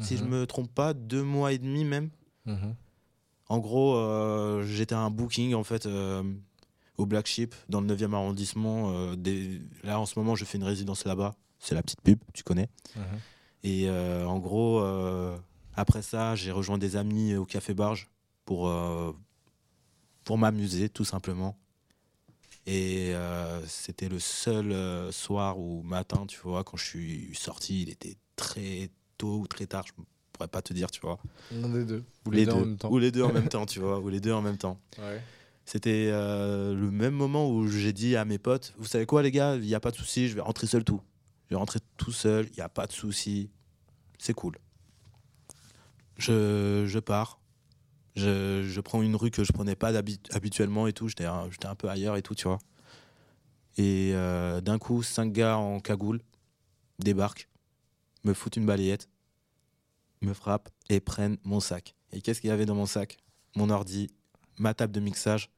si 0.00 0.16
je 0.18 0.24
Mhm. 0.24 0.30
me 0.30 0.46
trompe 0.46 0.70
pas, 0.74 0.92
deux 0.94 1.22
mois 1.22 1.52
et 1.52 1.58
demi 1.58 1.84
même. 1.84 2.10
Mhm. 2.44 2.74
En 3.48 3.58
gros, 3.60 3.94
euh, 3.96 4.62
j'étais 4.64 4.94
à 4.94 5.00
un 5.00 5.10
booking 5.10 5.54
en 5.54 5.64
fait 5.64 5.86
euh, 5.86 6.22
au 7.02 7.06
Black 7.06 7.26
Sheep 7.26 7.54
dans 7.68 7.80
le 7.80 7.86
9e 7.86 8.14
arrondissement. 8.14 8.92
euh, 8.92 9.16
des- 9.16 9.60
Là 9.84 10.00
en 10.00 10.06
ce 10.06 10.18
moment, 10.18 10.34
je 10.34 10.44
fais 10.44 10.58
une 10.58 10.64
résidence 10.64 11.04
là-bas. 11.04 11.34
C'est 11.58 11.74
la 11.74 11.82
petite 11.82 12.00
pub, 12.00 12.18
tu 12.32 12.42
connais. 12.42 12.68
Mhm. 12.96 13.02
Et 13.64 13.88
euh, 13.88 14.26
en 14.26 14.38
gros, 14.38 14.80
euh, 14.80 15.36
après 15.74 16.02
ça, 16.02 16.34
j'ai 16.34 16.50
rejoint 16.50 16.78
des 16.78 16.96
amis 16.96 17.34
au 17.36 17.44
Café 17.44 17.74
Barge 17.74 18.08
pour, 18.44 18.68
pour 20.24 20.38
m'amuser, 20.38 20.88
tout 20.88 21.04
simplement. 21.04 21.56
Et 22.66 23.12
c'était 23.66 24.08
le 24.08 24.18
seul 24.18 25.12
soir 25.12 25.58
ou 25.58 25.82
matin, 25.82 26.26
tu 26.26 26.38
vois, 26.40 26.62
quand 26.64 26.76
je 26.76 26.84
suis 26.84 27.34
sorti, 27.34 27.82
il 27.82 27.90
était 27.90 28.16
très 28.36 28.90
tôt 29.18 29.38
ou 29.40 29.46
très 29.46 29.66
tard, 29.66 29.84
je 29.86 29.92
pourrais 30.32 30.48
pas 30.48 30.62
te 30.62 30.72
dire, 30.72 30.90
tu 30.90 31.00
vois. 31.00 31.18
L'un 31.52 31.68
des 31.68 31.84
deux. 31.84 32.04
Ou 32.26 32.30
les, 32.30 32.44
deux, 32.46 32.52
deux, 32.52 32.56
en 32.56 32.64
même 32.64 32.76
temps. 32.78 32.90
Ou 32.90 32.98
les 32.98 33.10
deux 33.12 33.22
en 33.22 33.32
même 33.32 33.48
temps, 33.48 33.66
tu 33.66 33.80
vois, 33.80 33.98
ou 34.00 34.08
les 34.08 34.20
deux 34.20 34.32
en 34.32 34.42
même 34.42 34.58
temps. 34.58 34.78
Ouais. 34.98 35.20
C'était 35.64 36.08
euh, 36.10 36.74
le 36.74 36.90
même 36.90 37.14
moment 37.14 37.48
où 37.50 37.68
j'ai 37.68 37.92
dit 37.92 38.16
à 38.16 38.24
mes 38.24 38.38
potes, 38.38 38.74
vous 38.78 38.86
savez 38.86 39.06
quoi 39.06 39.22
les 39.22 39.30
gars, 39.30 39.56
il 39.56 39.62
n'y 39.62 39.74
a 39.74 39.80
pas 39.80 39.90
de 39.90 39.96
souci, 39.96 40.28
je 40.28 40.34
vais 40.34 40.40
rentrer 40.40 40.66
seul 40.66 40.84
tout. 40.84 41.00
Je 41.46 41.54
vais 41.54 41.58
rentrer 41.58 41.80
tout 41.96 42.12
seul, 42.12 42.46
il 42.48 42.56
n'y 42.56 42.62
a 42.62 42.68
pas 42.68 42.86
de 42.86 42.92
souci, 42.92 43.50
c'est 44.18 44.34
cool. 44.34 44.56
Je, 46.16 46.84
je 46.86 46.98
pars, 46.98 47.40
je, 48.16 48.62
je 48.66 48.80
prends 48.80 49.02
une 49.02 49.16
rue 49.16 49.30
que 49.30 49.44
je 49.44 49.52
prenais 49.52 49.76
pas 49.76 49.92
habituellement 50.32 50.86
et 50.86 50.92
tout, 50.92 51.08
j'étais 51.08 51.26
un, 51.26 51.48
un 51.64 51.74
peu 51.74 51.88
ailleurs 51.88 52.16
et 52.16 52.22
tout, 52.22 52.34
tu 52.34 52.48
vois. 52.48 52.58
Et 53.76 54.12
euh, 54.14 54.60
d'un 54.60 54.78
coup, 54.78 55.02
cinq 55.02 55.32
gars 55.32 55.56
en 55.56 55.80
cagoule 55.80 56.20
débarquent, 56.98 57.48
me 58.24 58.34
foutent 58.34 58.56
une 58.56 58.66
balayette, 58.66 59.08
me 60.20 60.34
frappent 60.34 60.70
et 60.88 61.00
prennent 61.00 61.38
mon 61.44 61.60
sac. 61.60 61.94
Et 62.12 62.20
qu'est-ce 62.20 62.40
qu'il 62.40 62.48
y 62.48 62.52
avait 62.52 62.66
dans 62.66 62.74
mon 62.74 62.86
sac? 62.86 63.18
Mon 63.56 63.70
ordi, 63.70 64.10
ma 64.62 64.74
table 64.74 64.92
de 64.92 65.00
mixage 65.00 65.50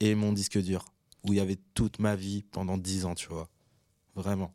et 0.00 0.14
mon 0.14 0.32
disque 0.32 0.58
dur, 0.58 0.84
où 1.22 1.32
il 1.32 1.36
y 1.36 1.40
avait 1.40 1.58
toute 1.74 1.98
ma 2.00 2.16
vie 2.16 2.42
pendant 2.50 2.76
10 2.76 3.04
ans, 3.06 3.14
tu 3.14 3.28
vois. 3.28 3.48
Vraiment. 4.14 4.52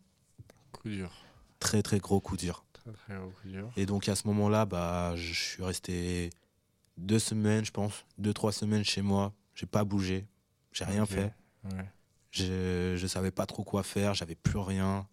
Coup 0.74 0.90
dur. 0.90 1.12
Très, 1.60 1.82
très 1.82 1.98
gros 2.00 2.20
coup 2.20 2.38
dur. 2.38 2.64
Très, 2.74 2.92
très 2.92 3.16
gros 3.16 3.30
coup 3.30 3.48
dur. 3.48 3.72
Et 3.78 3.86
donc 3.86 4.08
à 4.10 4.16
ce 4.16 4.28
moment-là, 4.28 4.66
bah, 4.66 5.14
je 5.16 5.34
suis 5.34 5.64
resté 5.64 6.30
deux 6.98 7.20
semaines, 7.20 7.66
je 7.66 7.72
pense, 7.72 8.06
deux, 8.18 8.34
trois 8.34 8.52
semaines 8.52 8.84
chez 8.84 9.02
moi. 9.02 9.34
J'ai 9.56 9.66
pas 9.66 9.84
bougé, 9.84 10.28
j'ai 10.72 10.86
rien 10.86 11.06
fait. 11.06 11.34
Ouais. 11.64 11.86
Je, 12.32 12.96
je 12.98 13.08
savais 13.08 13.32
pas 13.32 13.46
trop 13.46 13.64
quoi 13.64 13.82
faire, 13.84 14.14
j'avais 14.14 14.36
plus 14.36 14.60
rien. 14.60 15.08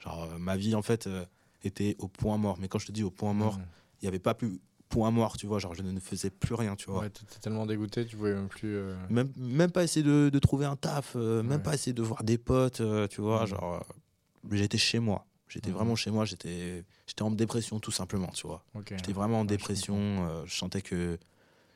Genre, 0.00 0.24
euh, 0.24 0.38
ma 0.38 0.56
vie, 0.56 0.74
en 0.74 0.82
fait, 0.82 1.06
euh, 1.06 1.24
était 1.62 1.96
au 1.98 2.08
point 2.08 2.36
mort. 2.36 2.58
Mais 2.58 2.68
quand 2.68 2.78
je 2.78 2.86
te 2.86 2.92
dis 2.92 3.02
au 3.02 3.10
point 3.10 3.32
mort, 3.32 3.56
Mhm. 3.58 3.64
il 4.00 4.04
n'y 4.04 4.08
avait 4.08 4.18
pas 4.18 4.34
plus 4.34 4.60
point 4.88 5.10
mort, 5.10 5.36
tu 5.36 5.46
vois. 5.46 5.58
Genre, 5.58 5.74
je 5.74 5.82
ne 5.82 5.98
faisais 6.00 6.30
plus 6.30 6.54
rien, 6.54 6.76
tu 6.76 6.90
vois. 6.90 7.00
Ouais, 7.02 7.10
t'étais 7.10 7.38
tellement 7.40 7.66
dégoûté, 7.66 8.04
tu 8.06 8.16
pouvais 8.16 8.34
même 8.34 8.48
plus. 8.48 8.76
euh, 8.76 8.94
Même, 9.10 9.32
même 9.36 9.70
pas 9.70 9.84
essayer 9.84 10.02
de, 10.04 10.28
de 10.32 10.38
trouver 10.38 10.64
un 10.66 10.76
taf, 10.76 11.14
euh, 11.16 11.42
même 11.42 11.58
Ouais. 11.58 11.62
pas 11.62 11.74
essayer 11.74 11.92
de 11.92 12.02
voir 12.02 12.22
des 12.24 12.38
potes, 12.38 12.80
euh, 12.80 13.06
tu 13.08 13.20
vois. 13.20 13.42
Mhm. 13.42 13.46
Genre, 13.48 13.84
j'étais 14.52 14.78
chez 14.78 14.98
moi. 14.98 15.26
J'étais 15.48 15.70
Mhm. 15.70 15.76
vraiment 15.76 15.96
chez 15.96 16.10
moi. 16.10 16.24
J'étais 16.24 16.84
j'étais 17.06 17.22
en 17.22 17.30
dépression, 17.30 17.78
tout 17.80 17.90
simplement, 17.92 18.28
tu 18.28 18.46
vois. 18.46 18.64
J'étais 18.90 19.12
vraiment 19.12 19.38
en 19.40 19.42
Ouais, 19.42 19.46
je 19.48 19.54
dépression. 19.54 19.96
euh, 19.98 20.42
je 20.46 20.54
sentais 20.56 20.82
que, 20.82 21.18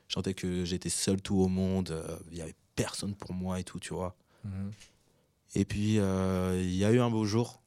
je 0.07 0.13
sentais 0.13 0.33
que 0.33 0.65
j'étais 0.65 0.89
seul 0.89 1.21
tout 1.21 1.37
au 1.37 1.47
monde. 1.47 1.93
Il 2.31 2.37
y 2.37 2.41
avait 2.41 2.55
personne 2.75 3.15
pour 3.15 3.33
moi 3.33 3.59
et 3.59 3.63
tout, 3.63 3.79
tu 3.79 3.93
vois. 3.93 4.15
Mhm. 4.45 4.71
Et 5.55 5.65
puis, 5.65 5.95
il 5.95 6.75
y 6.75 6.85
a 6.85 6.91
eu 6.91 6.99
un 6.99 7.09
beau 7.09 7.25
jour 7.25 7.61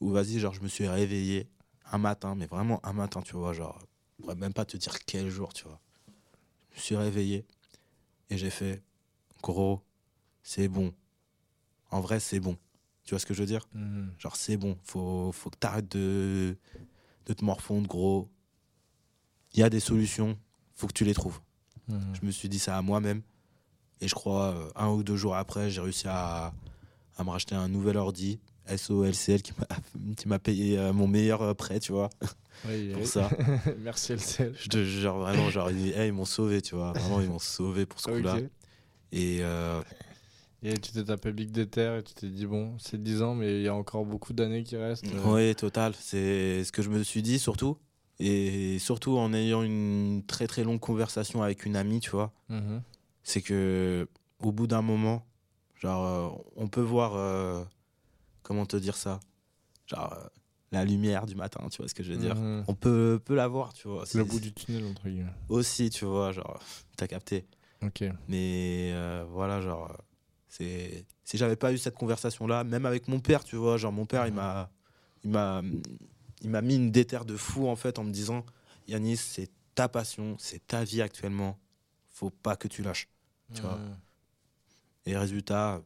où, 0.00 0.10
vas-y, 0.10 0.38
genre, 0.38 0.54
je 0.54 0.60
me 0.62 0.68
suis 0.68 0.86
réveillé 0.88 1.48
un 1.90 1.98
matin, 1.98 2.34
mais 2.34 2.46
vraiment 2.46 2.80
un 2.86 2.92
matin, 2.92 3.20
tu 3.22 3.34
vois. 3.34 3.52
Genre, 3.52 3.78
je 4.18 4.22
pourrais 4.22 4.34
même 4.34 4.52
pas 4.52 4.64
te 4.64 4.76
dire 4.76 5.04
quel 5.04 5.28
jour, 5.30 5.52
tu 5.52 5.64
vois. 5.64 5.80
Je 6.72 6.76
me 6.76 6.80
suis 6.82 6.96
réveillé 6.96 7.44
et 8.30 8.38
j'ai 8.38 8.50
fait, 8.50 8.82
gros, 9.42 9.82
c'est 10.42 10.68
bon. 10.68 10.92
En 11.90 12.00
vrai, 12.00 12.20
c'est 12.20 12.40
bon. 12.40 12.56
Tu 13.04 13.10
vois 13.14 13.18
ce 13.20 13.26
que 13.26 13.34
je 13.34 13.40
veux 13.40 13.46
dire? 13.46 13.66
Mhm. 13.72 14.12
Genre, 14.18 14.36
c'est 14.36 14.56
bon. 14.56 14.76
Faut, 14.82 15.32
faut 15.32 15.50
que 15.50 15.56
t'arrêtes 15.56 15.90
de, 15.90 16.56
de 17.26 17.32
te 17.32 17.44
morfondre, 17.44 17.88
gros. 17.88 18.28
Il 19.54 19.60
y 19.60 19.62
a 19.62 19.70
des 19.70 19.80
solutions, 19.80 20.38
faut 20.74 20.86
que 20.86 20.92
tu 20.92 21.04
les 21.04 21.14
trouves. 21.14 21.40
Mhm. 21.88 22.14
Je 22.20 22.26
me 22.26 22.30
suis 22.30 22.48
dit 22.48 22.58
ça 22.58 22.76
à 22.76 22.82
moi-même. 22.82 23.22
Et 24.00 24.08
je 24.08 24.14
crois, 24.14 24.54
euh, 24.54 24.70
un 24.76 24.90
ou 24.90 25.02
deux 25.02 25.16
jours 25.16 25.36
après, 25.36 25.70
j'ai 25.70 25.80
réussi 25.80 26.06
à, 26.08 26.52
à 27.16 27.24
me 27.24 27.30
racheter 27.30 27.54
un 27.54 27.68
nouvel 27.68 27.96
ordi, 27.96 28.38
SOLCL, 28.66 29.42
qui 29.42 29.52
m'a- 29.58 29.66
qui 30.16 30.28
m'a 30.28 30.38
payé 30.38 30.78
euh, 30.78 30.92
mon 30.92 31.08
meilleur 31.08 31.42
euh, 31.42 31.54
prêt, 31.54 31.80
tu 31.80 31.92
vois, 31.92 32.10
Oui, 32.66 32.92
pour 32.92 33.06
ça. 33.06 33.30
Merci 33.78 34.12
LCL. 34.14 34.54
Je 34.58 34.68
te 34.68 34.84
jure, 34.84 35.18
vraiment, 35.18 35.48
genre, 35.50 35.70
ils, 35.70 35.92
hey, 35.92 36.08
ils 36.08 36.12
m'ont 36.12 36.24
sauvé, 36.24 36.60
tu 36.62 36.74
vois. 36.74 36.92
Vraiment, 36.92 37.20
ils 37.20 37.28
m'ont 37.28 37.38
sauvé 37.38 37.86
pour 37.86 38.00
ce 38.00 38.10
coup-là. 38.18 38.36
Et, 39.12 39.38
euh, 39.42 39.80
Et 40.62 40.74
tu 40.74 40.92
t'es 40.92 41.04
tapé 41.04 41.32
Big 41.32 41.50
Déter 41.50 41.98
et 41.98 42.02
tu 42.02 42.14
t'es 42.14 42.28
dit, 42.28 42.46
bon, 42.46 42.76
c'est 42.78 43.00
10 43.02 43.22
ans, 43.22 43.34
mais 43.34 43.56
il 43.60 43.62
y 43.62 43.68
a 43.68 43.74
encore 43.74 44.04
beaucoup 44.04 44.32
d'années 44.32 44.64
qui 44.64 44.76
restent. 44.76 45.06
Oui, 45.24 45.54
total. 45.54 45.94
C'est 45.98 46.64
ce 46.64 46.72
que 46.72 46.82
je 46.82 46.90
me 46.90 47.02
suis 47.04 47.22
dit 47.22 47.38
surtout. 47.38 47.78
Et 48.18 48.80
surtout 48.80 49.16
en 49.16 49.32
ayant 49.32 49.62
une 49.62 50.24
très 50.26 50.48
très 50.48 50.64
longue 50.64 50.80
conversation 50.80 51.42
avec 51.44 51.64
une 51.64 51.76
amie, 51.76 52.00
tu 52.00 52.10
vois. 52.10 52.32
Mhm. 52.48 52.82
C'est 53.22 53.40
que 53.42 54.08
au 54.42 54.50
bout 54.50 54.66
d'un 54.66 54.82
moment, 54.82 55.24
genre, 55.76 56.04
euh, 56.04 56.42
on 56.56 56.66
peut 56.68 56.80
voir. 56.82 57.14
euh, 57.14 57.62
comment 58.42 58.66
te 58.66 58.76
dire 58.76 58.96
ça? 58.96 59.20
Genre, 59.86 60.16
la 60.70 60.84
lumière 60.84 61.26
du 61.26 61.34
matin, 61.34 61.66
tu 61.70 61.78
vois 61.78 61.88
ce 61.88 61.94
que 61.94 62.02
je 62.02 62.12
veux 62.12 62.18
dire 62.18 62.34
Mhm. 62.34 62.64
On 62.68 62.74
peut, 62.74 63.20
peut 63.24 63.34
la 63.34 63.48
voir, 63.48 63.72
tu 63.72 63.88
vois. 63.88 64.04
Le 64.14 64.24
bout 64.24 64.40
du 64.40 64.52
tunnel, 64.52 64.84
entre 64.84 65.08
guillemets. 65.08 65.32
Aussi, 65.48 65.90
tu 65.90 66.04
vois, 66.04 66.32
genre, 66.32 66.60
t'as 66.96 67.06
capté. 67.06 67.46
Ok. 67.82 68.04
Mais 68.28 68.90
euh, 68.92 69.24
voilà, 69.30 69.60
genre, 69.60 69.96
c'est 70.48 71.06
si 71.24 71.36
j'avais 71.36 71.56
pas 71.56 71.72
eu 71.72 71.78
cette 71.78 71.94
conversation-là, 71.94 72.64
même 72.64 72.86
avec 72.86 73.08
mon 73.08 73.20
père, 73.20 73.44
tu 73.44 73.56
vois, 73.56 73.76
genre 73.76 73.92
mon 73.92 74.06
père, 74.06 74.26
il 74.26 74.32
m'a, 74.32 74.70
il 75.24 75.30
m'a, 75.30 75.62
il 76.42 76.50
m'a 76.50 76.62
mis 76.62 76.76
une 76.76 76.90
déterre 76.90 77.24
de 77.24 77.36
fou 77.36 77.68
en 77.68 77.76
fait 77.76 77.98
en 77.98 78.04
me 78.04 78.10
disant, 78.10 78.44
Yanis, 78.86 79.18
c'est 79.18 79.50
ta 79.74 79.88
passion, 79.88 80.36
c'est 80.38 80.66
ta 80.66 80.84
vie 80.84 81.02
actuellement, 81.02 81.58
faut 82.10 82.30
pas 82.30 82.56
que 82.56 82.66
tu 82.66 82.82
lâches. 82.82 83.08
Tu 83.54 83.62
vois. 83.62 83.76
Mhm. 83.76 83.96
Et 85.06 85.16
résultat, 85.16 85.82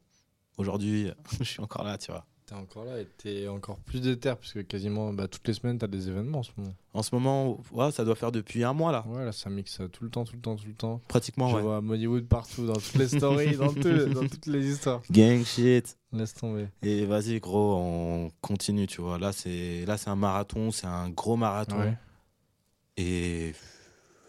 aujourd'hui, 0.57 1.11
je 1.41 1.45
suis 1.45 1.61
encore 1.61 1.85
là, 1.85 1.99
tu 1.99 2.11
vois. 2.11 2.27
T'es 2.47 2.55
encore 2.57 2.85
là 2.85 2.99
et 3.01 3.07
t'es 3.19 3.47
encore 3.47 3.79
plus 3.79 4.01
déter, 4.01 4.35
puisque 4.39 4.67
quasiment 4.67 5.13
bah, 5.13 5.29
toutes 5.29 5.47
les 5.47 5.55
semaines, 5.55 5.79
t'as 5.79 5.87
des 5.87 6.09
événements 6.09 6.41
en 6.41 6.43
ce 6.43 6.51
moment. 6.57 6.75
En 6.93 7.03
ce 7.03 7.15
moment, 7.15 7.61
ouais, 7.71 7.93
ça 7.93 8.05
doit 8.05 8.17
faire 8.17 8.33
depuis 8.33 8.65
un 8.65 8.73
mois 8.73 8.91
là, 8.91 9.05
Ouais, 9.09 9.25
là, 9.25 9.31
ça 9.33 9.49
mixe 9.49 9.81
tout 9.93 10.03
le 10.05 10.11
temps, 10.11 10.25
tout 10.25 10.35
le 10.35 10.41
temps, 10.43 10.57
tout 10.57 10.67
le 10.67 10.75
temps. 10.75 11.01
pratiquement. 11.07 11.49
Je 11.51 11.57
Ouais. 11.57 11.63
vois 11.63 11.81
Mollywood 11.81 12.27
partout, 12.27 12.67
dans 12.67 12.73
toutes 12.75 12.97
les 12.97 13.07
stories, 13.09 13.57
dans, 13.57 13.73
tout- 13.73 14.13
dans 14.13 14.27
toutes 14.27 14.47
les 14.47 14.71
histoires. 14.73 15.03
Gang 15.11 15.45
shit. 15.45 15.97
Laisse 16.13 16.35
tomber. 16.35 16.67
Et 16.83 17.07
vas-y, 17.07 17.39
gros, 17.39 17.77
on 17.77 18.31
continue, 18.41 18.87
tu 18.89 19.01
vois. 19.01 19.19
Là, 19.19 19.33
c'est 19.33 19.85
là, 19.87 19.97
c'est 19.97 20.11
un 20.11 20.17
marathon, 20.17 20.71
c'est 20.73 20.87
un 20.89 21.09
gros 21.11 21.37
marathon. 21.37 21.79
Ouais. 21.79 21.97
Et 22.97 23.55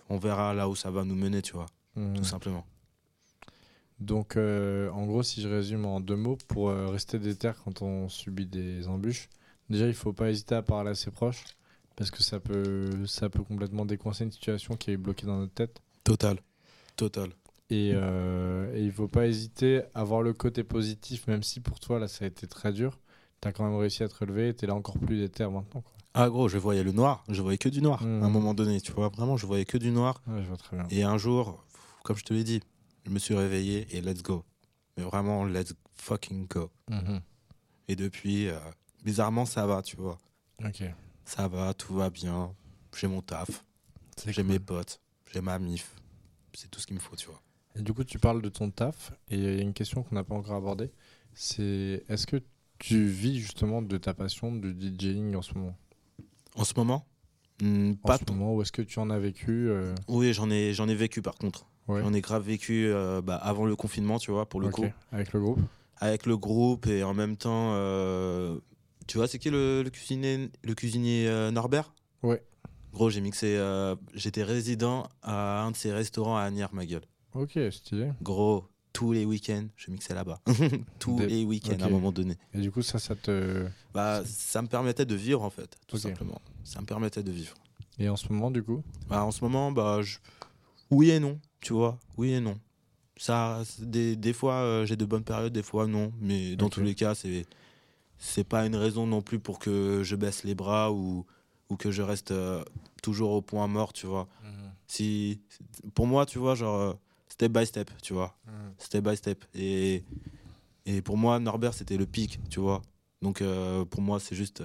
on 0.10 0.18
verra 0.18 0.54
là 0.54 0.70
où 0.70 0.76
ça 0.76 0.92
va 0.92 1.04
nous 1.04 1.16
mener, 1.16 1.42
tu 1.42 1.54
vois, 1.54 1.66
Mhm. 1.96 2.14
tout 2.18 2.24
simplement. 2.24 2.66
Donc, 4.00 4.36
euh, 4.36 4.90
en 4.92 5.06
gros, 5.06 5.24
si 5.24 5.42
je 5.42 5.48
résume 5.48 5.86
en 5.86 6.00
deux 6.00 6.16
mots, 6.16 6.38
pour 6.48 6.70
euh, 6.70 6.88
rester 6.88 7.20
déter 7.20 7.52
quand 7.64 7.82
on 7.82 8.10
subit 8.10 8.46
des 8.46 8.88
embûches, 8.88 9.30
déjà, 9.70 9.88
il 9.88 9.94
faut 9.94 10.14
pas 10.14 10.30
hésiter 10.30 10.56
à 10.56 10.62
parler 10.62 10.92
à 10.92 10.96
ses 10.96 11.12
proches, 11.12 11.44
parce 11.96 12.12
que 12.12 12.24
ça 12.24 12.40
peut, 12.40 13.06
ça 13.06 13.30
peut 13.30 13.44
complètement 13.44 13.86
décoincer 13.86 14.24
une 14.24 14.32
situation 14.32 14.76
qui 14.76 14.92
est 14.92 14.98
bloquée 14.98 15.26
dans 15.26 15.38
notre 15.38 15.54
tête. 15.54 15.82
Total. 16.04 16.38
Total. 16.96 17.30
Et, 17.70 17.92
euh, 17.94 18.76
et 18.76 18.84
il 18.84 18.92
faut 18.92 19.08
pas 19.08 19.26
hésiter 19.26 19.82
à 19.96 20.04
voir 20.04 20.22
le 20.22 20.34
côté 20.34 20.64
positif, 20.64 21.28
même 21.28 21.44
si 21.44 21.60
pour 21.60 21.80
toi, 21.80 22.00
là, 22.00 22.08
ça 22.08 22.26
a 22.26 22.28
été 22.28 22.46
très 22.48 22.74
dur. 22.74 23.00
Tu 23.42 23.48
as 23.48 23.52
quand 23.52 23.64
même 23.64 23.78
réussi 23.78 24.04
à 24.04 24.08
te 24.08 24.16
relever 24.16 24.50
et 24.50 24.54
tu 24.54 24.66
es 24.66 24.68
là 24.68 24.76
encore 24.76 24.98
plus 25.00 25.18
déter 25.18 25.44
maintenant. 25.46 25.82
Quoi. 25.82 25.94
Ah, 26.14 26.30
gros, 26.30 26.48
je 26.48 26.58
voyais 26.58 26.84
le 26.84 26.92
noir. 26.92 27.24
Je 27.30 27.42
voyais 27.42 27.58
que 27.58 27.70
du 27.70 27.82
noir 27.82 28.04
à 28.04 28.06
un 28.06 28.30
moment 28.30 28.54
donné, 28.54 28.80
tu 28.80 28.92
vois. 28.92 29.10
Vraiment, 29.10 29.36
je 29.38 29.48
voyais 29.48 29.66
que 29.66 29.78
du 29.78 29.90
noir. 29.90 30.22
Ouais, 30.28 30.44
je 30.44 30.48
vois 30.48 30.58
très 30.58 30.78
bien. 30.78 30.86
Et 30.92 31.04
un 31.04 31.18
jour, 31.18 31.66
comme 32.04 32.16
je 32.16 32.24
te 32.24 32.34
l'ai 32.34 32.44
dit, 32.44 32.62
je 33.06 33.10
me 33.12 33.20
suis 33.20 33.36
réveillé 33.36 33.88
et 33.96 34.02
let's 34.02 34.22
go. 34.24 34.44
Mais 34.98 35.04
vraiment, 35.04 35.46
let's 35.46 35.74
fucking 35.96 36.48
go. 36.48 36.72
Mhm. 36.90 37.22
Et 37.88 37.96
depuis, 37.96 38.48
euh, 38.48 38.58
bizarrement, 39.04 39.46
ça 39.46 39.66
va, 39.66 39.82
tu 39.82 39.96
vois. 39.98 40.18
Ok. 40.64 40.84
Ça 41.26 41.48
va, 41.48 41.74
tout 41.74 41.94
va 41.96 42.10
bien. 42.10 42.54
J'ai 42.96 43.08
mon 43.08 43.22
taf, 43.22 43.64
j'ai 44.26 44.34
cool. 44.34 44.44
mes 44.46 44.60
potes, 44.60 45.00
j'ai 45.34 45.42
ma 45.42 45.58
mif. 45.60 45.96
C'est 46.54 46.70
tout 46.70 46.80
ce 46.80 46.86
qu'il 46.86 46.96
me 46.96 47.02
faut, 47.02 47.16
tu 47.16 47.26
vois. 47.28 47.42
Et 47.76 47.82
du 47.82 47.92
coup, 47.94 48.04
tu 48.04 48.20
parles 48.20 48.42
de 48.42 48.50
ton 48.50 48.70
taf, 48.70 49.12
et 49.30 49.36
il 49.36 49.44
y 49.44 49.48
a 49.48 49.62
une 49.62 49.74
question 49.74 50.04
qu'on 50.04 50.14
n'a 50.16 50.24
pas 50.24 50.36
encore 50.36 50.56
abordée. 50.56 50.92
C'est 51.34 52.04
est-ce 52.08 52.28
que 52.28 52.38
tu 52.78 53.08
vis 53.08 53.40
justement 53.40 53.82
de 53.82 53.98
ta 53.98 54.14
passion 54.14 54.52
du 54.56 54.74
DJing 54.96 55.36
en 55.36 55.42
ce 55.42 55.56
moment? 55.56 55.76
En 56.56 56.64
ce 56.66 56.74
moment, 56.78 57.08
hmm, 57.64 57.94
En 58.04 58.08
pas 58.08 58.18
ce 58.20 58.26
trop. 58.26 58.36
moment, 58.36 58.54
ou 58.56 58.62
est-ce 58.62 58.72
que 58.72 58.84
tu 58.84 59.00
en 59.00 59.10
as 59.10 59.18
vécu 59.18 59.70
euh, 59.70 59.96
Oui, 60.08 60.34
j'en 60.34 60.52
ai, 60.52 60.74
j'en 60.74 60.88
ai 60.88 60.94
vécu 60.96 61.24
par 61.24 61.34
contre. 61.36 61.66
Ouais. 61.88 62.02
J'en 62.02 62.14
ai 62.14 62.22
grave 62.22 62.44
vécu 62.44 62.88
euh, 62.88 63.22
bah, 63.22 63.36
avant 63.36 63.66
le 63.66 63.76
confinement, 63.76 64.18
tu 64.20 64.32
vois, 64.32 64.48
pour 64.48 64.62
le 64.62 64.70
coup. 64.70 64.86
Avec 65.12 65.34
le 65.34 65.40
groupe 65.42 65.60
Avec 65.98 66.26
le 66.26 66.38
groupe 66.38 66.88
et 66.88 67.04
en 67.04 67.14
même 67.14 67.36
temps, 67.38 67.72
euh, 67.74 68.58
tu 69.08 69.18
vois, 69.18 69.28
c'est 69.28 69.38
qui 69.40 69.50
le, 69.50 69.84
le 69.84 69.90
cuisinier, 69.90 70.50
le 70.64 70.74
cuisinier 70.76 71.28
euh, 71.28 71.52
Norbert? 71.52 71.94
Ouais. 72.22 72.42
Gros, 72.94 73.10
j'ai 73.10 73.22
mixé, 73.22 73.58
j'étais 74.14 74.44
résident 74.44 75.08
à 75.24 75.64
un 75.64 75.72
de 75.72 75.76
ses 75.76 75.92
restaurants 75.92 76.38
à 76.38 76.42
Agnières, 76.44 76.74
ma 76.74 76.86
gueule. 76.86 77.04
Ok, 77.34 77.58
stylé. 77.72 78.12
Gros, 78.22 78.66
tous 78.94 79.12
les 79.12 79.26
week-ends, 79.26 79.66
je 79.76 79.90
mixais 79.90 80.14
là-bas. 80.14 80.40
tous 81.00 81.18
Des- 81.18 81.26
les 81.28 81.44
week-ends 81.44 81.80
à 81.82 81.86
un 81.86 81.90
moment 81.90 82.12
donné. 82.12 82.38
Et 82.54 82.60
du 82.60 82.72
coup, 82.72 82.84
ça, 82.84 83.00
ça 83.00 83.16
te. 83.16 83.66
Bah, 83.94 84.22
ça 84.26 84.62
me 84.62 84.68
permettait 84.68 85.06
de 85.08 85.16
vivre 85.16 85.42
en 85.42 85.50
fait, 85.50 85.76
tout 85.88 85.98
simplement. 85.98 86.40
Ça 86.64 86.80
me 86.82 86.86
permettait 86.86 87.24
de 87.24 87.32
vivre. 87.32 87.56
Et 87.98 88.08
en 88.10 88.16
ce 88.16 88.32
moment, 88.32 88.52
du 88.52 88.64
coup? 88.64 88.84
Bah, 89.10 89.24
en 89.26 89.32
ce 89.32 89.44
moment, 89.44 89.72
bah, 89.72 90.02
je- 90.04 90.18
oui 90.94 91.12
et 91.12 91.20
non, 91.20 91.40
tu 91.62 91.74
vois, 91.74 92.00
oui 92.18 92.34
et 92.34 92.40
non. 92.40 92.60
Ça, 93.18 93.62
des, 93.80 94.16
des 94.16 94.34
fois, 94.34 94.56
euh, 94.56 94.86
j'ai 94.86 94.96
de 94.96 95.06
bonnes 95.06 95.24
périodes, 95.24 95.54
des 95.54 95.64
fois 95.64 95.88
non. 95.88 96.12
Mais 96.20 96.56
dans 96.56 96.70
tous 96.70 96.82
les 96.82 96.96
cas, 96.96 97.16
c'est 97.16 97.46
c'est 98.18 98.44
pas 98.44 98.66
une 98.66 98.76
raison 98.76 99.06
non 99.06 99.22
plus 99.22 99.40
pour 99.40 99.60
que 99.60 100.02
je 100.04 100.16
baisse 100.16 100.44
les 100.46 100.56
bras 100.56 100.92
ou, 100.94 101.26
ou 101.70 101.76
que 101.76 101.92
je 101.92 102.02
reste 102.02 102.32
euh, 102.32 102.64
toujours 103.02 103.32
au 103.32 103.42
point 103.42 103.68
mort, 103.68 103.92
tu 103.94 104.08
vois. 104.08 104.28
Si, 104.88 105.42
pour 105.94 106.08
moi, 106.08 106.26
tu 106.26 106.40
vois, 106.40 106.56
genre, 106.56 106.80
euh, 106.80 106.94
step 107.28 107.52
by 107.52 107.66
step, 107.66 107.90
tu 108.02 108.14
vois. 108.14 108.36
Step 108.78 109.04
by 109.04 109.18
step. 109.18 109.44
Et, 109.56 110.04
et 110.86 111.02
pour 111.02 111.18
moi, 111.18 111.40
Norbert, 111.40 111.74
c'était 111.74 111.98
le 111.98 112.06
pic, 112.06 112.40
tu 112.50 112.60
vois. 112.60 112.82
Donc, 113.22 113.42
euh, 113.42 113.84
pour 113.86 114.02
moi, 114.02 114.20
c'est 114.20 114.36
juste, 114.36 114.64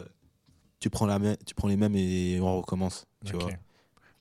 tu 0.81 0.91
prends, 0.91 1.07
la 1.07 1.19
tu 1.45 1.55
prends 1.55 1.69
les 1.69 1.77
mêmes 1.77 1.97
et 1.97 2.39
on 2.41 2.59
recommence, 2.59 3.07
tu 3.25 3.35
Ok. 3.35 3.43
vois. 3.43 3.53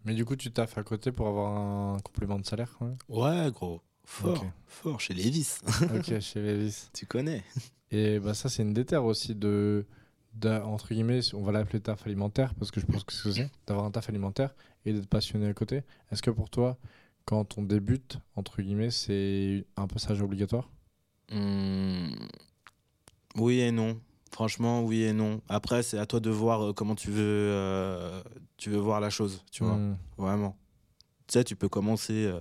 Mais 0.08 0.14
du 0.16 0.24
coup, 0.24 0.38
tu 0.38 0.52
taffes 0.52 0.78
à 0.78 0.84
côté 0.84 1.12
pour 1.12 1.28
avoir 1.28 1.58
un 1.58 2.00
complément 2.00 2.40
de 2.40 2.46
salaire 2.46 2.74
quand 2.80 2.86
même 2.86 2.98
Ouais, 3.10 3.52
gros. 3.52 3.82
Fort, 4.06 4.46
fort, 4.68 5.02
chez 5.02 5.14
Levis. 5.14 5.58
Ok, 5.94 6.18
chez 6.22 6.42
Levis. 6.42 6.88
tu 6.94 7.06
connais. 7.06 7.44
Et 7.92 8.18
bah, 8.20 8.34
ça, 8.34 8.48
c'est 8.48 8.64
une 8.64 8.74
déterre 8.74 9.04
aussi 9.04 9.36
de. 9.36 9.86
d'a- 10.34 10.66
entre 10.66 10.94
guillemets, 10.94 11.20
on 11.34 11.44
va 11.44 11.52
l'appeler 11.52 11.82
taf 11.82 12.06
alimentaire 12.08 12.54
parce 12.56 12.72
que 12.72 12.80
je 12.80 12.86
pense 12.86 13.04
que 13.04 13.12
c'est 13.12 13.50
d'avoir 13.68 13.86
un 13.86 13.92
taf 13.92 14.08
alimentaire 14.08 14.56
et 14.86 14.94
d'être 14.94 15.10
passionné 15.10 15.46
à 15.48 15.54
côté. 15.54 15.84
Est-ce 16.10 16.22
que 16.22 16.32
pour 16.32 16.50
toi, 16.50 16.78
quand 17.26 17.58
on 17.58 17.64
débute, 17.64 18.20
entre 18.38 18.62
guillemets, 18.62 18.92
c'est 18.92 19.66
un 19.76 19.88
passage 19.88 20.22
obligatoire? 20.22 20.70
Hmm, 21.30 22.08
Oui 23.36 23.60
et 23.60 23.72
non. 23.72 24.00
Franchement, 24.32 24.84
oui 24.84 25.04
et 25.04 25.14
non. 25.14 25.42
Après, 25.50 25.84
c'est 25.84 25.98
à 25.98 26.06
toi 26.06 26.20
de 26.20 26.30
voir 26.30 26.62
euh, 26.62 26.74
comment 26.74 26.96
tu 26.96 27.10
veux, 27.10 27.24
euh, 27.24 28.22
tu 28.58 28.70
veux 28.70 28.78
voir 28.78 29.00
la 29.00 29.10
chose, 29.10 29.44
tu 29.52 29.64
vois. 29.64 29.76
Hmm. 29.76 29.98
Vraiment. 30.18 30.58
Tu 31.28 31.34
sais, 31.34 31.44
tu 31.44 31.56
peux 31.56 31.70
commencer 31.70 32.26
euh, 32.26 32.40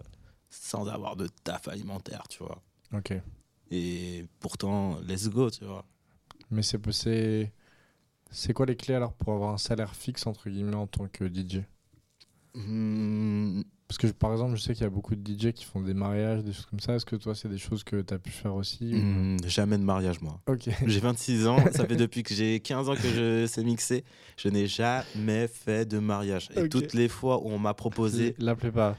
sans 0.51 0.87
avoir 0.89 1.17
de 1.17 1.29
taf 1.45 1.69
alimentaire, 1.69 2.29
tu 2.29 2.43
vois. 2.43 2.63
Ok. 2.93 3.15
Et 3.71 4.27
pourtant, 4.41 4.99
let's 5.07 5.29
go, 5.29 5.51
tu 5.51 5.65
vois. 5.65 5.85
Mais 6.51 6.63
c'est 6.63 6.81
c'est 8.31 8.53
quoi 8.53 8.67
les 8.67 8.77
clés 8.77 8.95
alors 8.95 9.13
pour 9.15 9.33
avoir 9.33 9.55
un 9.55 9.59
salaire 9.59 9.95
fixe 9.95 10.27
entre 10.27 10.51
guillemets 10.51 10.75
en 10.75 10.87
tant 10.87 11.07
que 11.07 11.27
DJ 11.27 11.63
Hmm, 12.55 13.63
Parce 13.89 13.99
que 13.99 14.09
par 14.09 14.33
exemple, 14.33 14.57
je 14.57 14.63
sais 14.63 14.75
qu'il 14.75 14.83
y 14.83 14.87
a 14.87 14.91
beaucoup 14.91 15.15
de 15.15 15.23
DJ 15.23 15.53
qui 15.53 15.65
font 15.65 15.81
des 15.81 15.95
mariages, 15.95 16.43
des 16.43 16.53
choses 16.53 16.67
comme 16.67 16.81
ça. 16.81 16.95
Est-ce 16.95 17.07
que 17.07 17.15
toi, 17.15 17.35
c'est 17.37 17.49
des 17.49 17.59
choses 17.59 17.85
que 17.85 18.01
tu 18.03 18.13
as 18.15 18.19
pu 18.19 18.31
faire 18.31 18.55
aussi 18.55 18.93
ou- 18.95 18.97
hmm, 18.99 19.37
jamais 19.47 19.79
de 19.79 19.85
mariage, 19.85 20.21
moi. 20.21 20.41
Ok. 20.49 20.69
J'ai 20.87 20.99
26 21.01 21.47
ans, 21.47 21.59
ça 21.73 21.87
fait 21.87 21.95
depuis 21.95 22.25
que 22.25 22.35
j'ai 22.35 22.59
15 22.59 22.89
ans 22.89 22.97
que 22.97 23.09
je 23.09 23.47
sais 23.49 23.63
mixer. 23.63 24.05
Je 24.37 24.49
n'ai 24.49 24.67
jamais 24.67 25.47
fait 25.47 25.87
de 25.87 25.99
mariage. 26.01 26.49
Et 26.57 26.69
toutes 26.69 26.95
les 26.95 27.09
fois 27.09 27.39
où 27.39 27.49
on 27.49 27.59
m'a 27.59 27.75
proposé. 27.75 28.35
L'appelez 28.39 28.73
pas. 28.73 28.97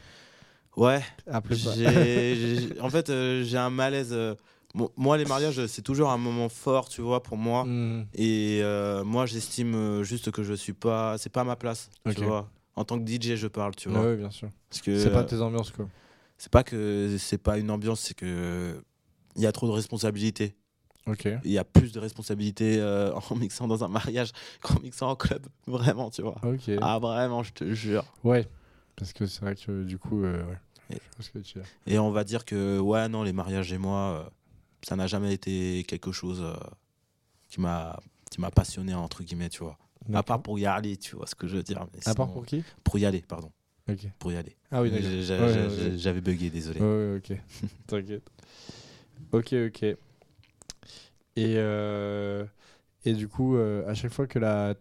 Ouais, 0.78 1.02
Appelez 1.26 1.58
pas. 1.58 1.74
j'ai- 1.74 2.80
en 2.80 2.90
fait, 2.90 3.10
euh, 3.10 3.44
j'ai 3.44 3.58
un 3.58 3.70
malaise. 3.72 4.10
euh, 4.14 4.36
mo- 4.76 4.92
moi, 4.96 5.18
les 5.18 5.26
mariages, 5.26 5.66
c'est 5.66 5.82
toujours 5.82 6.12
un 6.12 6.18
moment 6.18 6.50
fort, 6.50 6.88
tu 6.88 7.02
vois, 7.02 7.22
pour 7.24 7.36
moi. 7.36 7.66
Hmm. 7.66 8.06
Et 8.14 8.60
euh, 8.62 9.04
moi, 9.04 9.26
j'estime 9.26 10.04
juste 10.04 10.32
que 10.32 10.44
je 10.44 10.54
suis 10.54 10.74
pas. 10.74 11.18
C'est 11.18 11.32
pas 11.32 11.44
ma 11.44 11.56
place, 11.56 11.90
tu 12.14 12.22
vois. 12.28 12.50
En 12.78 12.86
tant 12.86 13.00
que 13.00 13.04
DJ, 13.06 13.36
je 13.36 13.48
parle, 13.48 13.76
tu 13.76 13.90
vois. 13.90 14.02
ouais, 14.04 14.16
bien 14.16 14.30
sûr. 14.32 14.50
Parce 14.70 14.82
que 14.82 14.98
C'est 15.00 15.12
pas 15.12 15.24
tes 15.24 15.42
ambiances 15.42 15.72
quoi. 15.72 15.90
c'est 16.38 16.52
pas 16.52 16.64
que 16.64 17.16
c'est 17.20 17.38
pas 17.40 17.58
une 17.58 17.72
ambiance, 17.72 18.00
c'est 18.02 18.14
que 18.14 18.82
il 19.36 19.42
y 19.42 19.48
a 19.48 19.52
trop 19.52 19.68
de 19.68 19.72
responsabilités. 19.74 20.56
Ok. 21.08 21.28
Il 21.44 21.52
y 21.52 21.58
a 21.58 21.64
plus 21.64 21.92
de 21.92 22.00
responsabilités 22.00 22.80
euh, 22.80 23.12
en 23.14 23.36
mixant 23.36 23.68
dans 23.68 23.84
un 23.84 23.88
mariage 23.88 24.32
qu'en 24.62 24.80
mixant 24.80 25.10
en 25.10 25.16
club, 25.16 25.48
vraiment, 25.66 26.10
tu 26.10 26.22
vois. 26.22 26.36
Ok. 26.44 26.70
Ah 26.82 27.00
vraiment, 27.00 27.44
je 27.44 27.54
te 27.54 27.74
jure. 27.74 28.06
Ouais. 28.24 28.48
Parce 28.96 29.14
que 29.14 29.26
c'est 29.26 29.42
vrai 29.42 29.56
que 29.56 29.84
du 29.84 29.98
coup, 29.98 30.24
euh, 30.24 30.44
ouais. 30.46 30.58
Et- 30.92 31.02
ce 31.20 31.30
que 31.32 31.40
tu. 31.40 31.60
Et 31.88 31.98
on 32.00 32.12
va 32.12 32.24
dire 32.24 32.46
que 32.46 32.80
ouais, 32.80 33.08
non, 33.10 33.24
les 33.24 33.34
mariages 33.34 33.74
et 33.74 33.78
moi, 33.78 33.98
euh, 34.26 34.30
ça 34.84 34.96
n'a 34.96 35.08
jamais 35.08 35.34
été 35.34 35.84
quelque 35.88 36.12
chose 36.12 36.42
euh, 36.44 36.56
qui 37.50 37.60
m'a 37.60 38.00
qui 38.30 38.40
m'a 38.42 38.52
passionné 38.52 38.94
entre 38.94 39.24
guillemets, 39.24 39.50
tu 39.50 39.64
vois. 39.64 39.78
À 40.14 40.24
part 40.24 40.42
pour 40.42 40.58
y 40.60 40.66
aller, 40.66 40.98
tu 40.98 41.16
vois 41.16 41.28
ce 41.28 41.36
que 41.36 41.48
je 41.48 41.58
veux 41.58 41.64
dire. 41.64 41.86
mais 41.94 42.00
À 42.06 42.14
part 42.16 42.26
sinon- 42.28 42.34
pour 42.34 42.46
qui? 42.46 42.64
pour 42.84 42.98
y 43.00 43.06
aller, 43.06 43.22
pardon, 43.22 43.52
pour 44.20 44.32
y 44.32 44.36
aller. 44.38 44.56
Ah 44.72 44.82
oui, 44.82 44.92
d'accord. 44.92 45.10
J'ai- 45.10 45.92
Ouais. 45.92 45.98
J'avais 45.98 46.22
bugué, 46.22 46.50
désolé. 46.50 46.80
Ouais, 46.82 47.18
ok. 47.18 47.38
T'inquiète. 47.88 48.30
Ok, 49.32 49.54
ok. 49.54 49.84
Et, 49.84 49.98
euh, 51.58 52.46
et 53.06 53.14
du 53.14 53.28
coup, 53.28 53.56
euh, 53.58 53.88
à 53.88 53.94
chaque 53.94 54.12
fois 54.12 54.28
que, 54.28 54.40
la, 54.40 54.76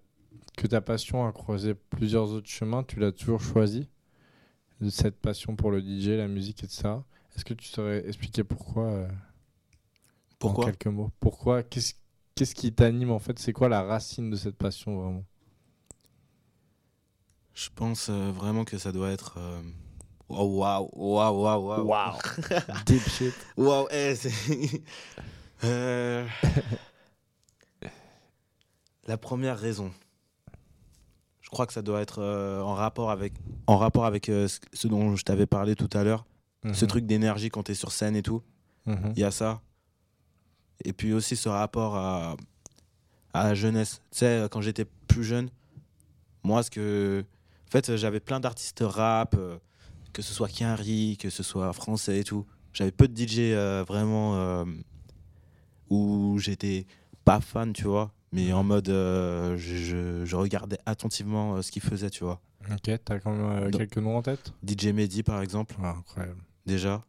que 0.56 0.66
ta 0.66 0.80
passion 0.80 1.26
a 1.26 1.32
croisé 1.32 1.74
plusieurs 1.74 2.30
autres 2.32 2.48
chemins, 2.48 2.82
tu 2.82 2.98
l'as 2.98 3.12
toujours 3.12 3.40
choisi 3.42 3.88
Cette 4.90 5.16
passion 5.20 5.56
pour 5.56 5.70
le 5.70 5.82
DJ, 5.82 6.16
la 6.16 6.28
musique, 6.28 6.62
etc. 6.64 7.04
Est-ce 7.34 7.44
que 7.44 7.54
tu 7.54 7.66
saurais 7.66 8.06
expliquer 8.06 8.44
pourquoi 8.44 8.84
euh, 8.84 9.08
En 9.08 9.12
Pourquoi? 10.38 10.64
quelques 10.66 10.86
mots? 10.86 11.10
Pourquoi? 11.20 11.62
Qu'est-ce 11.62 11.94
qu'est-ce 12.36 12.54
qui 12.54 12.72
t'anime 12.72 13.10
en 13.10 13.18
fait? 13.18 13.38
C'est 13.40 13.52
quoi 13.52 13.68
la 13.68 13.82
racine 13.82 14.30
de 14.30 14.36
cette 14.36 14.56
passion 14.56 15.00
vraiment? 15.00 15.24
Je 17.54 17.68
pense 17.74 18.08
euh, 18.10 18.30
vraiment 18.30 18.64
que 18.64 18.78
ça 18.78 18.92
doit 18.92 19.10
être. 19.10 19.34
euh, 19.38 19.60
Oh, 20.28 20.44
waouh, 20.58 20.90
waouh, 20.92 21.42
waouh, 21.42 21.86
waouh. 21.86 22.18
Deep 22.86 23.08
shit. 23.08 23.34
Waouh, 23.56 23.88
eh, 23.90 24.14
c'est. 24.14 24.30
Euh, 25.64 26.26
La 29.06 29.16
première 29.16 29.58
raison. 29.58 29.90
Je 31.40 31.48
crois 31.48 31.66
que 31.66 31.72
ça 31.72 31.80
doit 31.80 32.02
être 32.02 32.18
euh, 32.20 32.60
en 32.60 32.74
rapport 32.74 33.10
avec, 33.10 33.32
en 33.68 33.78
rapport 33.78 34.04
avec 34.04 34.28
euh, 34.28 34.48
ce- 34.74 34.86
dont 34.88 35.16
je 35.16 35.24
t'avais 35.24 35.46
parlé 35.46 35.74
tout 35.76 35.88
à 35.94 36.04
l'heure. 36.04 36.26
Ce 36.72 36.84
Mhm. 36.84 36.88
truc 36.90 37.06
d'énergie 37.06 37.48
quand 37.48 37.62
tu 37.62 37.72
es 37.72 37.74
sur 37.74 37.90
scène 37.92 38.16
et 38.16 38.22
tout. 38.22 38.42
Mhm. 38.84 39.12
Il 39.16 39.20
y 39.20 39.24
a 39.24 39.30
ça. 39.30 39.62
Et 40.84 40.92
puis 40.92 41.12
aussi 41.12 41.36
ce 41.36 41.48
rapport 41.48 41.96
à, 41.96 42.36
à 43.32 43.44
la 43.44 43.54
jeunesse. 43.54 44.02
Tu 44.10 44.18
sais, 44.18 44.46
quand 44.50 44.60
j'étais 44.60 44.84
plus 45.08 45.24
jeune, 45.24 45.48
moi, 46.44 46.62
ce 46.62 46.70
que. 46.70 47.24
En 47.68 47.70
fait, 47.70 47.96
j'avais 47.96 48.20
plein 48.20 48.38
d'artistes 48.40 48.84
rap, 48.86 49.34
euh, 49.36 49.58
que 50.12 50.22
ce 50.22 50.32
soit 50.32 50.48
Kianri, 50.48 51.16
que 51.18 51.30
ce 51.30 51.42
soit 51.42 51.72
français 51.72 52.20
et 52.20 52.24
tout. 52.24 52.46
J'avais 52.72 52.92
peu 52.92 53.08
de 53.08 53.16
DJ 53.16 53.38
euh, 53.54 53.84
vraiment 53.86 54.36
euh, 54.36 54.64
où 55.90 56.38
j'étais 56.38 56.86
pas 57.24 57.40
fan, 57.40 57.72
tu 57.72 57.84
vois. 57.84 58.12
Mais 58.32 58.52
en 58.52 58.62
mode, 58.64 58.86
je, 58.88 59.56
je- 59.56 60.24
je 60.24 60.36
regardais 60.36 60.78
attentivement 60.84 61.60
ce 61.62 61.70
qu'ils 61.72 61.82
faisaient, 61.82 62.10
tu 62.10 62.24
vois. 62.24 62.40
Ok, 62.70 62.90
t'as 63.04 63.18
quand 63.20 63.32
même 63.32 63.70
Donc- 63.70 63.80
quelques 63.80 63.98
noms 63.98 64.16
en 64.16 64.22
tête? 64.22 64.52
DJ 64.66 64.86
Mehdi, 64.88 65.22
par 65.22 65.40
exemple, 65.42 65.74
Ah, 65.82 65.96
Incroyable. 65.98 66.40
déjà. 66.66 67.04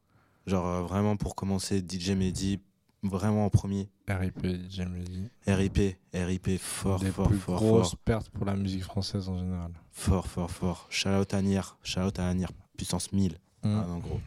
Genre, 0.46 0.84
vraiment 0.88 1.18
pour 1.18 1.36
commencer, 1.36 1.82
DJ 1.88 2.12
Mehdi, 2.12 2.60
vraiment 3.08 3.46
en 3.46 3.50
premier. 3.50 3.90
RIP, 4.08 4.44
Mehdi. 4.44 5.30
RIP, 5.48 5.80
RIP, 6.14 6.58
fort, 6.60 7.00
Des 7.00 7.12
fort, 7.12 7.28
plus 7.28 7.38
fort, 7.38 7.56
grosses 7.60 7.90
fort, 7.92 7.98
pertes 8.00 8.30
pour 8.30 8.46
la 8.46 8.56
musique 8.56 8.84
française 8.84 9.28
en 9.30 9.38
général. 9.38 9.72
fort, 9.92 10.28
fort, 10.28 10.52
fort. 10.52 10.88
Shout 10.90 11.10
out 11.10 11.34
à 11.34 11.42
Nier, 11.42 11.62
shout 11.84 12.00
out 12.02 12.20
à 12.20 12.34
Nier, 12.34 12.48
puissance 12.78 13.12
1000, 13.12 13.38
Mm. 13.64 13.68
hein, 13.68 13.86
en 13.90 13.98
gros. 14.00 14.20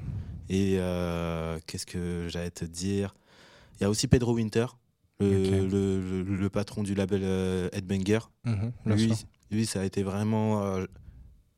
Et 0.49 0.77
euh, 0.79 1.59
qu'est-ce 1.67 1.87
que 1.87 2.27
j'allais 2.29 2.51
te 2.51 2.65
dire? 2.65 3.15
Il 3.79 3.85
y 3.85 3.87
a 3.87 3.91
aussi 3.91 4.09
Pedro 4.09 4.35
Winter, 4.35 4.67
le, 5.21 5.27
Ok. 5.65 5.71
le, 5.73 6.23
le- 6.23 6.37
le 6.37 6.51
patron 6.51 6.83
du 6.83 6.95
label 6.95 7.21
euh, 7.23 7.69
Headbanger. 7.73 8.19
Bien 8.45 8.73
Lui, 8.87 9.13
lui, 9.51 9.67
ça 9.67 9.81
a 9.81 9.85
été 9.85 10.03
vraiment. 10.03 10.63
euh, 10.65 10.87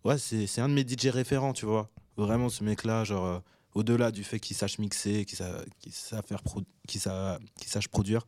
ouais, 0.04 0.18
c'est 0.18 0.46
c'est 0.46 0.60
un 0.60 0.68
de 0.68 0.74
mes 0.74 0.84
DJ 0.86 1.06
référents, 1.08 1.52
tu 1.52 1.64
vois. 1.66 1.88
Vraiment, 2.16 2.48
ce 2.50 2.62
mec-là, 2.64 3.04
genre, 3.04 3.24
euh, 3.24 3.38
au-delà 3.74 4.10
du 4.10 4.24
fait 4.24 4.38
qu'il 4.40 4.56
sache 4.56 4.78
mixer, 4.78 5.24
qu'il 5.24 5.38
sa- 5.38 6.22
produire, 7.90 8.26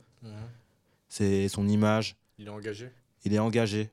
c'est 1.09 1.47
son 1.47 1.67
image. 1.67 2.15
Il 2.37 2.47
est 2.47 2.49
engagé 2.49 2.91
il 3.23 3.33
est 3.33 3.39
engagé 3.39 3.89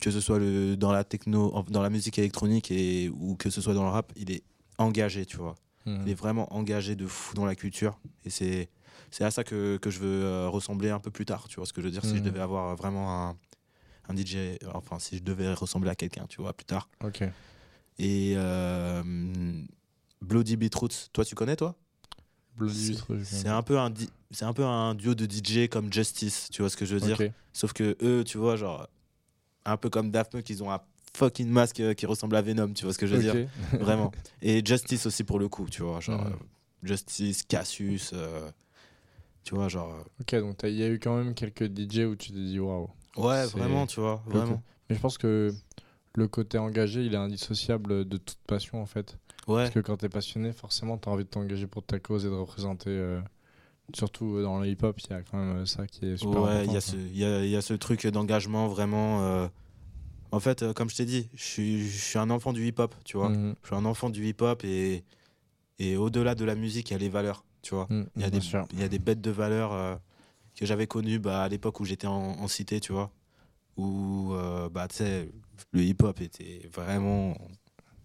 que 0.00 0.10
ce 0.10 0.20
soit 0.22 0.38
le, 0.38 0.74
dans 0.76 0.90
la 0.92 1.04
techno 1.04 1.62
dans 1.68 1.82
la 1.82 1.90
musique 1.90 2.18
électronique 2.18 2.70
et 2.70 3.10
ou 3.10 3.36
que 3.36 3.50
ce 3.50 3.60
soit 3.60 3.74
dans 3.74 3.82
le 3.84 3.90
rap 3.90 4.10
il 4.16 4.30
est 4.30 4.42
engagé 4.78 5.26
tu 5.26 5.36
vois 5.36 5.54
Mhm. 5.84 6.02
il 6.06 6.10
est 6.10 6.14
vraiment 6.14 6.50
engagé 6.54 6.96
de 6.96 7.06
fou 7.06 7.34
dans 7.34 7.44
la 7.44 7.54
culture 7.54 7.98
et 8.24 8.30
c'est 8.30 8.70
c'est 9.10 9.24
à 9.24 9.30
ça 9.30 9.44
que, 9.44 9.76
que 9.76 9.90
je 9.90 9.98
veux 10.00 10.24
euh, 10.24 10.48
ressembler 10.48 10.88
un 10.90 10.98
peu 11.00 11.10
plus 11.10 11.26
tard 11.26 11.46
tu 11.48 11.56
vois 11.56 11.66
ce 11.66 11.72
que 11.74 11.82
je 11.82 11.86
veux 11.86 11.92
dire 11.92 12.04
si 12.04 12.12
je 12.12 12.20
Mhm. 12.20 12.22
devais 12.24 12.40
avoir 12.40 12.74
vraiment 12.76 13.28
un, 13.28 13.36
un 14.08 14.14
DJ 14.14 14.58
enfin 14.74 14.98
si 14.98 15.18
je 15.18 15.22
devais 15.22 15.52
ressembler 15.52 15.90
à 15.90 15.94
quelqu'un 15.94 16.26
tu 16.26 16.40
vois 16.40 16.54
plus 16.54 16.64
tard 16.64 16.88
Ok. 17.04 17.22
et 17.98 18.32
euh, 18.36 19.02
Bloody 20.22 20.56
Beetroots 20.56 21.10
toi 21.12 21.24
tu 21.24 21.34
connais 21.34 21.56
toi? 21.56 21.76
Bloody 22.56 22.98
c'est 23.24 23.48
un 23.48 23.62
peu 23.62 23.78
un 23.78 23.92
c'est 24.30 24.44
un 24.44 24.52
peu 24.52 24.64
un 24.64 24.94
duo 24.94 25.14
de 25.14 25.26
DJ 25.26 25.68
comme 25.68 25.92
Justice 25.92 26.48
tu 26.50 26.62
vois 26.62 26.70
ce 26.70 26.76
que 26.76 26.84
je 26.84 26.94
veux 26.94 27.00
dire? 27.00 27.16
Sauf 27.52 27.72
que 27.72 27.96
eux, 28.02 28.22
tu 28.24 28.38
vois, 28.38 28.56
genre, 28.56 28.88
un 29.64 29.76
peu 29.76 29.90
comme 29.90 30.10
Daft 30.10 30.32
Punk, 30.32 30.48
ils 30.50 30.62
ont 30.62 30.70
un 30.70 30.80
fucking 31.14 31.48
masque 31.48 31.80
euh, 31.80 31.94
qui 31.94 32.06
ressemble 32.06 32.36
à 32.36 32.42
Venom, 32.42 32.72
tu 32.72 32.84
vois 32.84 32.92
ce 32.92 32.98
que 32.98 33.06
je 33.06 33.16
veux 33.16 33.22
dire? 33.22 33.34
Vraiment. 33.80 34.12
Et 34.42 34.64
Justice 34.64 35.06
aussi 35.06 35.24
pour 35.24 35.38
le 35.38 35.48
coup, 35.48 35.68
tu 35.68 35.82
vois, 35.82 35.98
genre, 36.00 36.22
euh, 36.24 36.30
Justice, 36.82 37.42
Cassius, 37.42 38.12
euh, 38.14 38.48
tu 39.44 39.54
vois, 39.54 39.68
genre. 39.68 40.04
Ok, 40.20 40.34
donc 40.36 40.60
il 40.64 40.74
y 40.74 40.82
a 40.82 40.88
eu 40.88 40.98
quand 41.00 41.16
même 41.16 41.34
quelques 41.34 41.64
DJ 41.64 42.04
où 42.04 42.14
tu 42.16 42.32
t'es 42.32 42.38
dit 42.38 42.60
waouh. 42.60 42.90
Ouais, 43.16 43.44
C'est- 43.46 43.58
vraiment, 43.58 43.86
tu 43.86 44.00
vois, 44.00 44.22
vraiment. 44.26 44.62
Mais 44.88 44.94
je 44.96 45.00
pense 45.00 45.18
que 45.18 45.52
le 46.14 46.28
côté 46.28 46.58
engagé, 46.58 47.04
il 47.04 47.14
est 47.14 47.18
indissociable 47.18 48.06
de 48.06 48.16
toute 48.18 48.38
passion 48.46 48.80
en 48.80 48.86
fait. 48.86 49.18
Ouais, 49.48 49.62
Parce 49.62 49.70
que 49.70 49.80
quand 49.80 49.96
t'es 49.96 50.08
passionné, 50.08 50.52
forcément, 50.52 50.98
t'as 50.98 51.10
envie 51.10 51.24
de 51.24 51.28
t'engager 51.30 51.66
pour 51.66 51.82
ta 51.82 51.98
cause 51.98 52.24
et 52.26 52.28
de 52.28 52.34
représenter. 52.34 52.90
euh, 52.90 53.20
Surtout 53.94 54.42
dans 54.42 54.60
le 54.60 54.68
hip-hop, 54.68 55.00
il 55.00 55.10
y 55.10 55.14
a 55.14 55.22
quand 55.22 55.38
même 55.38 55.58
euh, 55.58 55.66
ça 55.66 55.86
qui 55.86 56.04
est 56.06 56.16
super 56.18 56.42
ouais, 56.42 56.64
important. 56.66 56.70
il 56.70 56.74
y, 56.74 56.76
a 56.76 56.80
ce- 56.82 56.96
il 56.96 57.16
y 57.16 57.24
a, 57.24 57.44
il 57.44 57.50
y 57.50 57.56
a 57.56 57.62
ce 57.62 57.74
truc 57.74 58.06
d'engagement 58.06 58.68
vraiment. 58.68 59.22
euh, 59.24 59.48
En 60.32 60.40
fait, 60.40 60.62
euh, 60.62 60.74
comme 60.74 60.90
je 60.90 60.96
t'ai 60.96 61.06
dit, 61.06 61.30
je 61.34 61.42
suis, 61.42 61.88
je 61.88 61.98
suis 61.98 62.18
un 62.18 62.28
enfant 62.30 62.52
du 62.52 62.66
hip-hop, 62.66 62.94
tu 63.04 63.16
vois. 63.16 63.30
Mhm. 63.30 63.54
Je 63.62 63.66
suis 63.68 63.76
un 63.76 63.84
enfant 63.86 64.10
du 64.10 64.26
hip-hop 64.26 64.62
et, 64.64 65.04
et 65.78 65.96
au-delà 65.96 66.34
de 66.34 66.44
la 66.44 66.54
musique, 66.54 66.90
il 66.90 66.94
y 66.94 66.96
a 66.96 66.98
les 66.98 67.08
valeurs, 67.08 67.44
tu 67.62 67.74
vois. 67.74 67.86
Mhm, 67.90 68.08
Il 68.16 68.22
y 68.22 68.24
a 68.26 68.30
des, 68.30 68.40
sûr. 68.40 68.66
il 68.72 68.80
y 68.80 68.82
a 68.82 68.88
des 68.88 68.98
bêtes 68.98 69.20
de 69.22 69.30
valeurs 69.30 69.72
euh, 69.72 69.96
que 70.56 70.66
j'avais 70.66 70.86
connues 70.86 71.18
bah, 71.18 71.42
à 71.44 71.48
l'époque 71.48 71.80
où 71.80 71.86
j'étais 71.86 72.06
en, 72.08 72.14
en 72.40 72.48
cité, 72.48 72.80
tu 72.80 72.92
vois. 72.92 73.10
Où, 73.78 74.32
euh, 74.34 74.68
bah, 74.68 74.88
tu 74.88 74.96
sais, 74.96 75.30
le 75.72 75.82
hip-hop 75.82 76.20
était 76.20 76.68
vraiment 76.72 77.36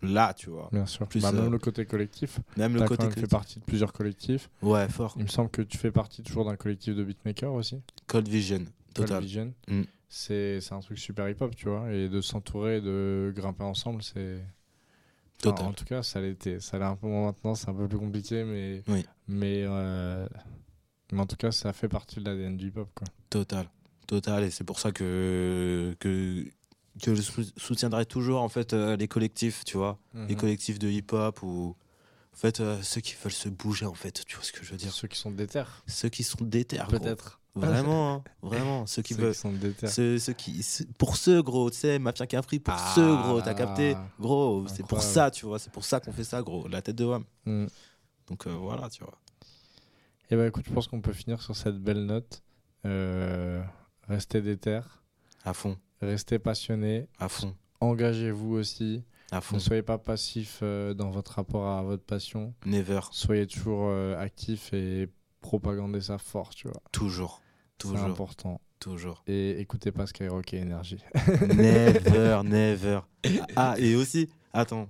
là, 0.03 0.33
tu 0.33 0.49
vois. 0.49 0.69
Bien 0.71 0.85
sûr. 0.85 1.07
Plus, 1.07 1.21
Bah, 1.21 1.29
euh, 1.33 1.41
même 1.43 1.51
le 1.51 1.59
côté 1.59 1.85
collectif. 1.85 2.39
Même 2.57 2.73
le 2.75 2.81
côté. 2.81 3.03
même 3.03 3.11
fait 3.11 3.15
collectif. 3.15 3.29
partie 3.29 3.59
de 3.59 3.65
plusieurs 3.65 3.93
collectifs. 3.93 4.49
Ouais, 4.61 4.87
fort. 4.89 5.13
Il 5.17 5.23
me 5.23 5.27
semble 5.27 5.49
que 5.49 5.61
tu 5.61 5.77
fais 5.77 5.91
partie 5.91 6.21
toujours 6.23 6.45
d'un 6.45 6.55
collectif 6.55 6.95
de 6.95 7.03
beatmakers 7.03 7.53
aussi. 7.53 7.81
Cold 8.07 8.27
Vision, 8.27 8.57
Cold 8.57 9.07
total. 9.07 9.23
Vision. 9.23 9.53
Mm. 9.67 9.81
C'est 10.09 10.61
c'est 10.61 10.73
un 10.75 10.79
truc 10.79 10.99
super 10.99 11.27
hip-hop, 11.27 11.55
tu 11.55 11.67
vois. 11.69 11.91
Et 11.91 12.07
de 12.09 12.21
s'entourer, 12.21 12.81
de 12.81 13.33
grimper 13.35 13.63
ensemble, 13.63 14.03
c'est. 14.03 14.35
Enfin, 15.45 15.51
Total. 15.55 15.65
en 15.65 15.73
tout 15.73 15.85
cas, 15.85 16.03
ça 16.03 16.21
l'était. 16.21 16.59
Ça 16.59 16.77
l'est 16.77 16.85
un 16.85 16.95
peu 16.95 17.07
moins 17.07 17.25
maintenant, 17.25 17.55
c'est 17.55 17.67
un 17.69 17.73
peu 17.73 17.87
plus 17.87 17.97
compliqué, 17.97 18.43
mais. 18.43 18.83
Oui. 18.87 19.05
Mais, 19.27 19.63
euh, 19.65 20.27
mais 21.11 21.19
en 21.19 21.25
tout 21.25 21.35
cas, 21.35 21.51
ça 21.51 21.73
fait 21.73 21.89
partie 21.89 22.19
de 22.19 22.25
l'ADN 22.29 22.55
du 22.55 22.67
hip-hop, 22.67 22.89
quoi. 22.95 23.07
Total. 23.29 23.67
Total. 24.07 24.43
Et 24.43 24.51
c'est 24.51 24.63
pour 24.63 24.79
ça 24.79 24.91
que, 24.91 25.95
que, 25.99 26.45
que 27.01 27.15
je 27.15 27.21
sou- 27.21 27.43
soutiendrai 27.57 28.05
toujours, 28.05 28.41
en 28.41 28.49
fait, 28.49 28.73
euh, 28.73 28.95
les 28.95 29.07
collectifs, 29.07 29.63
tu 29.65 29.77
vois. 29.77 29.97
Mhm. 30.13 30.27
Les 30.27 30.35
collectifs 30.35 30.79
de 30.79 30.89
hip-hop 30.89 31.41
ou. 31.43 31.75
En 32.33 32.35
fait, 32.35 32.61
euh, 32.61 32.81
ceux 32.81 32.99
qui 33.01 33.13
veulent 33.21 33.31
se 33.31 33.47
bouger, 33.47 33.85
en 33.85 33.93
fait, 33.93 34.23
tu 34.25 34.35
vois 34.35 34.43
ce 34.43 34.51
que 34.51 34.65
je 34.65 34.71
veux 34.71 34.77
dire. 34.77 34.91
Ceux 34.91 35.07
qui 35.07 35.19
sont 35.19 35.29
déter, 35.29 35.63
Ceux 35.85 36.09
qui 36.09 36.23
sont 36.23 36.43
déter, 36.43 36.79
peut-être. 36.89 37.39
Vraiment, 37.55 38.13
hein, 38.15 38.23
vraiment. 38.41 38.87
Ceux 38.87 39.03
qui 39.03 39.13
Ceux 39.13 39.21
veulent. 39.21 39.33
qui 39.33 39.39
sont 39.39 39.51
déter. 39.53 39.85
Ceux, 39.87 40.17
ceux 40.17 40.33
qui, 40.33 40.65
pour 40.97 41.15
ceux, 41.17 41.43
gros, 41.43 41.69
tu 41.69 41.77
sais, 41.77 41.99
Mafia 41.99 42.25
qu'un 42.25 42.41
prix, 42.41 42.59
pour 42.59 42.73
Ah. 42.75 42.91
ceux, 42.95 43.15
gros, 43.17 43.39
t'as 43.41 43.53
capté 43.53 43.95
Gros, 44.19 44.67
c'est 44.67 44.83
pour 44.87 45.03
ça, 45.03 45.29
tu 45.29 45.45
vois, 45.45 45.59
c'est 45.59 45.71
pour 45.71 45.85
ça 45.85 45.99
qu'on 45.99 46.11
fait 46.11 46.23
ça, 46.23 46.41
gros, 46.41 46.67
la 46.67 46.81
tête 46.81 46.95
de 46.95 47.05
WAM. 47.05 47.23
Mm. 47.45 47.67
Donc 48.27 48.47
euh, 48.47 48.51
voilà, 48.51 48.89
tu 48.89 49.03
vois. 49.03 49.13
Et 50.31 50.35
bah 50.35 50.47
écoute, 50.47 50.65
je 50.67 50.73
pense 50.73 50.87
qu'on 50.87 51.01
peut 51.01 51.13
finir 51.13 51.39
sur 51.43 51.55
cette 51.55 51.77
belle 51.77 52.05
note. 52.07 52.41
Euh, 52.85 53.61
restez 54.07 54.41
déter, 54.41 54.79
À 55.45 55.53
fond, 55.53 55.77
restez 56.03 56.39
passionné, 56.39 57.07
à 57.19 57.29
fond, 57.29 57.55
engagez-vous 57.81 58.53
aussi. 58.55 59.03
à 59.31 59.41
fond. 59.41 59.55
Ne 59.55 59.59
soyez 59.59 59.81
pas 59.81 59.97
passif 59.97 60.59
euh, 60.61 60.93
dans 60.93 61.09
votre 61.11 61.33
rapport 61.33 61.67
à 61.67 61.81
votre 61.83 62.03
passion. 62.03 62.53
Never, 62.65 62.99
Soyez 63.11 63.47
toujours 63.47 63.87
euh, 63.89 64.17
actif 64.17 64.73
et 64.73 65.09
propagandez 65.41 66.01
ça 66.01 66.17
fort, 66.17 66.53
tu 66.55 66.67
vois. 66.67 66.81
toujours, 66.91 67.41
C'est 67.81 67.89
toujours, 67.89 68.05
important. 68.05 68.61
toujours. 68.79 69.23
Et 69.27 69.59
écoutez 69.59 69.91
pas 69.91 70.05
Skyrock 70.07 70.53
et 70.53 70.57
Énergie. 70.57 71.03
never, 71.55 72.41
never. 72.45 72.99
Ah, 73.55 73.75
et 73.77 73.95
aussi, 73.95 74.29
attends, 74.53 74.87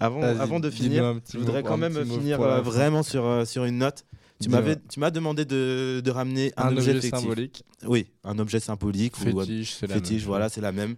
avant, 0.00 0.60
de 0.60 0.70
finir, 0.70 1.20
je 1.30 1.38
voudrais 1.38 1.62
quand 1.62 1.76
même 1.76 2.04
finir 2.04 2.40
euh, 2.40 2.60
vraiment 2.62 3.02
sur, 3.02 3.46
sur 3.46 3.64
une 3.64 3.78
note. 3.78 4.04
Tu 4.40 4.48
m'avais, 4.48 4.76
tu 4.88 5.00
m'as 5.00 5.10
demandé 5.10 5.44
de, 5.44 6.00
de 6.02 6.10
ramener 6.10 6.52
un, 6.56 6.68
Un, 6.68 6.76
objet, 6.76 7.00
symbolique. 7.00 7.62
Oui, 7.86 8.06
un 8.24 8.38
objet 8.38 8.58
symbolique 8.60 9.18
ou 9.18 9.38
un 9.40 9.44
Fétiche, 9.44 9.74
c'est 9.74 9.86
la 9.86 9.94
fétiche, 9.94 10.22
même 10.22 10.28
voilà, 10.28 10.48
c'est 10.48 10.60
la 10.62 10.72
même. 10.72 10.96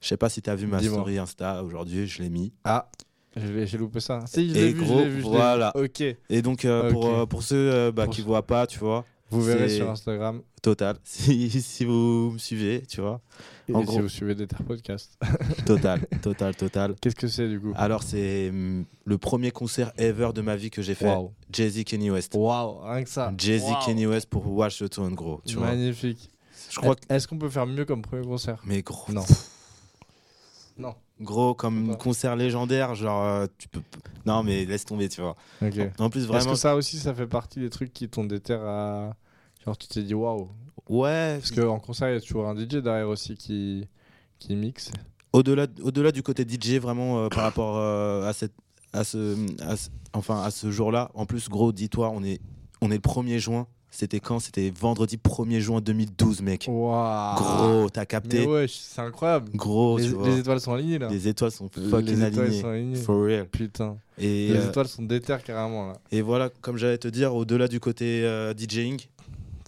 Je 0.00 0.08
sais 0.08 0.16
pas 0.16 0.28
si 0.28 0.40
tu 0.40 0.48
as 0.50 0.54
vu 0.54 0.66
ma 0.66 0.82
story 0.82 1.18
Insta 1.18 1.62
aujourd'hui, 1.62 2.06
je 2.06 2.22
l'ai 2.22 2.30
mis. 2.30 2.52
Ah, 2.64 2.90
j'ai 3.36 3.76
loupé 3.78 4.00
ça. 4.00 4.24
Si, 4.26 4.48
je 4.48 4.54
l'ai 4.54 4.72
vu, 4.72 4.82
gros, 4.82 4.98
je 4.98 5.04
l'ai 5.04 5.08
vu, 5.10 5.10
je 5.10 5.16
l'ai 5.16 5.22
vu. 5.22 5.36
voilà. 5.36 5.72
Ok. 5.76 6.00
Et 6.00 6.42
donc, 6.42 6.64
euh, 6.64 6.90
pour, 6.90 7.06
euh, 7.06 7.26
pour 7.26 7.42
ceux 7.42 7.70
euh, 7.72 7.92
bah, 7.92 8.04
Pour 8.04 8.14
qui 8.14 8.20
ceux- 8.22 8.26
voient 8.26 8.46
pas, 8.46 8.66
tu 8.66 8.78
vois, 8.78 9.04
Vous 9.30 9.42
verrez 9.42 9.68
sur 9.68 9.90
Instagram 9.90 10.42
Total. 10.62 10.96
Si, 11.04 11.50
si 11.62 11.84
vous 11.84 12.30
me 12.34 12.38
suivez, 12.38 12.82
tu 12.86 13.00
vois. 13.00 13.20
et 13.68 13.74
En 13.74 13.80
si 13.80 13.86
gros. 13.86 14.00
vous 14.02 14.08
suivez 14.08 14.34
des 14.34 14.46
terres 14.46 14.62
podcast. 14.64 15.18
Total, 15.66 16.06
total, 16.22 16.54
total. 16.54 16.94
Qu'est-ce 17.00 17.16
que 17.16 17.26
c'est 17.28 17.48
du 17.48 17.60
coup? 17.60 17.72
Alors, 17.76 18.02
c'est 18.02 18.50
hum, 18.50 18.84
le 19.04 19.18
premier 19.18 19.50
concert 19.50 19.92
ever 19.98 20.30
de 20.34 20.42
ma 20.42 20.54
vie 20.56 20.70
que 20.70 20.82
j'ai 20.82 20.94
fait. 20.94 21.06
Waouh. 21.06 21.32
Jay-Z, 21.52 21.84
Kenny 21.84 22.10
West. 22.10 22.34
Waouh, 22.34 22.80
rien 22.82 23.02
que 23.04 23.10
ça. 23.10 23.32
Jay-Z. 23.36 23.64
Kenny 23.84 24.06
West 24.06 24.28
pour 24.28 24.46
Watch 24.48 24.78
the 24.78 24.88
Throne, 24.88 25.14
gros. 25.14 25.40
Tu 25.44 25.56
vois. 25.56 25.68
Magnifique. 25.68 26.30
Je 26.70 26.76
crois 26.78 26.94
que. 26.94 27.02
Est-ce 27.12 27.26
qu'on 27.26 27.38
peut 27.38 27.50
faire 27.50 27.66
mieux 27.66 27.84
comme 27.84 28.02
premier 28.02 28.24
concert? 28.24 28.60
Mais 28.64 28.82
gros. 28.82 29.12
Non. 29.12 29.24
Non. 30.78 30.94
Gros, 31.20 31.54
comme 31.54 31.96
concert 31.96 32.36
légendaire, 32.36 32.94
genre, 32.94 33.24
euh, 33.24 33.46
tu 33.58 33.68
peux. 33.68 33.80
Non, 34.26 34.42
mais 34.42 34.64
laisse 34.66 34.84
tomber, 34.84 35.08
tu 35.08 35.20
vois. 35.22 35.34
Ok. 35.62 35.74
En 35.98 36.10
plus, 36.10 36.20
Est-ce 36.20 36.28
vraiment. 36.28 36.50
que 36.52 36.56
ça 36.58 36.76
aussi, 36.76 36.98
ça 36.98 37.14
fait 37.14 37.26
partie 37.26 37.58
des 37.60 37.70
trucs 37.70 37.92
qui 37.92 38.08
t'ont 38.08 38.24
déterre 38.24 38.62
à. 38.62 39.16
Genre, 39.64 39.78
tu 39.78 39.88
t'es 39.88 40.02
dit 40.02 40.14
waouh. 40.14 40.48
Ouais, 40.88 41.38
Parce 41.40 41.50
qu'en 41.52 41.78
concert, 41.80 42.10
il 42.10 42.14
y 42.14 42.16
a 42.16 42.20
toujours 42.20 42.46
un 42.48 42.54
DJ 42.54 42.76
derrière 42.82 43.08
aussi 43.08 43.34
qui, 43.34 43.88
qui 44.38 44.54
mixe. 44.54 44.90
au-delà 45.32 45.66
au-delà 45.82 46.12
du 46.12 46.22
côté 46.22 46.44
DJ 46.46 46.78
vraiment 46.78 47.24
euh, 47.24 47.28
par 47.28 47.42
rapport 47.44 47.76
euh, 47.78 48.28
à 48.28 48.32
cette 48.32 48.52
à 48.92 49.02
ce, 49.02 49.34
à 49.62 49.76
ce- 49.76 49.88
enfin 50.12 50.42
à 50.42 50.50
ce 50.50 50.70
jour-là 50.70 51.10
en 51.14 51.26
plus 51.26 51.48
gros 51.48 51.72
dis-toi 51.72 52.10
on 52.14 52.22
est 52.22 52.40
on 52.80 52.90
est 52.90 52.94
le 52.94 53.00
1er 53.00 53.38
juin 53.38 53.66
c'était 53.96 54.20
quand? 54.20 54.38
C'était 54.40 54.70
vendredi 54.70 55.16
1er 55.16 55.58
juin 55.60 55.80
2012 55.80 56.42
mec 56.42 56.66
Waouh. 56.68 57.36
gros 57.36 57.90
t'as 57.90 58.00
Mais 58.02 58.06
capté? 58.06 58.46
ouais, 58.46 58.66
c'est 58.68 59.00
incroyable. 59.00 59.50
gros 59.54 59.98
les, 59.98 60.04
tu 60.04 60.10
vois 60.10 60.28
les 60.28 60.38
étoiles 60.38 60.60
sont 60.60 60.72
alignées 60.74 60.98
là. 60.98 61.08
les 61.08 61.28
étoiles 61.28 61.50
sont 61.50 61.70
Les 61.76 61.88
fucking 61.88 62.08
étoiles 62.22 62.38
alignées 62.40 62.60
sont 62.60 62.68
alignées. 62.68 62.96
for 62.96 63.24
real 63.24 63.48
Putain. 63.48 63.96
et, 64.18 64.48
Les 64.48 64.56
euh, 64.58 64.68
étoiles 64.68 64.88
sont 64.88 65.02
déterres 65.02 65.42
carrément 65.42 65.88
là. 65.88 65.98
et 66.12 66.20
voilà 66.22 66.50
comme 66.60 66.76
j'allais 66.76 66.98
te 66.98 67.08
dire 67.08 67.34
au-delà 67.34 67.68
du 67.68 67.80
côté 67.80 68.24
euh, 68.24 68.52
DJing 68.54 69.00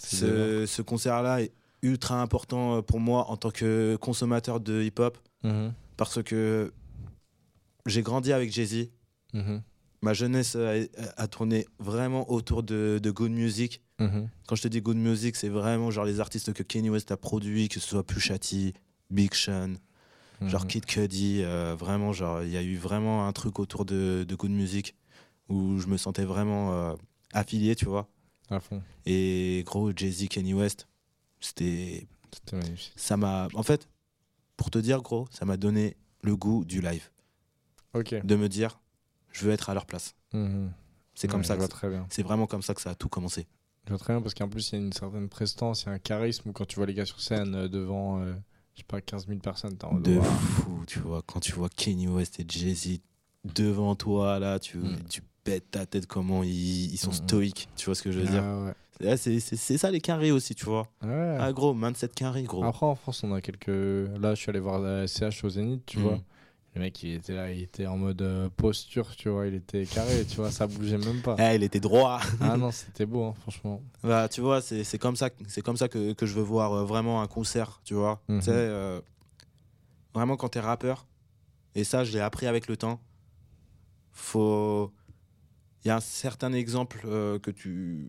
ce, 0.00 0.64
ce 0.66 0.82
concert-là 0.82 1.42
est 1.42 1.52
ultra 1.82 2.20
important 2.22 2.76
euh, 2.76 2.82
pour 2.82 3.00
moi 3.00 3.26
en 3.30 3.36
tant 3.36 3.50
que 3.50 3.96
consommateur 4.00 4.60
de 4.60 4.82
hip-hop 4.82 5.16
Mhm. 5.44 5.72
parce 5.96 6.20
que 6.22 6.72
j'ai 7.86 8.02
grandi 8.02 8.32
avec 8.32 8.52
Jay-Z 8.52 8.88
Mhm. 9.34 9.62
ma 10.02 10.12
jeunesse 10.14 10.56
a, 10.56 10.72
a 11.16 11.26
tourné 11.28 11.66
vraiment 11.78 12.30
autour 12.30 12.62
de, 12.62 12.98
de 13.02 13.10
good 13.10 13.30
music. 13.30 13.80
Mhm. 13.98 14.28
Quand 14.46 14.54
je 14.56 14.62
te 14.62 14.68
dis 14.68 14.80
good 14.80 14.96
music, 14.96 15.34
c'est 15.36 15.48
vraiment 15.48 15.90
genre 15.90 16.04
les 16.04 16.20
artistes 16.20 16.52
que 16.52 16.62
Kanye 16.62 16.90
West 16.90 17.10
a 17.10 17.16
produits, 17.16 17.68
que 17.68 17.80
ce 17.80 17.88
soit 17.88 18.04
Pusha 18.04 18.38
T, 18.38 18.72
Big 19.10 19.34
Sean, 19.34 19.74
genre 20.42 20.62
Mhm. 20.62 20.68
Kid 20.68 20.86
Cudi. 20.86 21.42
euh, 21.42 21.74
vraiment, 21.76 22.12
genre 22.12 22.42
il 22.42 22.50
y 22.50 22.56
a 22.56 22.62
eu 22.62 22.76
vraiment 22.76 23.26
un 23.26 23.32
truc 23.32 23.58
autour 23.58 23.84
de, 23.84 24.24
de 24.26 24.34
good 24.36 24.50
music 24.52 24.94
où 25.48 25.78
je 25.80 25.86
me 25.88 25.96
sentais 25.96 26.24
vraiment 26.24 26.72
euh, 26.74 26.94
affilié, 27.32 27.74
tu 27.74 27.86
vois. 27.86 28.08
À 28.50 28.60
fond. 28.60 28.82
Et 29.04 29.62
gros, 29.66 29.90
Jay-Z, 29.94 30.28
Kanye 30.28 30.54
West, 30.54 30.86
c'était. 31.40 32.06
C'était 32.32 32.56
magnifique. 32.56 32.92
Ça 32.96 33.16
m'a. 33.16 33.48
En 33.54 33.62
fait, 33.62 33.88
pour 34.56 34.70
te 34.70 34.78
dire, 34.78 35.00
gros, 35.02 35.26
ça 35.30 35.44
m'a 35.44 35.56
donné 35.56 35.96
le 36.22 36.36
goût 36.36 36.64
du 36.64 36.80
live. 36.80 37.10
Ok. 37.94 38.14
De 38.24 38.36
me 38.36 38.48
dire, 38.48 38.80
je 39.32 39.44
veux 39.44 39.52
être 39.52 39.70
à 39.70 39.74
leur 39.74 39.86
place. 39.86 40.14
Mhm. 40.34 40.70
C'est 41.14 41.26
comme 41.26 41.40
Ouais, 41.40 41.46
ça 41.46 41.56
c'est 42.10 42.22
vraiment 42.22 42.46
comme 42.46 42.62
ça 42.62 42.74
que 42.74 42.80
ça 42.80 42.90
a 42.90 42.94
tout 42.94 43.08
commencé. 43.08 43.46
Je 43.88 43.94
vois 43.94 43.98
très 43.98 44.12
bien 44.12 44.20
parce 44.20 44.34
qu'en 44.34 44.48
plus, 44.48 44.70
il 44.70 44.78
y 44.78 44.82
a 44.82 44.84
une 44.84 44.92
certaine 44.92 45.28
prestance, 45.30 45.84
il 45.84 45.86
y 45.86 45.88
a 45.88 45.92
un 45.92 45.98
charisme 45.98 46.52
quand 46.52 46.66
tu 46.66 46.76
vois 46.76 46.84
les 46.86 46.92
gars 46.94 47.06
sur 47.06 47.20
scène 47.20 47.54
euh, 47.54 47.68
devant, 47.68 48.20
euh, 48.20 48.34
je 48.74 48.80
sais 48.80 48.84
pas, 48.86 49.00
15 49.00 49.26
000 49.26 49.38
personnes, 49.40 49.76
en 49.82 49.94
de 49.94 50.20
fou, 50.20 50.84
tu 50.86 50.98
vois. 50.98 51.22
Quand 51.26 51.40
tu 51.40 51.52
vois 51.52 51.70
Kanye 51.70 52.06
West 52.08 52.38
et 52.38 52.44
Jay-Z 52.46 53.00
devant 53.54 53.94
toi, 53.94 54.38
là, 54.38 54.58
tu, 54.58 54.76
Mm. 54.76 54.98
tu 55.08 55.22
pètes 55.42 55.70
ta 55.70 55.86
tête 55.86 56.06
comment 56.06 56.42
ils, 56.42 56.92
ils 56.92 56.98
sont 56.98 57.10
Mm, 57.10 57.14
stoïques, 57.14 57.68
tu 57.76 57.86
vois 57.86 57.94
ce 57.94 58.02
que 58.02 58.12
je 58.12 58.20
veux 58.20 58.28
dire. 58.28 58.42
Ah 58.44 58.64
ouais. 58.66 58.74
Là, 59.00 59.16
c'est, 59.16 59.38
ça 59.40 59.90
les 59.90 60.00
carrés 60.00 60.32
aussi, 60.32 60.54
tu 60.54 60.64
vois. 60.66 60.86
Ouais. 61.02 61.36
Ah, 61.40 61.50
gros, 61.52 61.72
27 61.72 62.14
carrés, 62.14 62.42
gros. 62.42 62.64
Après, 62.64 62.84
en 62.84 62.94
France, 62.96 63.22
on 63.24 63.32
a 63.32 63.40
quelques. 63.40 63.68
Là, 63.68 64.34
je 64.34 64.40
suis 64.40 64.50
allé 64.50 64.58
voir 64.60 64.80
la 64.80 65.06
CH 65.06 65.44
au 65.44 65.48
Zénith, 65.48 65.86
tu 65.86 65.98
Mm. 65.98 66.02
vois. 66.02 66.18
Le 66.78 66.84
mec, 66.84 67.02
il 67.02 67.14
était 67.14 67.34
là, 67.34 67.50
il 67.50 67.60
était 67.60 67.88
en 67.88 67.96
mode 67.96 68.22
euh, 68.22 68.48
posture, 68.56 69.16
tu 69.16 69.28
vois. 69.30 69.48
Il 69.48 69.54
était 69.54 69.84
carré, 69.84 70.24
tu 70.24 70.36
vois. 70.36 70.52
Ça 70.52 70.68
bougeait 70.68 70.96
même 70.96 71.20
pas. 71.22 71.34
Eh, 71.40 71.56
il 71.56 71.64
était 71.64 71.80
droit. 71.80 72.20
Ah 72.40 72.56
non, 72.56 72.70
c'était 72.70 73.04
beau, 73.04 73.24
hein, 73.24 73.34
franchement. 73.42 73.82
bah, 74.04 74.28
tu 74.28 74.40
vois, 74.40 74.60
c'est, 74.60 74.96
comme 74.96 75.16
ça, 75.16 75.28
c'est 75.48 75.60
comme 75.60 75.76
ça 75.76 75.88
que, 75.88 76.12
que 76.12 76.24
je 76.24 76.34
veux 76.34 76.42
voir 76.42 76.72
euh, 76.72 76.84
vraiment 76.84 77.20
un 77.20 77.26
concert, 77.26 77.80
tu 77.84 77.94
vois. 77.94 78.22
Mhm. 78.28 78.38
Tu 78.38 78.44
sais, 78.44 78.52
euh, 78.54 79.00
vraiment 80.14 80.36
quand 80.36 80.50
t'es 80.50 80.60
rappeur, 80.60 81.08
et 81.74 81.82
ça, 81.82 82.04
je 82.04 82.12
l'ai 82.12 82.20
appris 82.20 82.46
avec 82.46 82.68
le 82.68 82.76
temps, 82.76 83.00
faut. 84.12 84.92
Il 85.84 85.88
y 85.88 85.90
a 85.90 85.96
un 85.96 86.00
certain 86.00 86.52
exemple 86.52 87.00
euh, 87.06 87.40
que 87.40 87.50
tu 87.50 88.08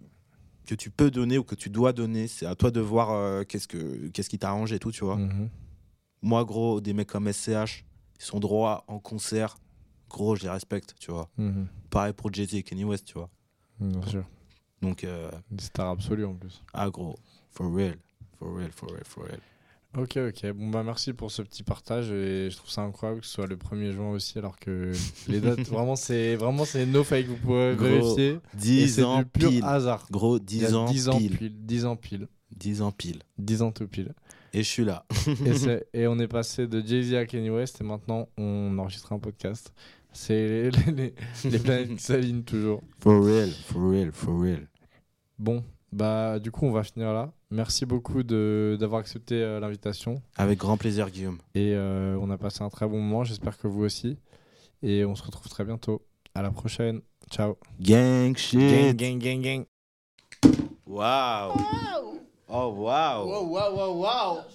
que 0.68 0.76
tu 0.76 0.92
peux 0.92 1.10
donner 1.10 1.40
ou 1.40 1.44
que 1.44 1.56
tu 1.56 1.72
dois 1.72 1.92
donner. 1.92 2.28
C'est 2.28 2.46
à 2.46 2.54
toi 2.54 2.70
de 2.70 2.82
voir 2.82 3.10
euh, 3.10 3.44
qu'est-ce 3.46 3.68
que 3.68 4.10
qu'est-ce 4.10 4.30
qui 4.30 4.38
t'arrange 4.38 4.74
et 4.74 4.80
tout, 4.80 4.92
tu 4.92 5.04
vois. 5.04 5.16
Mhm. 5.16 5.50
Moi, 6.22 6.46
gros, 6.46 6.82
des 6.82 6.94
mecs 6.94 7.08
comme 7.08 7.32
SCH, 7.32 7.86
ils 8.20 8.24
sont 8.26 8.40
droits 8.40 8.84
en 8.88 9.00
concert. 9.00 9.58
Gros, 10.10 10.36
je 10.36 10.44
les 10.44 10.50
respecte, 10.50 10.96
tu 11.00 11.12
vois. 11.12 11.30
Mhm. 11.38 11.68
Pareil 11.90 12.14
pour 12.14 12.34
Jay-Z 12.34 12.56
et 12.56 12.64
Kanye 12.64 12.84
West, 12.86 13.06
tu 13.06 13.14
vois. 13.14 13.30
Bien 13.80 14.02
sûr. 14.08 14.24
Donc, 14.82 15.04
euh, 15.04 15.30
Des 15.52 15.64
stars 15.64 15.90
absolues 15.92 16.26
en 16.26 16.34
plus. 16.36 16.64
ah, 16.74 16.90
gros, 16.90 17.16
for 17.52 17.74
real, 17.74 17.98
for 18.38 18.56
real, 18.56 18.72
for 18.72 18.90
real, 18.92 19.04
for 19.06 19.24
real. 19.26 19.40
Ok, 19.98 20.18
ok. 20.18 20.52
Bon, 20.54 20.70
bah 20.70 20.84
merci 20.84 21.14
pour 21.14 21.32
ce 21.32 21.42
petit 21.42 21.64
partage 21.64 22.12
et 22.12 22.50
je 22.52 22.56
trouve 22.56 22.70
ça 22.70 22.82
incroyable 22.84 23.22
que 23.22 23.26
ce 23.28 23.34
soit 23.34 23.48
le 23.48 23.58
1er 23.58 23.92
juin 23.92 24.12
aussi, 24.12 24.38
alors 24.38 24.58
que 24.60 24.92
les 25.28 25.42
dates, 25.42 25.62
vraiment, 25.68 25.96
c'est 25.96 26.36
vraiment 26.36 26.64
c'est 26.66 26.86
no 26.86 27.04
fake, 27.04 27.26
vous 27.26 27.38
pouvez 27.38 27.76
Gros, 27.76 27.86
vérifier. 27.88 28.30
Et 28.54 28.58
10 28.58 28.88
c'est 28.96 29.04
ans 29.04 29.18
du 29.20 29.26
pur 29.26 29.50
pile. 29.50 29.64
hasard. 29.64 30.06
Gros, 30.12 30.38
Il 30.38 30.58
y 30.58 30.66
a 30.66 30.68
10 30.68 30.76
ans 30.76 30.86
10 30.86 31.10
ans 31.10 31.18
pile. 31.18 31.38
pile. 31.38 31.66
10 31.66 31.86
ans 31.86 31.96
pile. 31.96 32.28
10 32.56 32.82
ans 32.84 32.92
pile. 32.92 33.20
10 33.40 33.62
ans 33.64 33.72
tout 33.72 33.88
pile. 33.88 34.14
Et 34.54 34.64
je 34.64 34.68
suis 34.68 34.86
là. 34.86 35.06
et, 35.46 35.54
c'est- 35.54 35.88
et 35.94 36.08
on 36.08 36.18
est 36.20 36.28
passé 36.28 36.68
de 36.68 36.86
Jay-Z 36.86 37.14
à 37.16 37.26
Kanye 37.26 37.50
West 37.50 37.82
et 37.82 37.84
maintenant 37.84 38.28
on 38.38 38.78
enregistre 38.80 39.14
un 39.14 39.20
podcast. 39.20 39.74
C'est 40.12 40.72
les, 40.72 40.92
les- 40.92 41.14
les 41.46 41.60
planètes 41.64 41.96
qui 41.96 42.04
s'alignent 42.04 42.44
toujours. 42.44 42.82
For 43.00 43.24
real, 43.24 43.50
for 43.50 43.92
real, 43.92 44.12
for 44.12 44.42
real. 44.42 44.68
Bon, 45.38 45.64
bah 45.92 46.40
du 46.40 46.52
coup 46.52 46.66
on 46.66 46.72
va 46.72 46.84
finir 46.84 47.14
là. 47.14 47.32
Merci 47.52 47.86
beaucoup 47.86 48.24
de- 48.24 48.76
d'avoir 48.80 49.02
accepté 49.02 49.36
euh, 49.36 49.60
l'invitation 49.60 50.22
Avec 50.38 50.58
grand 50.60 50.78
plaisir, 50.78 51.10
Guillaume. 51.10 51.38
et 51.56 51.74
euh, 51.76 52.18
on 52.22 52.30
a 52.30 52.38
passé 52.38 52.64
un 52.64 52.70
très 52.70 52.88
bon 52.88 53.00
moment. 53.00 53.24
J'espère 53.24 53.58
que 53.58 53.68
vous 53.68 53.84
aussi. 53.84 54.18
Et 54.82 55.04
on 55.06 55.14
se 55.16 55.24
retrouve 55.24 55.48
très 55.50 55.66
bientôt. 55.66 56.02
À 56.36 56.42
la 56.42 56.52
prochaine. 56.52 57.02
Ciao. 57.32 57.58
Gang 57.82 58.36
shit. 58.38 58.96
gang, 58.96 59.18
gang, 59.20 59.42
gang. 59.42 59.66
Wow. 60.88 62.19
Oh, 62.52 62.70
wow. 62.70 63.26
wow, 63.26 63.72
wow, 63.76 63.92
wow. 63.92 64.46